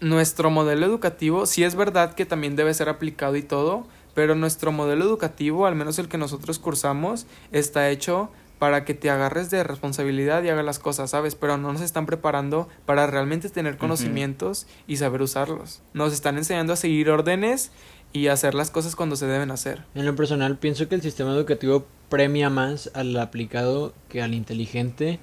nuestro 0.00 0.50
modelo 0.50 0.84
educativo, 0.84 1.46
sí 1.46 1.64
es 1.64 1.76
verdad 1.76 2.12
que 2.12 2.26
también 2.26 2.54
debe 2.54 2.74
ser 2.74 2.90
aplicado 2.90 3.34
y 3.36 3.42
todo, 3.42 3.86
pero 4.12 4.34
nuestro 4.34 4.70
modelo 4.70 5.02
educativo, 5.06 5.64
al 5.64 5.76
menos 5.76 5.98
el 5.98 6.08
que 6.08 6.18
nosotros 6.18 6.58
cursamos, 6.58 7.24
está 7.52 7.88
hecho 7.88 8.28
para 8.58 8.84
que 8.84 8.94
te 8.94 9.10
agarres 9.10 9.50
de 9.50 9.62
responsabilidad 9.62 10.42
y 10.42 10.48
hagas 10.48 10.64
las 10.64 10.78
cosas, 10.78 11.10
¿sabes? 11.10 11.34
Pero 11.34 11.56
no 11.58 11.72
nos 11.72 11.82
están 11.82 12.06
preparando 12.06 12.68
para 12.86 13.06
realmente 13.06 13.48
tener 13.50 13.76
conocimientos 13.76 14.66
y 14.86 14.96
saber 14.96 15.22
usarlos. 15.22 15.82
Nos 15.94 16.12
están 16.12 16.38
enseñando 16.38 16.72
a 16.72 16.76
seguir 16.76 17.10
órdenes 17.10 17.70
y 18.12 18.28
hacer 18.28 18.54
las 18.54 18.70
cosas 18.70 18.96
cuando 18.96 19.16
se 19.16 19.26
deben 19.26 19.50
hacer. 19.50 19.84
En 19.94 20.06
lo 20.06 20.16
personal 20.16 20.58
pienso 20.58 20.88
que 20.88 20.94
el 20.94 21.02
sistema 21.02 21.32
educativo 21.32 21.86
premia 22.08 22.50
más 22.50 22.90
al 22.94 23.16
aplicado 23.18 23.92
que 24.08 24.22
al 24.22 24.34
inteligente 24.34 25.20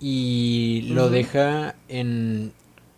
y 0.00 0.82
lo 0.88 1.10
deja 1.10 1.74
en 1.88 2.52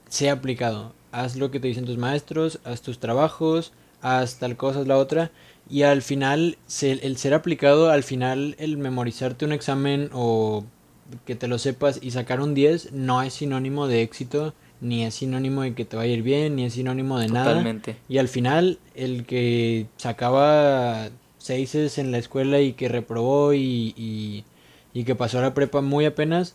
sea 0.08 0.34
aplicado. 0.34 0.94
Haz 1.12 1.36
lo 1.36 1.50
que 1.50 1.60
te 1.60 1.68
dicen 1.68 1.84
tus 1.84 1.98
maestros, 1.98 2.60
haz 2.64 2.82
tus 2.82 2.98
trabajos, 2.98 3.72
haz 4.02 4.38
tal 4.38 4.56
cosa, 4.56 4.80
haz 4.80 4.86
la 4.86 4.96
otra. 4.96 5.30
Y 5.70 5.82
al 5.82 6.02
final, 6.02 6.58
se- 6.66 6.92
el 6.92 7.16
ser 7.16 7.32
aplicado, 7.34 7.90
al 7.90 8.02
final, 8.02 8.56
el 8.58 8.76
memorizarte 8.76 9.44
un 9.44 9.52
examen 9.52 10.10
o 10.12 10.64
que 11.26 11.34
te 11.36 11.48
lo 11.48 11.58
sepas 11.58 11.98
y 12.02 12.10
sacar 12.12 12.40
un 12.40 12.54
10 12.54 12.92
no 12.92 13.22
es 13.22 13.34
sinónimo 13.34 13.86
de 13.86 14.02
éxito, 14.02 14.54
ni 14.80 15.04
es 15.04 15.14
sinónimo 15.14 15.62
de 15.62 15.74
que 15.74 15.84
te 15.84 15.96
va 15.96 16.02
a 16.02 16.06
ir 16.06 16.22
bien, 16.22 16.56
ni 16.56 16.64
es 16.64 16.74
sinónimo 16.74 17.18
de 17.18 17.28
nada. 17.28 17.44
Totalmente. 17.46 17.96
Y 18.08 18.18
al 18.18 18.28
final, 18.28 18.78
el 18.94 19.26
que 19.26 19.86
sacaba 19.96 21.08
seises 21.38 21.98
en 21.98 22.10
la 22.12 22.18
escuela 22.18 22.60
y 22.60 22.72
que 22.74 22.88
reprobó 22.88 23.54
y, 23.54 23.94
y, 23.96 24.44
y 24.92 25.04
que 25.04 25.14
pasó 25.14 25.38
a 25.38 25.42
la 25.42 25.54
prepa 25.54 25.80
muy 25.80 26.04
apenas, 26.04 26.54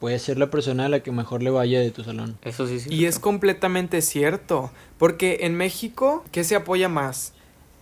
puede 0.00 0.18
ser 0.18 0.38
la 0.38 0.50
persona 0.50 0.86
a 0.86 0.88
la 0.88 1.00
que 1.00 1.12
mejor 1.12 1.42
le 1.42 1.50
vaya 1.50 1.80
de 1.80 1.90
tu 1.90 2.02
salón. 2.02 2.36
Eso 2.42 2.66
sí, 2.66 2.80
sí. 2.80 2.88
Y 2.92 3.04
es 3.04 3.18
completamente 3.18 4.00
cierto, 4.02 4.70
porque 4.98 5.38
en 5.42 5.54
México, 5.54 6.24
¿qué 6.32 6.44
se 6.44 6.56
apoya 6.56 6.88
más? 6.88 7.33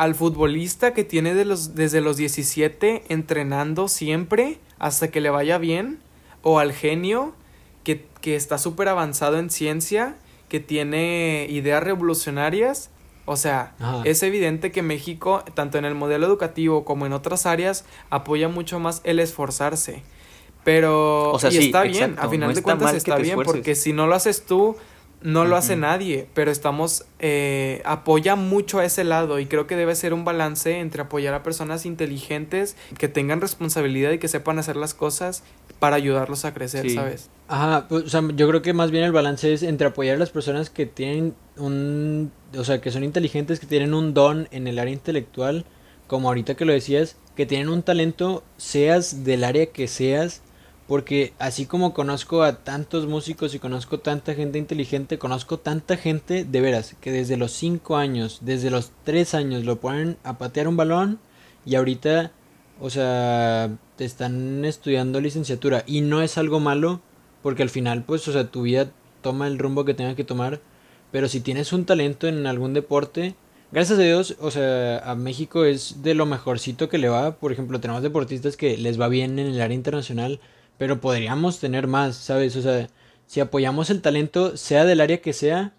Al 0.03 0.17
futbolista 0.17 0.95
que 0.95 1.05
tiene 1.05 1.33
de 1.33 1.45
los, 1.45 1.77
desde 1.77 2.01
los 2.01 2.17
17 2.17 3.05
entrenando 3.09 3.87
siempre 3.87 4.59
hasta 4.81 5.13
que 5.13 5.21
le 5.21 5.31
vaya 5.31 5.59
bien, 5.59 6.01
o 6.43 6.59
al 6.59 6.73
genio 6.73 7.35
que, 7.85 8.07
que 8.21 8.35
está 8.35 8.59
súper 8.59 8.89
avanzado 8.89 9.39
en 9.39 9.49
ciencia, 9.49 10.17
que 10.49 10.59
tiene 10.59 11.47
ideas 11.49 11.85
revolucionarias. 11.85 12.91
O 13.27 13.37
sea, 13.37 13.75
Ajá. 13.79 14.03
es 14.05 14.25
evidente 14.25 14.73
que 14.73 14.83
México, 14.83 15.45
tanto 15.55 15.79
en 15.79 15.85
el 15.85 15.95
modelo 15.95 16.27
educativo 16.27 16.85
como 16.85 17.07
en 17.07 17.13
otras 17.13 17.47
áreas, 17.47 17.85
apoya 18.11 18.49
mucho 18.49 18.81
más 18.81 19.03
el 19.05 19.21
esforzarse. 19.21 20.03
Pero 20.65 21.31
O 21.31 21.39
sea, 21.39 21.51
y 21.51 21.59
sí, 21.59 21.67
está 21.67 21.83
bien, 21.83 22.11
exacto, 22.11 22.27
a 22.27 22.29
final 22.29 22.49
no 22.49 22.55
de 22.57 22.63
cuentas 22.63 22.95
está 22.95 23.19
bien, 23.19 23.41
porque 23.45 23.77
si 23.77 23.93
no 23.93 24.09
lo 24.09 24.17
haces 24.17 24.45
tú, 24.47 24.75
no 25.23 25.45
lo 25.45 25.57
hace 25.57 25.77
nadie, 25.77 26.27
pero 26.35 26.51
estamos, 26.51 27.05
eh, 27.19 27.81
apoya 27.85 28.37
mucho 28.37 28.79
a 28.79 28.85
ese 28.85 29.05
lado 29.05 29.39
y 29.39 29.47
creo 29.47 29.67
que 29.67 29.77
debe 29.77 29.95
ser 29.95 30.15
un 30.15 30.25
balance 30.25 30.79
entre 30.81 31.03
apoyar 31.03 31.35
a 31.35 31.43
personas 31.43 31.87
inteligentes 31.87 32.77
que 32.99 33.09
tengan 33.09 33.41
responsabilidad 33.41 34.13
y 34.13 34.19
que 34.19 34.29
sepan 34.29 34.59
hacer 34.59 34.77
las 34.77 34.95
cosas 34.95 35.43
para 35.79 35.97
ayudarlos 35.97 36.45
a 36.45 36.55
crecer, 36.55 36.83
Sí. 36.89 36.95
¿sabes? 36.95 37.31
Ajá, 37.49 37.87
pues, 37.89 38.05
o 38.05 38.09
sea, 38.09 38.23
yo 38.35 38.49
creo 38.49 38.63
que 38.63 38.73
más 38.73 38.91
bien 38.91 39.05
el 39.05 39.13
balance 39.13 39.53
es 39.53 39.63
entre 39.63 39.87
apoyar 39.89 40.17
a 40.17 40.19
las 40.19 40.31
personas 40.31 40.71
que 40.71 40.87
tienen 40.87 41.35
un, 41.57 42.33
o 42.57 42.65
sea, 42.65 42.81
que 42.81 42.91
son 42.91 43.05
inteligentes, 43.05 43.61
que 43.61 43.67
tienen 43.67 43.95
un 43.95 44.15
don 44.15 44.49
en 44.53 44.67
el 44.67 44.79
área 44.79 44.93
intelectual, 44.93 45.65
como 46.07 46.29
ahorita 46.29 46.55
que 46.55 46.65
lo 46.65 46.73
decías, 46.73 47.17
que 47.37 47.47
tienen 47.47 47.69
un 47.69 47.83
talento, 47.83 48.43
seas 48.57 49.25
del 49.25 49.45
área 49.45 49.67
que 49.67 49.89
seas, 49.89 50.43
porque 50.87 51.33
así 51.39 51.67
como 51.67 51.95
conozco 51.95 52.43
a 52.43 52.65
tantos 52.65 53.07
músicos 53.07 53.55
y 53.55 53.59
conozco 53.59 54.01
tanta 54.01 54.35
gente 54.35 54.59
inteligente, 54.59 55.19
conozco 55.19 55.59
tanta 55.59 55.97
gente, 55.97 56.45
de 56.45 56.61
veras, 56.61 56.97
que 57.01 57.13
desde 57.13 57.37
los 57.37 57.53
5 57.53 57.97
años, 57.97 58.39
desde 58.43 58.71
los 58.71 58.91
3 59.05 59.35
años 59.35 59.65
lo 59.65 59.81
ponen 59.81 60.17
a 60.25 60.39
patear 60.39 60.69
un 60.69 60.77
balón 60.77 61.19
y 61.65 61.77
ahorita, 61.77 62.33
o 62.81 62.91
sea, 62.91 63.71
te 63.97 64.05
están 64.05 64.65
estudiando 64.65 65.21
licenciatura. 65.21 65.85
Y 65.87 66.01
no 66.01 66.23
es 66.23 66.37
algo 66.39 66.61
malo 66.61 67.01
porque 67.43 67.63
al 67.63 67.71
final, 67.71 68.05
pues, 68.05 68.27
o 68.29 68.33
sea, 68.33 68.51
tu 68.51 68.63
vida 68.63 68.91
toma 69.23 69.47
el 69.47 69.59
rumbo 69.59 69.85
que 69.85 69.95
tenga 69.95 70.17
que 70.17 70.25
tomar, 70.25 70.61
pero 71.11 71.29
si 71.29 71.41
tienes 71.41 71.73
un 71.73 71.85
talento 71.85 72.27
en 72.27 72.47
algún 72.47 72.75
deporte, 72.75 73.35
gracias 73.71 73.99
a 73.99 74.03
Dios, 74.03 74.37
o 74.41 74.51
sea, 74.51 74.99
a 74.99 75.15
México 75.15 75.65
es 75.65 76.03
de 76.03 76.15
lo 76.15 76.27
mejorcito 76.27 76.89
que 76.89 76.99
le 76.99 77.09
va, 77.09 77.37
por 77.37 77.53
ejemplo, 77.53 77.81
tenemos 77.81 78.03
deportistas 78.03 78.57
que 78.57 78.77
les 78.77 79.01
va 79.01 79.09
bien 79.09 79.39
en 79.39 79.47
el 79.47 79.61
área 79.61 79.75
internacional, 79.75 80.41
pero 80.83 81.01
podríamos 81.01 81.61
tener 81.61 81.87
más, 81.87 82.17
¿sabes? 82.17 82.57
O 82.57 82.61
sea, 82.61 82.89
si 83.29 83.39
apoyamos 83.39 83.89
el 83.89 84.03
talento, 84.03 84.57
sea 84.57 84.85
del 84.85 85.01
área 85.01 85.21
que 85.21 85.33
sea, 85.33 85.75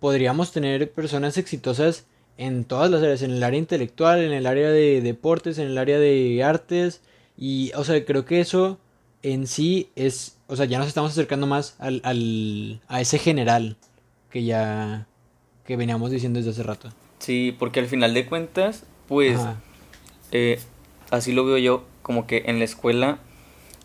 podríamos 0.00 0.50
tener 0.50 0.90
personas 0.90 1.38
exitosas 1.38 2.06
en 2.38 2.64
todas 2.64 2.90
las 2.90 3.00
áreas, 3.00 3.22
en 3.22 3.30
el 3.30 3.44
área 3.44 3.60
intelectual, 3.60 4.18
en 4.18 4.32
el 4.32 4.48
área 4.48 4.68
de 4.70 5.00
deportes, 5.00 5.58
en 5.58 5.68
el 5.68 5.78
área 5.78 6.00
de 6.00 6.42
artes, 6.42 7.02
y, 7.36 7.70
o 7.76 7.84
sea, 7.84 8.04
creo 8.04 8.24
que 8.24 8.40
eso 8.40 8.80
en 9.22 9.46
sí 9.46 9.90
es, 9.94 10.38
o 10.48 10.56
sea, 10.56 10.64
ya 10.64 10.78
nos 10.78 10.88
estamos 10.88 11.12
acercando 11.12 11.46
más 11.46 11.76
al, 11.78 12.00
al, 12.02 12.80
a 12.88 13.00
ese 13.00 13.20
general 13.20 13.76
que 14.32 14.42
ya, 14.42 15.06
que 15.66 15.76
veníamos 15.76 16.10
diciendo 16.10 16.40
desde 16.40 16.50
hace 16.50 16.64
rato. 16.64 16.88
Sí, 17.20 17.54
porque 17.56 17.78
al 17.78 17.86
final 17.86 18.12
de 18.12 18.26
cuentas, 18.26 18.82
pues, 19.06 19.38
eh, 20.32 20.58
así 21.12 21.30
lo 21.30 21.44
veo 21.44 21.58
yo, 21.58 21.84
como 22.02 22.26
que 22.26 22.42
en 22.46 22.58
la 22.58 22.64
escuela 22.64 23.20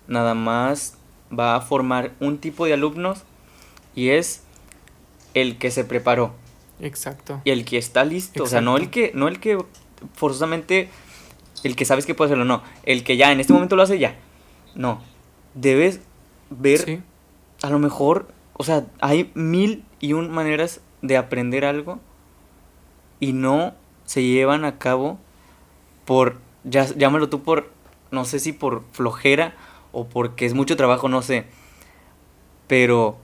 nada 0.08 0.34
más 0.34 0.98
va 1.38 1.56
a 1.56 1.62
formar 1.62 2.12
un 2.20 2.38
tipo 2.38 2.66
de 2.66 2.74
alumnos 2.74 3.24
y 3.96 4.10
es 4.10 4.44
el 5.34 5.58
que 5.58 5.72
se 5.72 5.84
preparó 5.84 6.34
Exacto. 6.80 7.42
y 7.44 7.52
el 7.52 7.66
que 7.66 7.78
está 7.78 8.04
listo, 8.06 8.44
o 8.44 8.48
sea, 8.48 8.62
no 8.62 8.78
el 8.78 8.90
que 8.90 9.12
no 9.16 9.28
el 9.28 9.40
que 9.40 9.58
forzosamente 10.14 10.90
el 11.64 11.76
que 11.76 11.86
sabes 11.86 12.06
que 12.06 12.14
puede 12.14 12.30
hacerlo, 12.30 12.46
no, 12.46 12.62
el 12.84 13.04
que 13.04 13.16
ya 13.18 13.32
en 13.32 13.40
este 13.40 13.54
momento 13.54 13.76
lo 13.78 13.84
hace 13.84 13.98
ya. 14.00 14.16
No. 14.76 15.00
Debes 15.54 16.02
ver 16.50 16.80
Sí. 16.82 17.00
a 17.62 17.70
lo 17.70 17.80
mejor, 17.80 18.28
o 18.54 18.64
sea, 18.64 18.86
hay 19.00 19.32
mil 19.34 19.86
y 20.02 20.14
un 20.14 20.30
maneras 20.30 20.82
de 21.02 21.16
aprender 21.16 21.64
algo 21.64 22.00
y 23.22 23.32
no 23.34 23.74
se 24.06 24.24
llevan 24.24 24.66
a 24.66 24.78
cabo 24.78 25.20
por, 26.06 26.38
ya, 26.66 26.86
llámalo 26.86 27.30
tú 27.30 27.44
por, 27.44 27.72
no 28.12 28.26
sé 28.26 28.40
si 28.40 28.52
por 28.52 28.84
flojera 28.92 29.56
o 29.94 30.06
porque 30.10 30.46
es 30.46 30.54
mucho 30.54 30.76
trabajo, 30.76 31.08
no 31.08 31.22
sé. 31.22 31.46
Pero 32.68 33.18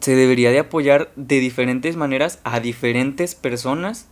se 0.00 0.14
debería 0.14 0.52
de 0.52 0.60
apoyar 0.60 1.10
de 1.16 1.40
diferentes 1.40 1.96
maneras 1.96 2.38
a 2.44 2.60
diferentes 2.60 3.34
personas 3.34 4.06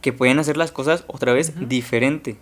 que 0.00 0.12
pueden 0.12 0.38
hacer 0.38 0.56
las 0.56 0.72
cosas 0.72 1.04
otra 1.08 1.34
vez 1.34 1.50
Ujú. 1.54 1.66
diferente. 1.66 2.36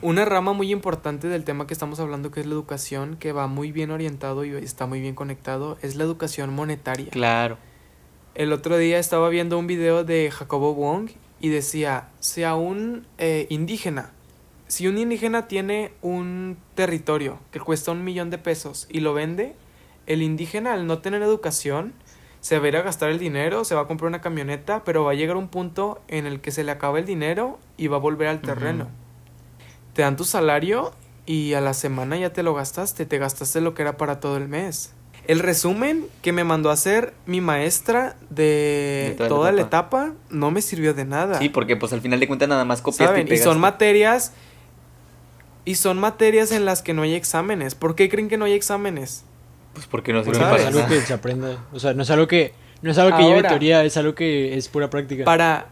Una 0.00 0.24
rama 0.24 0.52
muy 0.52 0.70
importante 0.70 1.26
del 1.26 1.42
tema 1.42 1.66
que 1.66 1.74
estamos 1.74 1.98
hablando, 1.98 2.30
que 2.30 2.40
es 2.40 2.46
la 2.46 2.52
educación, 2.52 3.16
que 3.18 3.32
va 3.32 3.48
muy 3.48 3.72
bien 3.72 3.90
orientado 3.90 4.44
y 4.44 4.50
está 4.54 4.86
muy 4.86 5.00
bien 5.00 5.16
conectado, 5.16 5.76
es 5.82 5.96
la 5.96 6.04
educación 6.04 6.54
monetaria. 6.54 7.10
Claro. 7.10 7.58
El 8.36 8.52
otro 8.52 8.78
día 8.78 9.00
estaba 9.00 9.28
viendo 9.28 9.58
un 9.58 9.66
video 9.66 10.04
de 10.04 10.30
Jacobo 10.30 10.72
Wong 10.74 11.10
y 11.40 11.48
decía, 11.48 12.08
si 12.20 12.44
a 12.44 12.54
un 12.54 13.04
eh, 13.18 13.46
indígena, 13.50 14.12
si 14.72 14.88
un 14.88 14.96
indígena 14.96 15.48
tiene 15.48 15.92
un 16.00 16.56
territorio 16.74 17.38
que 17.50 17.60
cuesta 17.60 17.92
un 17.92 18.04
millón 18.04 18.30
de 18.30 18.38
pesos 18.38 18.86
y 18.88 19.00
lo 19.00 19.12
vende, 19.12 19.54
el 20.06 20.22
indígena 20.22 20.72
al 20.72 20.86
no 20.86 21.00
tener 21.00 21.20
educación 21.20 21.92
se 22.40 22.58
va 22.58 22.64
a 22.64 22.68
ir 22.68 22.76
a 22.78 22.80
gastar 22.80 23.10
el 23.10 23.18
dinero, 23.18 23.66
se 23.66 23.74
va 23.74 23.82
a 23.82 23.86
comprar 23.86 24.08
una 24.08 24.22
camioneta, 24.22 24.82
pero 24.82 25.04
va 25.04 25.10
a 25.10 25.14
llegar 25.14 25.36
un 25.36 25.48
punto 25.48 26.00
en 26.08 26.24
el 26.24 26.40
que 26.40 26.52
se 26.52 26.64
le 26.64 26.72
acaba 26.72 26.98
el 26.98 27.04
dinero 27.04 27.58
y 27.76 27.88
va 27.88 27.98
a 27.98 28.00
volver 28.00 28.28
al 28.28 28.40
terreno. 28.40 28.88
Te 29.92 30.00
dan 30.00 30.16
tu 30.16 30.24
salario 30.24 30.92
y 31.26 31.52
a 31.52 31.60
la 31.60 31.74
semana 31.74 32.16
ya 32.16 32.32
te 32.32 32.42
lo 32.42 32.54
gastaste, 32.54 33.04
te 33.04 33.18
gastaste 33.18 33.60
lo 33.60 33.74
que 33.74 33.82
era 33.82 33.98
para 33.98 34.20
todo 34.20 34.38
el 34.38 34.48
mes. 34.48 34.94
El 35.26 35.40
resumen 35.40 36.06
que 36.22 36.32
me 36.32 36.44
mandó 36.44 36.70
a 36.70 36.72
hacer 36.72 37.12
mi 37.26 37.42
maestra 37.42 38.16
de, 38.30 39.16
De 39.18 39.28
toda, 39.28 39.52
la 39.52 39.60
etapa 39.60 40.14
no 40.30 40.50
me 40.50 40.62
sirvió 40.62 40.94
de 40.94 41.04
nada. 41.04 41.38
Sí, 41.38 41.50
porque 41.50 41.76
pues 41.76 41.92
al 41.92 42.00
final 42.00 42.20
de 42.20 42.26
cuentas 42.26 42.48
nada 42.48 42.64
más 42.64 42.80
copiaste 42.80 43.04
¿Saben? 43.04 43.28
y 43.28 43.34
Y 43.34 43.36
son 43.36 43.60
materias 43.60 44.32
y 45.64 45.76
son 45.76 45.98
materias 45.98 46.52
en 46.52 46.64
las 46.64 46.82
que 46.82 46.94
no 46.94 47.02
hay 47.02 47.14
exámenes. 47.14 47.74
¿Por 47.74 47.94
qué 47.94 48.08
creen 48.08 48.28
que 48.28 48.36
no 48.36 48.44
hay 48.44 48.52
exámenes? 48.52 49.24
Pues 49.74 49.86
porque 49.86 50.12
no 50.12 50.22
sirven 50.22 50.40
no 50.40 50.46
es 50.48 50.52
para 50.52 50.68
algo 50.68 50.86
que 50.88 51.00
se 51.00 51.12
aprenda, 51.14 51.64
o 51.72 51.78
sea, 51.78 51.94
no 51.94 52.02
es 52.02 52.10
algo 52.10 52.26
que, 52.26 52.52
no 52.82 52.90
es 52.90 52.98
algo 52.98 53.16
que 53.16 53.22
lleve 53.24 53.42
teoría, 53.48 53.84
es 53.84 53.96
algo 53.96 54.14
que 54.14 54.56
es 54.56 54.68
pura 54.68 54.90
práctica. 54.90 55.24
Para 55.24 55.66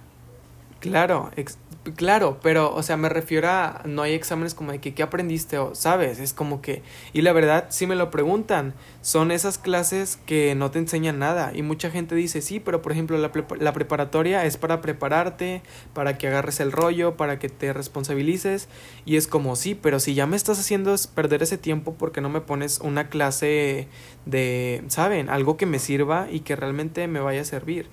claro, 0.81 1.31
ex- 1.37 1.59
claro, 1.97 2.39
pero 2.43 2.75
o 2.75 2.83
sea, 2.83 2.97
me 2.97 3.09
refiero 3.09 3.49
a 3.49 3.83
no 3.87 4.03
hay 4.03 4.13
exámenes 4.13 4.55
como 4.55 4.73
de 4.73 4.81
que 4.81 4.95
qué 4.95 5.03
aprendiste 5.03 5.59
o 5.59 5.75
sabes, 5.75 6.19
es 6.21 6.33
como 6.35 6.61
que 6.61 6.83
y 7.13 7.23
la 7.23 7.33
verdad 7.33 7.67
si 7.71 7.87
me 7.87 7.97
lo 7.97 8.11
preguntan, 8.11 8.75
son 9.01 9.31
esas 9.31 9.59
clases 9.59 10.19
que 10.27 10.55
no 10.55 10.71
te 10.71 10.79
enseñan 10.79 11.19
nada 11.19 11.53
y 11.55 11.63
mucha 11.63 11.91
gente 11.91 12.15
dice, 12.15 12.43
"Sí, 12.43 12.61
pero 12.61 12.83
por 12.83 12.93
ejemplo 12.93 13.17
la, 13.19 13.31
la 13.59 13.73
preparatoria 13.73 14.45
es 14.45 14.57
para 14.57 14.81
prepararte, 14.81 15.63
para 15.95 16.19
que 16.19 16.29
agarres 16.29 16.61
el 16.61 16.73
rollo, 16.73 17.17
para 17.17 17.39
que 17.39 17.49
te 17.49 17.73
responsabilices." 17.73 18.69
Y 19.07 19.17
es 19.17 19.27
como, 19.27 19.57
"Sí, 19.57 19.75
pero 19.75 20.01
si 20.01 20.15
ya 20.15 20.27
me 20.27 20.37
estás 20.37 20.59
haciendo 20.61 20.95
perder 21.15 21.43
ese 21.43 21.59
tiempo 21.59 21.95
porque 21.95 22.21
no 22.21 22.29
me 22.29 22.41
pones 22.41 22.81
una 22.81 23.09
clase 23.09 23.89
de, 24.27 24.85
¿saben? 24.89 25.31
Algo 25.31 25.57
que 25.57 25.67
me 25.67 25.79
sirva 25.79 26.29
y 26.31 26.41
que 26.41 26.57
realmente 26.57 27.09
me 27.09 27.21
vaya 27.21 27.41
a 27.43 27.45
servir." 27.45 27.89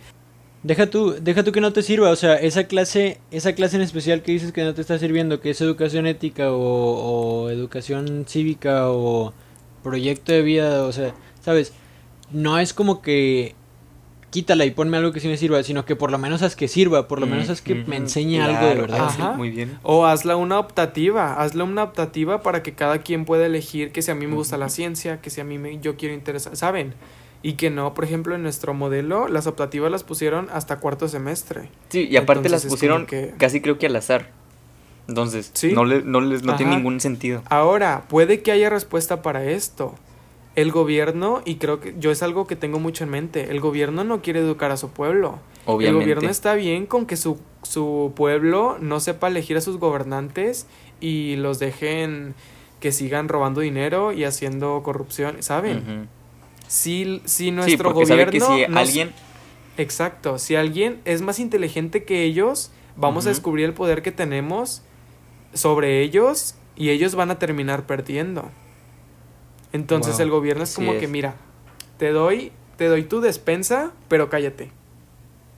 Deja 0.68 0.90
tú, 0.90 1.16
deja 1.22 1.44
tú 1.44 1.54
que 1.54 1.62
no 1.62 1.72
te 1.72 1.82
sirva, 1.82 2.10
o 2.10 2.16
sea, 2.18 2.36
esa 2.36 2.66
clase, 2.66 3.20
esa 3.32 3.54
clase 3.54 3.78
en 3.78 3.84
especial 3.84 4.22
que 4.22 4.34
dices 4.34 4.52
que 4.52 4.64
no 4.66 4.74
te 4.74 4.82
está 4.82 5.00
sirviendo, 5.00 5.40
que 5.40 5.52
es 5.52 5.62
educación 5.62 6.06
ética 6.08 6.52
o, 6.52 6.58
o 7.46 7.50
educación 7.50 8.26
cívica 8.28 8.90
o 8.92 9.34
proyecto 9.82 10.34
de 10.34 10.42
vida, 10.42 10.84
o 10.84 10.92
sea, 10.92 11.14
sabes, 11.42 11.72
no 12.32 12.60
es 12.60 12.74
como 12.74 13.02
que 13.02 13.56
quítala 14.30 14.66
y 14.66 14.72
ponme 14.72 14.98
algo 14.98 15.14
que 15.14 15.22
sí 15.22 15.30
me 15.30 15.38
sirva, 15.38 15.64
sino 15.64 15.86
que 15.86 15.96
por 15.96 16.12
lo 16.12 16.18
menos 16.18 16.42
haz 16.42 16.58
que 16.58 16.68
sirva, 16.68 17.08
por 17.08 17.22
lo 17.22 17.28
menos 17.28 17.50
haz 17.50 17.62
que 17.62 17.74
Mm, 17.76 17.78
me 17.90 17.96
ujú, 17.96 18.04
enseñe 18.04 18.42
algo 18.42 18.68
de 18.68 18.76
verdad. 18.76 19.00
Ajá. 19.08 19.34
muy 19.34 19.50
bien. 19.52 19.80
O 19.84 20.06
hazla 20.06 20.36
una 20.36 20.60
optativa, 20.60 21.42
hazla 21.42 21.64
una 21.64 21.84
optativa 21.84 22.44
para 22.44 22.62
que 22.62 22.74
cada 22.74 23.00
quien 23.04 23.24
pueda 23.24 23.46
elegir 23.46 23.94
que 23.94 24.02
si 24.02 24.12
a 24.12 24.16
mí 24.16 24.28
me 24.28 24.36
gusta 24.36 24.58
la 24.58 24.68
ciencia, 24.70 25.22
que 25.22 25.30
si 25.30 25.40
a 25.40 25.46
mí 25.46 25.58
me, 25.58 25.80
yo 25.80 25.96
quiero 25.96 26.14
interesar, 26.14 26.58
¿saben? 26.58 26.94
Y 27.44 27.54
que 27.54 27.70
no, 27.70 27.94
por 27.94 28.04
ejemplo, 28.04 28.36
en 28.36 28.44
nuestro 28.44 28.74
modelo, 28.74 29.28
las 29.28 29.48
optativas 29.48 29.92
las 29.92 30.04
pusieron 30.04 30.48
hasta 30.52 30.80
cuarto 30.80 31.08
semestre. 31.08 31.70
Sí, 31.90 32.08
y 32.10 32.18
aparte 32.18 32.48
Entonces 32.48 32.52
las 32.64 32.66
pusieron 32.72 33.06
que- 33.06 33.34
casi 33.38 33.62
creo 33.62 33.78
que 33.78 33.86
al 33.86 33.96
azar. 33.96 34.32
Entonces, 35.08 35.52
Sí. 35.54 35.72
no, 35.74 35.86
le, 35.86 36.02
no, 36.02 36.20
les, 36.20 36.44
no 36.44 36.56
tiene 36.58 36.76
ningún 36.76 37.00
sentido. 37.00 37.42
Ahora, 37.50 38.04
puede 38.10 38.42
que 38.42 38.52
haya 38.52 38.70
respuesta 38.70 39.22
para 39.22 39.46
esto. 39.46 39.96
El 40.56 40.72
gobierno, 40.72 41.44
y 41.46 41.56
creo 41.58 41.80
que 41.80 41.94
yo 42.00 42.10
es 42.12 42.24
algo 42.24 42.48
que 42.48 42.56
tengo 42.56 42.80
mucho 42.80 43.04
en 43.04 43.12
mente, 43.12 43.52
el 43.52 43.60
gobierno 43.62 44.04
no 44.04 44.22
quiere 44.24 44.40
educar 44.40 44.72
a 44.72 44.78
su 44.78 44.90
pueblo. 44.90 45.38
El 45.68 45.74
Obviamente. 45.74 46.04
gobierno 46.04 46.30
está 46.30 46.56
bien 46.56 46.88
con 46.88 47.06
que 47.06 47.16
su, 47.16 47.40
su 47.62 48.12
pueblo 48.16 48.78
no 48.82 49.00
sepa 49.00 49.28
elegir 49.28 49.56
a 49.58 49.62
sus 49.62 49.78
gobernantes 49.78 50.66
y 51.00 51.36
los 51.36 51.60
dejen 51.60 52.34
que 52.80 52.92
sigan 52.92 53.28
robando 53.30 53.62
dinero 53.62 54.12
y 54.12 54.24
haciendo 54.24 54.82
corrupción, 54.84 55.44
¿saben? 55.44 56.10
Si, 56.68 57.22
si 57.26 57.52
nuestro 57.52 57.94
sabe 58.06 58.26
que 58.28 58.40
gobierno... 58.40 58.56
si 58.56 58.68
nos- 58.68 58.78
alguien... 58.78 59.12
Exacto, 59.78 60.40
si 60.40 60.56
alguien 60.56 61.02
es 61.06 61.22
más 61.22 61.38
inteligente 61.40 62.04
que 62.04 62.24
ellos, 62.24 62.72
vamos 62.96 63.26
a 63.28 63.30
descubrir 63.30 63.66
el 63.66 63.74
poder 63.74 64.02
que 64.02 64.12
tenemos 64.12 64.82
sobre 65.54 66.02
ellos 66.02 66.56
y 66.76 66.90
ellos 66.90 67.14
van 67.14 67.30
a 67.30 67.38
terminar 67.38 67.86
perdiendo. 67.86 68.50
Entonces 69.74 70.14
Wow, 70.16 70.22
el 70.24 70.30
gobierno 70.32 70.64
es 70.64 70.74
como 70.74 70.98
que, 70.98 71.08
mira, 71.08 71.36
te 71.98 72.10
doy, 72.10 72.52
te 72.78 72.86
doy 72.88 73.04
tu 73.04 73.22
despensa, 73.22 73.92
pero 74.08 74.30
cállate. 74.30 74.72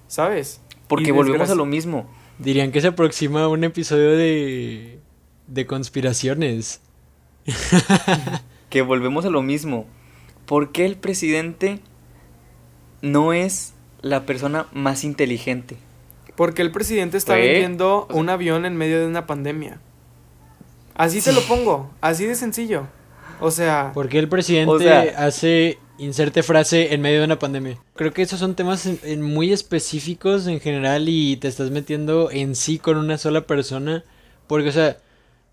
¿Sabes? 0.07 0.59
Porque 0.87 1.09
Y 1.09 1.11
volvemos 1.11 1.49
a 1.49 1.55
lo 1.55 1.65
mismo. 1.65 2.09
Dirían 2.39 2.71
que 2.71 2.81
se 2.81 2.87
aproxima 2.87 3.47
un 3.47 3.63
episodio 3.63 4.17
de, 4.17 4.99
de 5.47 5.65
conspiraciones. 5.65 6.81
que 8.69 8.81
volvemos 8.81 9.25
a 9.25 9.29
lo 9.29 9.41
mismo. 9.41 9.85
¿Por 10.49 10.71
qué 10.71 10.87
el 10.87 10.95
presidente 10.95 11.79
no 13.03 13.33
es 13.33 13.73
la 14.01 14.25
persona 14.25 14.65
más 14.73 15.03
inteligente? 15.03 15.77
Porque 16.35 16.63
el 16.63 16.71
presidente 16.71 17.17
está 17.17 17.33
Fue, 17.33 17.41
vendiendo 17.43 18.05
o 18.05 18.07
sea- 18.11 18.15
un 18.19 18.29
avión 18.29 18.65
en 18.65 18.75
medio 18.75 18.99
de 18.99 19.05
una 19.05 19.27
pandemia. 19.27 19.79
Así 20.95 21.21
te 21.21 21.33
lo 21.33 21.41
pongo, 21.41 21.91
así 22.01 22.25
de 22.25 22.33
sencillo. 22.33 22.87
O 23.39 23.51
sea, 23.51 23.91
Porque 23.93 24.17
el 24.17 24.27
presidente 24.27 24.71
O 24.73 24.79
sea- 24.79 25.01
hace 25.25 25.77
inserte 25.99 26.41
frase 26.41 26.95
en 26.95 27.01
medio 27.01 27.19
de 27.19 27.25
una 27.25 27.37
pandemia. 27.39 27.77
Creo 27.95 28.11
que 28.11 28.23
esos 28.23 28.39
son 28.39 28.55
temas 28.55 28.87
en- 28.87 28.99
en 29.03 29.21
muy 29.21 29.53
específicos 29.53 30.47
en 30.47 30.59
general 30.59 31.07
y 31.07 31.37
te 31.37 31.47
estás 31.47 31.69
metiendo 31.71 32.31
en 32.31 32.55
sí 32.55 32.79
con 32.79 32.97
una 32.97 33.19
sola 33.19 33.45
persona. 33.45 34.03
Porque, 34.47 34.69
o 34.69 34.71
sea, 34.71 34.97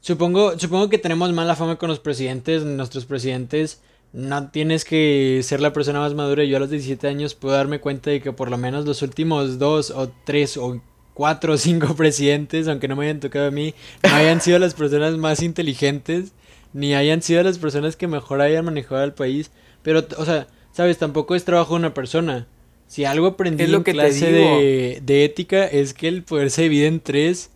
supongo, 0.00 0.58
supongo 0.58 0.88
que 0.88 0.98
tenemos 0.98 1.30
mala 1.34 1.54
fama 1.54 1.76
con 1.76 1.90
los 1.90 2.00
presidentes, 2.00 2.64
nuestros 2.64 3.04
presidentes. 3.04 3.82
No 4.16 4.48
tienes 4.48 4.86
que 4.86 5.40
ser 5.42 5.60
la 5.60 5.74
persona 5.74 6.00
más 6.00 6.14
madura. 6.14 6.42
Yo 6.42 6.56
a 6.56 6.60
los 6.60 6.70
17 6.70 7.06
años 7.06 7.34
puedo 7.34 7.54
darme 7.54 7.80
cuenta 7.80 8.08
de 8.08 8.22
que 8.22 8.32
por 8.32 8.50
lo 8.50 8.56
menos 8.56 8.86
los 8.86 9.02
últimos 9.02 9.58
dos 9.58 9.90
o 9.90 10.10
tres 10.24 10.56
o 10.56 10.80
cuatro 11.12 11.52
o 11.52 11.58
cinco 11.58 11.94
presidentes, 11.96 12.66
aunque 12.66 12.88
no 12.88 12.96
me 12.96 13.04
hayan 13.04 13.20
tocado 13.20 13.48
a 13.48 13.50
mí, 13.50 13.74
no 14.02 14.14
hayan 14.14 14.40
sido 14.40 14.58
las 14.58 14.72
personas 14.72 15.18
más 15.18 15.42
inteligentes 15.42 16.32
ni 16.72 16.94
hayan 16.94 17.20
sido 17.20 17.42
las 17.42 17.58
personas 17.58 17.94
que 17.94 18.06
mejor 18.06 18.40
hayan 18.40 18.64
manejado 18.64 19.02
al 19.02 19.12
país. 19.12 19.50
Pero, 19.82 20.06
o 20.16 20.24
sea, 20.24 20.46
sabes, 20.72 20.96
tampoco 20.96 21.34
es 21.34 21.44
trabajo 21.44 21.74
de 21.74 21.80
una 21.80 21.92
persona. 21.92 22.46
Si 22.86 23.04
algo 23.04 23.26
aprendí 23.26 23.64
Es 23.64 23.70
lo 23.70 23.78
en 23.78 23.84
que 23.84 23.92
clase 23.92 24.32
de, 24.32 25.00
de 25.02 25.24
ética 25.24 25.66
es 25.66 25.92
que 25.92 26.08
el 26.08 26.22
poder 26.22 26.50
se 26.50 26.62
divide 26.62 26.86
en 26.86 27.00
tres. 27.00 27.50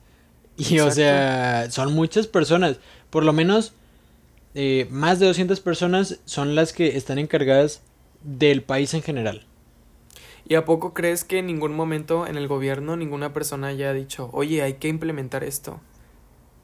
Y, 0.58 0.78
o 0.80 0.90
sea, 0.90 1.70
son 1.70 1.94
muchas 1.94 2.26
personas. 2.26 2.78
Por 3.08 3.24
lo 3.24 3.32
menos, 3.32 3.72
eh, 4.54 4.86
más 4.90 5.18
de 5.18 5.26
200 5.26 5.60
personas 5.60 6.20
son 6.24 6.54
las 6.54 6.72
que 6.72 6.96
están 6.96 7.18
encargadas 7.18 7.82
del 8.22 8.62
país 8.62 8.94
en 8.94 9.02
general. 9.02 9.46
¿y 10.50 10.56
a 10.56 10.64
poco 10.64 10.94
crees 10.94 11.22
que 11.22 11.38
en 11.38 11.46
ningún 11.46 11.76
momento 11.76 12.26
en 12.26 12.36
el 12.36 12.48
gobierno 12.48 12.96
ninguna 12.96 13.32
persona 13.32 13.68
haya 13.68 13.92
dicho, 13.92 14.30
oye, 14.32 14.62
hay 14.62 14.74
que 14.74 14.88
implementar 14.88 15.44
esto? 15.44 15.80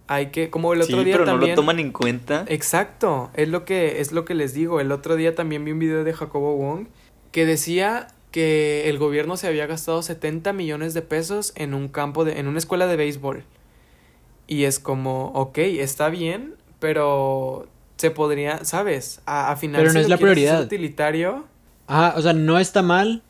Hay 0.09 0.32
que, 0.32 0.51
como 0.51 0.72
el 0.72 0.82
otro 0.82 0.99
sí, 0.99 1.05
día 1.05 1.14
pero 1.14 1.24
no 1.24 1.37
lo 1.37 1.55
toman 1.55 1.78
en 1.78 1.93
cuenta. 1.93 2.45
Exacto, 2.49 3.30
es 3.34 3.49
lo 3.49 3.64
que 3.64 4.01
es 4.01 4.11
lo 4.11 4.24
que 4.24 4.34
les 4.34 4.55
digo. 4.55 4.80
El 4.80 4.91
otro 4.91 5.14
día 5.14 5.37
también 5.37 5.64
vi 5.64 5.70
un 5.70 5.78
video 5.78 6.03
de 6.03 6.12
Jacobo 6.12 6.57
Wong 6.57 6.89
que 7.30 7.47
decía 7.47 8.09
que 8.32 8.91
el 8.91 8.99
gobierno 8.99 9.37
se 9.37 9.47
había 9.47 9.68
gastado 9.68 10.03
70 10.03 10.53
millones 10.53 10.93
de 10.93 11.03
pesos 11.03 11.53
en 11.55 11.72
un 11.72 11.87
campo 11.87 12.24
de 12.24 12.41
en 12.41 12.49
una 12.49 12.59
escuela 12.59 12.89
de 12.89 12.97
béisbol. 12.97 13.45
Y 14.49 14.64
es 14.64 14.80
como, 14.80 15.28
ok, 15.28 15.59
está 15.59 16.09
bien, 16.09 16.55
pero 16.80 17.68
se 17.97 18.11
podría, 18.11 18.64
¿sabes? 18.64 19.20
A, 19.26 19.51
a 19.53 19.57
final 19.57 19.80
Pero 19.80 19.92
no 19.92 19.99
si 19.99 20.05
es 20.05 20.09
la 20.09 20.16
prioridad. 20.18 20.62
utilitario, 20.62 21.44
Ajá, 21.86 22.14
o 22.16 22.22
sea, 22.22 22.32
no 22.32 22.59
está 22.59 22.82
mal 22.82 23.22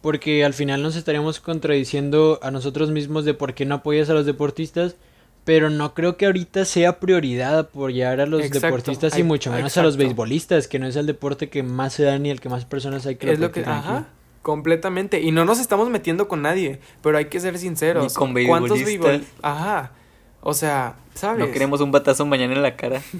porque 0.00 0.44
al 0.44 0.52
final 0.54 0.82
nos 0.82 0.96
estaríamos 0.96 1.40
contradiciendo 1.40 2.38
a 2.42 2.50
nosotros 2.50 2.90
mismos 2.90 3.24
de 3.24 3.34
por 3.34 3.54
qué 3.54 3.64
no 3.64 3.76
apoyas 3.76 4.08
a 4.10 4.14
los 4.14 4.26
deportistas, 4.26 4.96
pero 5.44 5.68
no 5.70 5.94
creo 5.94 6.16
que 6.16 6.26
ahorita 6.26 6.64
sea 6.64 7.00
prioridad 7.00 7.58
apoyar 7.58 8.20
a 8.20 8.26
los 8.26 8.42
Exacto, 8.44 8.66
deportistas 8.66 9.18
y 9.18 9.22
mucho 9.22 9.50
menos 9.50 9.76
a 9.76 9.82
los 9.82 9.96
beisbolistas, 9.96 10.68
que 10.68 10.78
no 10.78 10.86
es 10.86 10.96
el 10.96 11.06
deporte 11.06 11.48
que 11.48 11.62
más 11.62 11.94
se 11.94 12.04
da 12.04 12.18
ni 12.18 12.30
el 12.30 12.40
que 12.40 12.48
más 12.48 12.64
personas 12.64 13.04
hay 13.06 13.16
que 13.16 13.32
es 13.32 13.38
lo 13.38 13.50
que, 13.50 13.60
aquí. 13.60 13.70
ajá, 13.70 14.06
completamente. 14.42 15.20
Y 15.22 15.32
no 15.32 15.44
nos 15.44 15.58
estamos 15.58 15.88
metiendo 15.90 16.28
con 16.28 16.42
nadie, 16.42 16.80
pero 17.02 17.18
hay 17.18 17.26
que 17.26 17.40
ser 17.40 17.58
sinceros. 17.58 18.04
Ni 18.04 18.14
con 18.14 18.32
¿Cuántos 18.46 18.84
beisbolistas. 18.84 19.22
Ajá. 19.42 19.92
O 20.42 20.54
sea, 20.54 20.96
¿sabes? 21.14 21.38
No 21.40 21.50
queremos 21.50 21.80
un 21.80 21.90
batazo 21.90 22.24
mañana 22.26 22.52
en 22.54 22.62
la 22.62 22.76
cara. 22.76 23.00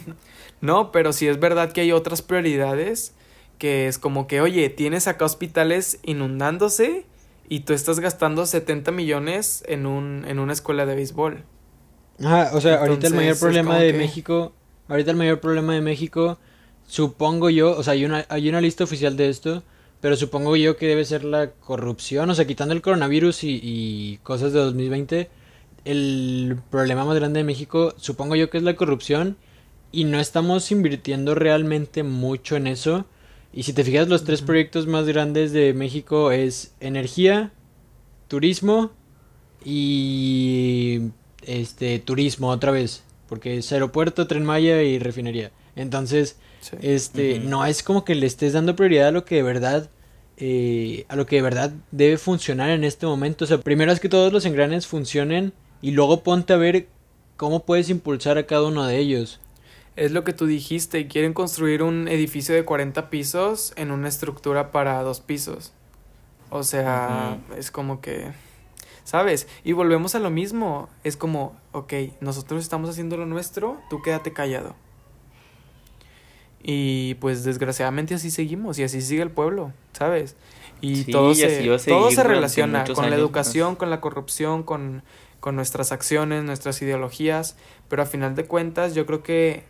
No, 0.64 0.92
pero 0.92 1.12
sí 1.12 1.28
es 1.28 1.38
verdad 1.40 1.72
que 1.72 1.82
hay 1.82 1.92
otras 1.92 2.22
prioridades 2.22 3.14
que 3.58 3.86
es 3.88 3.98
como 3.98 4.26
que, 4.26 4.40
oye, 4.40 4.68
tienes 4.70 5.06
acá 5.06 5.24
hospitales 5.26 6.00
inundándose 6.02 7.06
y 7.48 7.60
tú 7.60 7.72
estás 7.74 8.00
gastando 8.00 8.46
70 8.46 8.90
millones 8.90 9.62
en 9.68 9.86
un 9.86 10.24
en 10.26 10.38
una 10.38 10.52
escuela 10.52 10.86
de 10.86 10.94
béisbol. 10.96 11.44
Ajá, 12.20 12.50
o 12.54 12.60
sea, 12.60 12.80
ahorita 12.80 13.06
el 13.08 13.14
mayor 13.14 13.38
problema 13.38 13.78
de 13.78 13.92
que- 13.92 13.98
México, 13.98 14.52
ahorita 14.88 15.10
el 15.10 15.16
mayor 15.16 15.40
problema 15.40 15.74
de 15.74 15.80
México, 15.80 16.38
supongo 16.86 17.50
yo, 17.50 17.76
o 17.76 17.82
sea, 17.82 17.94
hay 17.94 18.04
una, 18.04 18.24
hay 18.28 18.48
una 18.48 18.60
lista 18.60 18.84
oficial 18.84 19.16
de 19.16 19.28
esto, 19.28 19.62
pero 20.00 20.16
supongo 20.16 20.56
yo 20.56 20.76
que 20.76 20.86
debe 20.86 21.04
ser 21.04 21.24
la 21.24 21.50
corrupción, 21.52 22.30
o 22.30 22.34
sea, 22.34 22.46
quitando 22.46 22.74
el 22.74 22.82
coronavirus 22.82 23.44
y, 23.44 23.60
y 23.62 24.18
cosas 24.22 24.52
de 24.52 24.60
2020, 24.60 25.30
el 25.84 26.58
problema 26.70 27.04
más 27.04 27.16
grande 27.16 27.38
de 27.40 27.44
México, 27.44 27.94
supongo 27.96 28.36
yo 28.36 28.48
que 28.50 28.58
es 28.58 28.64
la 28.64 28.76
corrupción, 28.76 29.36
y 29.94 30.04
no 30.04 30.18
estamos 30.20 30.70
invirtiendo 30.72 31.34
realmente 31.34 32.02
mucho 32.02 32.56
en 32.56 32.66
eso. 32.66 33.06
Y 33.52 33.62
si 33.62 33.72
te 33.72 33.84
fijas, 33.84 34.08
los 34.08 34.24
tres 34.24 34.42
proyectos 34.42 34.86
más 34.88 35.06
grandes 35.06 35.52
de 35.52 35.72
México 35.74 36.32
es 36.32 36.74
energía, 36.80 37.52
turismo 38.28 38.90
y 39.64 41.00
este 41.42 41.98
turismo 42.00 42.48
otra 42.50 42.70
vez, 42.72 43.04
porque 43.28 43.58
es 43.58 43.72
aeropuerto, 43.72 44.26
tren 44.26 44.44
Maya 44.44 44.82
y 44.82 44.98
refinería. 44.98 45.50
Entonces, 45.76 46.36
Sí. 46.60 46.76
este, 46.80 47.40
no 47.40 47.66
es 47.66 47.82
como 47.82 48.04
que 48.04 48.14
le 48.14 48.26
estés 48.26 48.54
dando 48.54 48.74
prioridad 48.74 49.08
a 49.08 49.12
lo 49.12 49.24
que 49.26 49.36
de 49.36 49.42
verdad, 49.42 49.90
eh, 50.38 51.04
a 51.08 51.16
lo 51.16 51.26
que 51.26 51.36
de 51.36 51.42
verdad 51.42 51.72
debe 51.90 52.16
funcionar 52.16 52.70
en 52.70 52.84
este 52.84 53.06
momento. 53.06 53.44
O 53.44 53.48
sea, 53.48 53.58
primero 53.58 53.92
es 53.92 54.00
que 54.00 54.08
todos 54.08 54.32
los 54.32 54.46
engranes 54.46 54.86
funcionen 54.86 55.52
y 55.82 55.90
luego 55.90 56.22
ponte 56.22 56.54
a 56.54 56.56
ver 56.56 56.88
cómo 57.36 57.64
puedes 57.64 57.90
impulsar 57.90 58.38
a 58.38 58.46
cada 58.46 58.66
uno 58.66 58.86
de 58.86 58.98
ellos. 58.98 59.40
Es 59.96 60.10
lo 60.12 60.24
que 60.24 60.32
tú 60.32 60.46
dijiste, 60.46 61.06
quieren 61.06 61.32
construir 61.32 61.82
un 61.82 62.08
edificio 62.08 62.54
de 62.54 62.64
40 62.64 63.10
pisos 63.10 63.72
en 63.76 63.90
una 63.92 64.08
estructura 64.08 64.72
para 64.72 65.00
dos 65.02 65.20
pisos. 65.20 65.72
O 66.50 66.62
sea, 66.62 67.38
es 67.56 67.70
como 67.70 68.00
que, 68.00 68.32
¿sabes? 69.04 69.46
Y 69.62 69.72
volvemos 69.72 70.14
a 70.14 70.18
lo 70.18 70.30
mismo, 70.30 70.88
es 71.04 71.16
como, 71.16 71.56
ok, 71.72 71.92
nosotros 72.20 72.62
estamos 72.62 72.90
haciendo 72.90 73.16
lo 73.16 73.26
nuestro, 73.26 73.80
tú 73.88 74.02
quédate 74.02 74.32
callado. 74.32 74.74
Y 76.62 77.14
pues 77.16 77.44
desgraciadamente 77.44 78.14
así 78.14 78.30
seguimos 78.30 78.78
y 78.78 78.84
así 78.84 79.02
sigue 79.02 79.22
el 79.22 79.30
pueblo, 79.30 79.72
¿sabes? 79.92 80.34
Y 80.80 81.04
Sí, 81.04 81.12
todo, 81.12 81.32
y 81.32 81.34
se, 81.34 81.68
todo 81.86 82.10
se 82.10 82.22
relaciona 82.24 82.84
con 82.84 83.10
la 83.10 83.16
educación, 83.16 83.76
con 83.76 83.90
la 83.90 84.00
corrupción, 84.00 84.62
con, 84.62 85.02
con 85.40 85.56
nuestras 85.56 85.92
acciones, 85.92 86.42
nuestras 86.42 86.80
ideologías, 86.80 87.56
pero 87.88 88.02
a 88.02 88.06
final 88.06 88.34
de 88.34 88.46
cuentas 88.46 88.94
yo 88.94 89.06
creo 89.06 89.22
que 89.22 89.64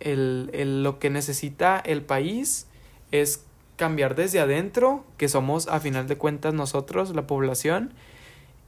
el, 0.00 0.50
el- 0.52 0.82
lo 0.82 0.98
que 0.98 1.10
necesita 1.10 1.78
el 1.78 2.02
país 2.02 2.66
es 3.12 3.44
cambiar 3.76 4.14
desde 4.14 4.40
adentro, 4.40 5.04
que 5.16 5.28
somos 5.28 5.66
a 5.68 5.80
final 5.80 6.06
de 6.08 6.16
cuentas 6.16 6.52
nosotros, 6.54 7.14
la 7.14 7.26
población, 7.26 7.92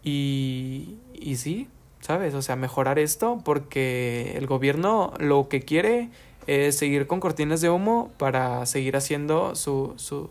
y, 0.04 0.96
y 1.14 1.36
sí, 1.36 1.68
¿sabes? 2.00 2.34
O 2.34 2.42
sea, 2.42 2.56
mejorar 2.56 2.98
esto 2.98 3.40
porque 3.44 4.34
el 4.36 4.46
gobierno 4.46 5.12
lo 5.18 5.48
que 5.48 5.60
quiere 5.62 6.08
es 6.46 6.76
seguir 6.76 7.06
con 7.06 7.20
cortinas 7.20 7.60
de 7.60 7.70
humo 7.70 8.10
para 8.18 8.66
seguir 8.66 8.96
haciendo 8.96 9.54
su, 9.54 9.92
su, 9.96 10.28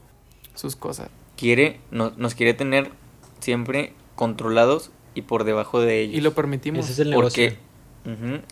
sus 0.55 0.75
cosas. 0.75 1.09
Quiere, 1.37 1.79
no- 1.91 2.11
nos 2.17 2.35
quiere 2.35 2.53
tener 2.53 2.91
siempre 3.39 3.93
controlados 4.15 4.91
y 5.15 5.21
por 5.23 5.43
debajo 5.45 5.79
de 5.79 6.01
ellos. 6.01 6.15
Y 6.17 6.21
lo 6.21 6.33
permitimos. 6.33 6.83
Ese 6.85 6.93
es 6.93 6.99
el 6.99 7.11
negocio. 7.11 7.45
Porque, 7.45 7.57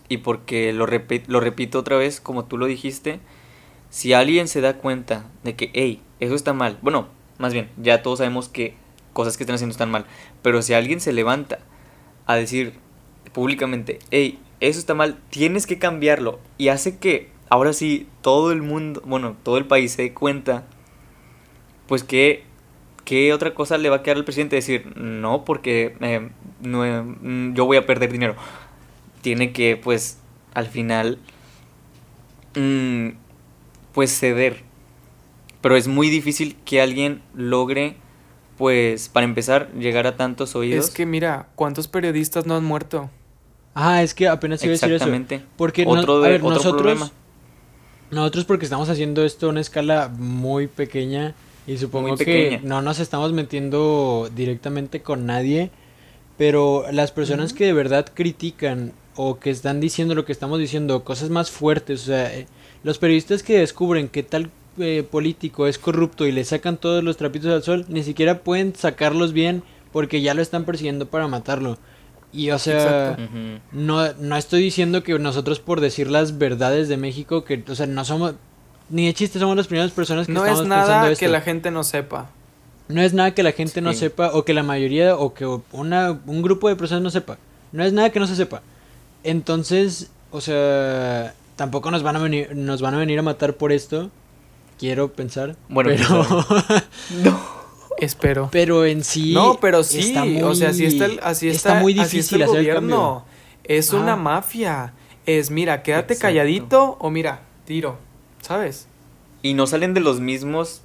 y 0.07 0.17
porque 0.17 0.73
lo, 0.73 0.85
lo 0.85 1.39
repito 1.39 1.79
otra 1.79 1.97
vez, 1.97 2.21
como 2.21 2.45
tú 2.45 2.57
lo 2.57 2.67
dijiste, 2.67 3.19
si 3.89 4.13
alguien 4.13 4.47
se 4.47 4.61
da 4.61 4.77
cuenta 4.77 5.25
de 5.43 5.55
que, 5.55 5.71
hey, 5.73 6.01
eso 6.19 6.35
está 6.35 6.53
mal, 6.53 6.77
bueno, 6.81 7.07
más 7.39 7.53
bien, 7.53 7.69
ya 7.77 8.03
todos 8.03 8.19
sabemos 8.19 8.47
que 8.47 8.75
cosas 9.13 9.37
que 9.37 9.43
están 9.43 9.55
haciendo 9.55 9.71
están 9.71 9.89
mal, 9.89 10.05
pero 10.41 10.61
si 10.61 10.73
alguien 10.73 10.99
se 10.99 11.13
levanta 11.13 11.59
a 12.27 12.35
decir 12.35 12.73
públicamente, 13.33 13.99
hey, 14.11 14.39
eso 14.59 14.79
está 14.79 14.93
mal, 14.93 15.17
tienes 15.29 15.65
que 15.65 15.79
cambiarlo, 15.79 16.39
y 16.57 16.67
hace 16.67 16.97
que 16.99 17.29
ahora 17.49 17.73
sí 17.73 18.07
todo 18.21 18.51
el 18.51 18.61
mundo, 18.61 19.01
bueno, 19.05 19.35
todo 19.43 19.57
el 19.57 19.65
país 19.65 19.93
se 19.93 20.03
dé 20.03 20.13
cuenta, 20.13 20.65
pues 21.87 22.03
que 22.03 22.43
¿qué 23.09 23.33
otra 23.33 23.55
cosa 23.55 23.79
le 23.79 23.89
va 23.89 23.97
a 23.97 24.03
quedar 24.03 24.17
al 24.17 24.23
presidente? 24.23 24.55
Decir, 24.55 24.95
no, 24.95 25.43
porque 25.43 25.95
eh, 25.99 26.29
no, 26.61 26.83
mm, 26.83 27.55
yo 27.55 27.65
voy 27.65 27.77
a 27.77 27.87
perder 27.87 28.11
dinero. 28.11 28.35
Tiene 29.21 29.51
que, 29.51 29.77
pues, 29.77 30.17
al 30.53 30.67
final, 30.67 31.17
mm, 32.55 33.09
pues, 33.93 34.17
ceder. 34.17 34.63
Pero 35.61 35.75
es 35.75 35.87
muy 35.87 36.09
difícil 36.09 36.55
que 36.65 36.81
alguien 36.81 37.21
logre, 37.35 37.95
pues, 38.57 39.09
para 39.09 39.25
empezar, 39.25 39.71
llegar 39.73 40.07
a 40.07 40.15
tantos 40.15 40.55
oídos. 40.55 40.85
Es 40.85 40.91
que 40.91 41.05
mira, 41.05 41.47
¿cuántos 41.55 41.87
periodistas 41.87 42.45
no 42.45 42.55
han 42.55 42.63
muerto? 42.63 43.09
Ah, 43.75 44.01
es 44.03 44.13
que 44.13 44.27
apenas 44.27 44.63
iba 44.63 44.69
a 44.71 44.73
decir 44.73 44.87
eso. 44.89 44.95
Exactamente. 44.95 45.41
Porque 45.57 45.85
no- 45.85 45.91
a 45.93 46.19
ver, 46.27 46.41
otro 46.41 46.49
nosotros, 46.49 46.73
problema. 46.81 47.11
nosotros 48.11 48.45
porque 48.45 48.65
estamos 48.65 48.89
haciendo 48.89 49.23
esto 49.23 49.47
a 49.47 49.49
una 49.49 49.61
escala 49.61 50.09
muy 50.17 50.67
pequeña 50.67 51.35
y 51.67 51.77
supongo 51.77 52.09
Muy 52.09 52.17
que 52.17 52.25
pequeña. 52.25 52.61
no 52.63 52.81
nos 52.81 52.99
estamos 52.99 53.31
metiendo 53.33 54.29
directamente 54.35 55.01
con 55.01 55.25
nadie, 55.25 55.71
pero 56.37 56.85
las 56.91 57.11
personas 57.11 57.53
que 57.53 57.65
de 57.65 57.73
verdad 57.73 58.07
critican 58.13 58.93
o 59.15 59.39
que 59.39 59.49
están 59.49 59.79
diciendo 59.79 60.15
lo 60.15 60.25
que 60.25 60.31
estamos 60.31 60.59
diciendo, 60.59 61.03
cosas 61.03 61.29
más 61.29 61.51
fuertes, 61.51 62.03
o 62.03 62.05
sea, 62.05 62.33
eh, 62.33 62.47
los 62.83 62.97
periodistas 62.97 63.43
que 63.43 63.59
descubren 63.59 64.07
que 64.07 64.23
tal 64.23 64.49
eh, 64.77 65.03
político 65.09 65.67
es 65.67 65.77
corrupto 65.77 66.25
y 66.25 66.31
le 66.31 66.43
sacan 66.45 66.77
todos 66.77 67.03
los 67.03 67.17
trapitos 67.17 67.51
al 67.51 67.63
sol, 67.63 67.85
ni 67.89 68.03
siquiera 68.03 68.39
pueden 68.39 68.75
sacarlos 68.75 69.33
bien 69.33 69.63
porque 69.91 70.21
ya 70.21 70.33
lo 70.33 70.41
están 70.41 70.63
persiguiendo 70.65 71.07
para 71.07 71.27
matarlo. 71.27 71.77
Y 72.31 72.51
o 72.51 72.59
sea, 72.59 73.17
no, 73.71 74.13
no 74.13 74.35
estoy 74.37 74.61
diciendo 74.61 75.01
que 75.03 75.17
nosotros 75.17 75.59
por 75.59 75.81
decir 75.81 76.09
las 76.09 76.37
verdades 76.37 76.87
de 76.87 76.95
México, 76.95 77.43
que, 77.43 77.63
o 77.67 77.73
sea, 77.75 77.87
no 77.87 78.05
somos, 78.05 78.35
ni 78.89 79.07
de 79.07 79.13
chiste 79.15 79.39
somos 79.39 79.57
las 79.57 79.67
primeras 79.67 79.91
personas 79.91 80.27
que 80.27 80.33
No 80.33 80.41
estamos 80.41 80.61
es 80.61 80.67
pensando 80.67 80.93
nada 80.93 81.11
esto. 81.11 81.19
que 81.19 81.27
la 81.27 81.41
gente 81.41 81.71
no 81.71 81.83
sepa. 81.83 82.29
No 82.87 83.01
es 83.01 83.13
nada 83.13 83.33
que 83.33 83.43
la 83.43 83.51
gente 83.51 83.81
no 83.81 83.93
sepa 83.93 84.31
o 84.33 84.45
que 84.45 84.53
la 84.53 84.63
mayoría 84.63 85.15
o 85.15 85.33
que 85.33 85.45
una, 85.71 86.19
un 86.25 86.41
grupo 86.41 86.69
de 86.69 86.75
personas 86.75 87.01
no 87.03 87.09
sepa. 87.09 87.37
No 87.71 87.83
es 87.83 87.93
nada 87.93 88.11
que 88.11 88.19
no 88.19 88.27
se 88.27 88.35
sepa. 88.35 88.61
Entonces, 89.23 90.11
o 90.31 90.41
sea, 90.41 91.33
tampoco 91.55 91.91
nos 91.91 92.03
van 92.03 92.15
a 92.15 92.19
venir, 92.19 92.55
nos 92.55 92.81
van 92.81 92.93
a 92.95 92.97
venir 92.99 93.19
a 93.19 93.21
matar 93.21 93.55
por 93.55 93.71
esto. 93.71 94.09
Quiero 94.77 95.11
pensar. 95.11 95.55
Bueno, 95.67 95.89
pero, 95.95 96.25
No. 97.23 97.39
Espero. 97.97 98.47
pero 98.51 98.85
en 98.85 99.03
sí. 99.03 99.33
no, 99.33 99.57
pero 99.59 99.83
sí, 99.83 99.99
está 99.99 100.23
o 100.47 100.55
sea, 100.55 100.69
así 100.69 100.83
muy- 100.83 100.91
está 100.93 101.05
el, 101.05 101.19
así 101.21 101.49
está, 101.49 101.69
está 101.71 101.81
muy 101.81 101.93
así 101.99 102.19
está 102.19 102.35
difícil 102.37 102.37
el 102.37 102.43
hacer 102.43 102.57
el 102.59 102.65
gobierno. 102.65 103.25
Es 103.65 103.91
una 103.93 104.15
mafia. 104.15 104.93
Es, 105.25 105.51
mira, 105.51 105.83
quédate 105.83 106.13
Exacto. 106.13 106.21
calladito 106.21 106.97
o 106.99 107.09
mira, 107.11 107.41
tiro, 107.65 107.97
¿sabes? 108.41 108.87
Y 109.43 109.53
no 109.53 109.67
salen 109.67 109.93
de 109.93 109.99
los 109.99 110.21
mismos, 110.21 110.81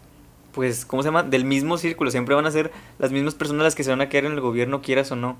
pues, 0.53 0.85
¿cómo 0.85 1.03
se 1.03 1.09
llama? 1.09 1.23
Del 1.23 1.45
mismo 1.45 1.79
círculo. 1.79 2.11
Siempre 2.11 2.35
van 2.35 2.47
a 2.47 2.51
ser 2.51 2.73
las 2.99 3.11
mismas 3.13 3.35
personas 3.37 3.63
las 3.63 3.75
que 3.77 3.85
se 3.85 3.91
van 3.91 4.01
a 4.01 4.09
quedar 4.09 4.25
en 4.27 4.33
el 4.33 4.41
gobierno, 4.41 4.83
quieras 4.83 5.11
o 5.13 5.17
no. 5.17 5.37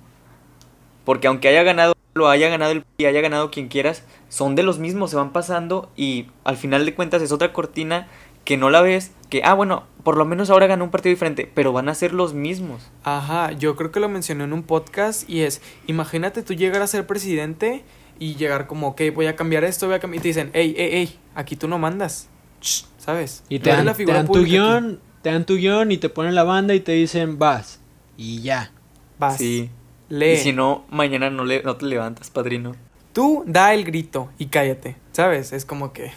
Porque 1.05 1.27
aunque 1.27 1.49
haya 1.49 1.65
ganado, 1.65 1.94
lo 2.15 2.29
haya 2.29 2.49
ganado 2.49 2.73
el 2.73 2.85
y 2.97 3.07
haya 3.07 3.21
ganado 3.21 3.51
quien 3.51 3.69
quieras, 3.69 4.05
son 4.29 4.55
de 4.55 4.63
los 4.63 4.79
mismos, 4.79 5.11
se 5.11 5.17
van 5.17 5.33
pasando 5.33 5.91
y 5.97 6.27
al 6.45 6.57
final 6.57 6.85
de 6.87 6.95
cuentas 6.95 7.23
es 7.23 7.33
otra 7.33 7.53
cortina 7.53 8.07
que 8.45 8.57
no 8.57 8.71
la 8.71 8.83
ves, 8.83 9.13
que, 9.31 9.43
ah, 9.43 9.55
bueno, 9.55 9.85
por 10.03 10.17
lo 10.17 10.25
menos 10.27 10.51
ahora 10.51 10.67
ganó 10.67 10.85
un 10.85 10.91
partido 10.91 11.11
diferente, 11.15 11.51
pero 11.55 11.73
van 11.73 11.89
a 11.89 11.95
ser 11.95 12.13
los 12.13 12.35
mismos. 12.35 12.91
Ajá, 13.03 13.53
yo 13.53 13.75
creo 13.75 13.91
que 13.91 14.01
lo 14.01 14.09
mencioné 14.09 14.45
en 14.45 14.53
un 14.53 14.63
podcast 14.63 15.29
y 15.29 15.41
es, 15.41 15.63
imagínate 15.87 16.43
tú 16.43 16.53
llegar 16.55 16.83
a 16.83 16.87
ser 16.87 17.07
presidente 17.07 17.85
y 18.19 18.37
llegar 18.37 18.67
como, 18.67 18.89
ok, 18.89 19.01
voy 19.15 19.27
a 19.27 19.35
cambiar 19.35 19.65
esto, 19.65 19.87
voy 19.87 19.97
a 19.97 19.99
cambiar, 20.01 20.21
y 20.21 20.23
te 20.23 20.29
dicen, 20.29 20.51
hey, 20.53 20.75
hey, 20.77 20.89
hey, 20.93 21.19
aquí 21.35 21.57
tú 21.57 21.69
no 21.69 21.79
mandas, 21.79 22.29
Shh, 22.61 22.85
¿sabes? 22.99 23.45
Y 23.49 23.59
te 23.61 23.71
dan, 23.71 23.87
la 23.87 23.93
te 23.93 23.99
figura 23.99 24.19
dan 24.19 24.27
tu 24.27 24.39
aquí. 24.39 24.51
guion, 24.51 25.01
te 25.23 25.31
dan 25.31 25.47
tu 25.47 25.57
guion 25.57 25.91
y 25.91 25.97
te 25.99 26.11
ponen 26.11 26.35
la 26.35 26.45
banda 26.45 26.75
y 26.75 26.81
te 26.81 26.93
dicen 26.93 27.39
vas. 27.39 27.81
Y 28.17 28.43
ya. 28.43 28.73
Vas, 29.19 29.39
Sí. 29.39 29.71
Lee. 30.09 30.33
Y 30.33 30.37
si 30.39 30.53
no, 30.53 30.85
mañana 30.91 31.31
no, 31.31 31.45
le, 31.45 31.63
no 31.63 31.77
te 31.77 31.87
levantas, 31.87 32.31
padrino. 32.31 32.75
Tú 33.13 33.45
da 33.47 33.75
el 33.75 33.85
grito 33.85 34.29
y 34.39 34.47
cállate, 34.47 34.97
¿sabes? 35.13 35.53
Es 35.53 35.65
como 35.65 35.93
que... 35.93 36.11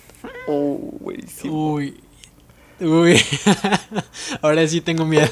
Oh, 0.47 0.79
sí. 1.27 1.47
Uy. 1.49 2.01
Uy. 2.79 3.19
Ahora 4.41 4.67
sí 4.67 4.81
tengo 4.81 5.05
miedo. 5.05 5.27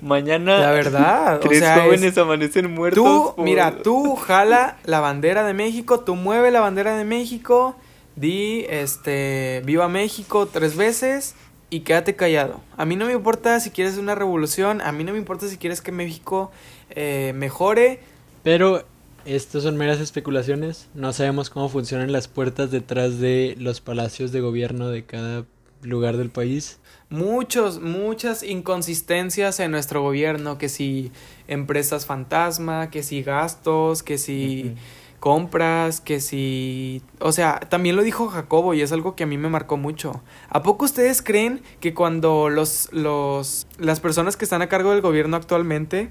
Mañana 0.00 0.58
La 0.58 0.70
verdad, 0.70 1.36
o 1.36 1.40
tres 1.40 1.60
sea, 1.60 1.76
es- 1.76 1.82
jóvenes 1.84 2.18
amanecen 2.18 2.72
muertos. 2.72 3.02
Tú, 3.04 3.32
por- 3.36 3.44
mira, 3.44 3.82
tú 3.82 4.16
jala 4.16 4.76
la 4.84 5.00
bandera 5.00 5.44
de 5.44 5.54
México, 5.54 6.00
tú 6.00 6.14
mueve 6.16 6.50
la 6.50 6.60
bandera 6.60 6.96
de 6.96 7.04
México, 7.04 7.76
di, 8.16 8.64
este, 8.68 9.62
viva 9.64 9.88
México 9.88 10.46
tres 10.46 10.76
veces 10.76 11.34
y 11.70 11.80
quédate 11.80 12.16
callado. 12.16 12.60
A 12.76 12.84
mí 12.84 12.96
no 12.96 13.06
me 13.06 13.12
importa 13.12 13.58
si 13.60 13.70
quieres 13.70 13.96
una 13.98 14.14
revolución, 14.14 14.80
a 14.80 14.90
mí 14.92 15.04
no 15.04 15.12
me 15.12 15.18
importa 15.18 15.48
si 15.48 15.56
quieres 15.56 15.80
que 15.80 15.92
México 15.92 16.50
eh, 16.90 17.32
mejore. 17.34 18.00
Pero 18.42 18.84
estas 19.24 19.62
son 19.62 19.76
meras 19.76 20.00
especulaciones. 20.00 20.88
No 20.94 21.12
sabemos 21.12 21.50
cómo 21.50 21.68
funcionan 21.68 22.12
las 22.12 22.28
puertas 22.28 22.70
detrás 22.70 23.18
de 23.18 23.56
los 23.58 23.80
palacios 23.80 24.32
de 24.32 24.40
gobierno 24.40 24.88
de 24.88 25.04
cada 25.04 25.44
lugar 25.82 26.16
del 26.16 26.30
país. 26.30 26.78
Muchos, 27.10 27.80
muchas 27.80 28.42
inconsistencias 28.42 29.60
en 29.60 29.70
nuestro 29.70 30.02
gobierno, 30.02 30.58
que 30.58 30.68
si 30.68 31.10
empresas 31.46 32.06
fantasma, 32.06 32.90
que 32.90 33.02
si 33.02 33.22
gastos, 33.22 34.02
que 34.02 34.18
si 34.18 34.74
compras, 35.20 36.00
que 36.00 36.20
si... 36.20 37.02
O 37.18 37.32
sea, 37.32 37.60
también 37.60 37.96
lo 37.96 38.02
dijo 38.02 38.28
Jacobo 38.28 38.74
y 38.74 38.82
es 38.82 38.92
algo 38.92 39.14
que 39.16 39.24
a 39.24 39.26
mí 39.26 39.38
me 39.38 39.48
marcó 39.48 39.76
mucho. 39.76 40.20
¿A 40.48 40.62
poco 40.62 40.84
ustedes 40.84 41.22
creen 41.22 41.62
que 41.80 41.94
cuando 41.94 42.48
los, 42.48 42.88
los, 42.92 43.66
las 43.78 44.00
personas 44.00 44.36
que 44.36 44.44
están 44.44 44.62
a 44.62 44.68
cargo 44.68 44.90
del 44.90 45.00
gobierno 45.00 45.36
actualmente, 45.36 46.10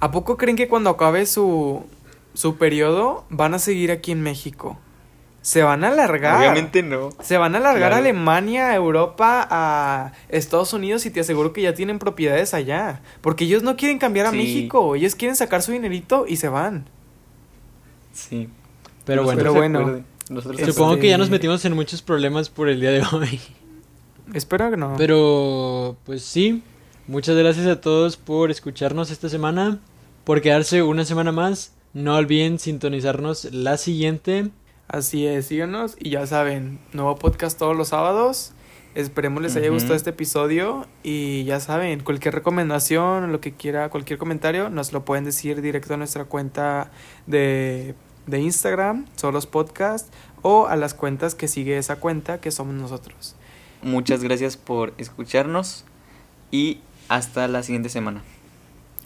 ¿a 0.00 0.10
poco 0.10 0.36
creen 0.36 0.56
que 0.56 0.68
cuando 0.68 0.90
acabe 0.90 1.26
su, 1.26 1.84
su 2.34 2.56
periodo 2.56 3.24
van 3.30 3.54
a 3.54 3.58
seguir 3.58 3.90
aquí 3.90 4.12
en 4.12 4.22
México? 4.22 4.78
Se 5.42 5.62
van 5.62 5.84
a 5.84 5.88
alargar. 5.88 6.38
Obviamente 6.38 6.82
no. 6.82 7.10
Se 7.20 7.36
van 7.36 7.54
a 7.54 7.58
alargar 7.58 7.92
a. 7.92 7.98
Alemania, 7.98 8.68
a 8.70 8.74
Europa, 8.74 9.46
a 9.50 10.12
Estados 10.30 10.72
Unidos 10.72 11.04
y 11.04 11.10
te 11.10 11.20
aseguro 11.20 11.52
que 11.52 11.60
ya 11.60 11.74
tienen 11.74 11.98
propiedades 11.98 12.54
allá. 12.54 13.02
Porque 13.20 13.44
ellos 13.44 13.62
no 13.62 13.76
quieren 13.76 13.98
cambiar 13.98 14.24
a 14.26 14.30
Sí. 14.30 14.38
México, 14.38 14.94
ellos 14.94 15.14
quieren 15.14 15.36
sacar 15.36 15.60
su 15.60 15.72
dinerito 15.72 16.24
y 16.26 16.36
se 16.36 16.48
van. 16.48 16.86
Sí. 18.12 18.48
Pero 19.04 19.22
bueno, 19.24 19.38
Pero 19.38 19.52
bueno. 19.52 20.02
se 20.56 20.64
supongo 20.72 20.92
este- 20.92 21.02
que 21.02 21.08
ya 21.10 21.18
nos 21.18 21.28
metimos 21.28 21.62
en 21.66 21.74
muchos 21.74 22.00
problemas 22.00 22.48
por 22.48 22.70
el 22.70 22.80
día 22.80 22.90
de 22.92 23.02
hoy. 23.12 23.38
Espero 24.32 24.70
que 24.70 24.78
no. 24.78 24.94
Pero, 24.96 25.96
pues 26.06 26.24
sí. 26.24 26.62
Muchas 27.06 27.36
gracias 27.36 27.66
a 27.66 27.82
todos 27.82 28.16
por 28.16 28.50
escucharnos 28.50 29.10
esta 29.10 29.28
semana, 29.28 29.78
por 30.24 30.40
quedarse 30.40 30.82
una 30.82 31.04
semana 31.04 31.32
más. 31.32 31.74
No 31.92 32.16
olviden 32.16 32.58
sintonizarnos 32.58 33.52
la 33.52 33.76
siguiente. 33.76 34.50
Así 34.88 35.26
es, 35.26 35.44
síganos 35.44 35.96
y 35.98 36.08
ya 36.08 36.26
saben, 36.26 36.80
nuevo 36.94 37.14
podcast 37.16 37.58
todos 37.58 37.76
los 37.76 37.88
sábados. 37.88 38.52
Esperemos 38.94 39.42
les 39.42 39.54
haya 39.56 39.68
gustado 39.68 39.96
este 39.96 40.10
episodio 40.10 40.86
y 41.02 41.44
ya 41.44 41.60
saben, 41.60 42.00
cualquier 42.00 42.34
recomendación, 42.36 43.32
lo 43.32 43.40
que 43.40 43.52
quiera, 43.52 43.90
cualquier 43.90 44.18
comentario, 44.18 44.70
nos 44.70 44.94
lo 44.94 45.04
pueden 45.04 45.24
decir 45.24 45.60
directo 45.60 45.92
a 45.92 45.96
nuestra 45.98 46.24
cuenta 46.24 46.90
de, 47.26 47.94
de 48.26 48.40
Instagram, 48.40 49.04
Solos 49.16 49.46
Podcast, 49.46 50.10
o 50.40 50.68
a 50.68 50.76
las 50.76 50.94
cuentas 50.94 51.34
que 51.34 51.48
sigue 51.48 51.76
esa 51.76 51.96
cuenta, 51.96 52.40
que 52.40 52.50
somos 52.50 52.74
nosotros. 52.74 53.36
Muchas 53.82 54.22
gracias 54.22 54.56
por 54.56 54.94
escucharnos 54.96 55.84
y 56.50 56.80
hasta 57.08 57.48
la 57.48 57.62
siguiente 57.62 57.88
semana. 57.88 58.22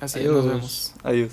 Así 0.01 0.21
Adiós. 0.21 0.35
nos 0.35 0.47
vemos. 0.47 0.95
Adiós. 1.03 1.33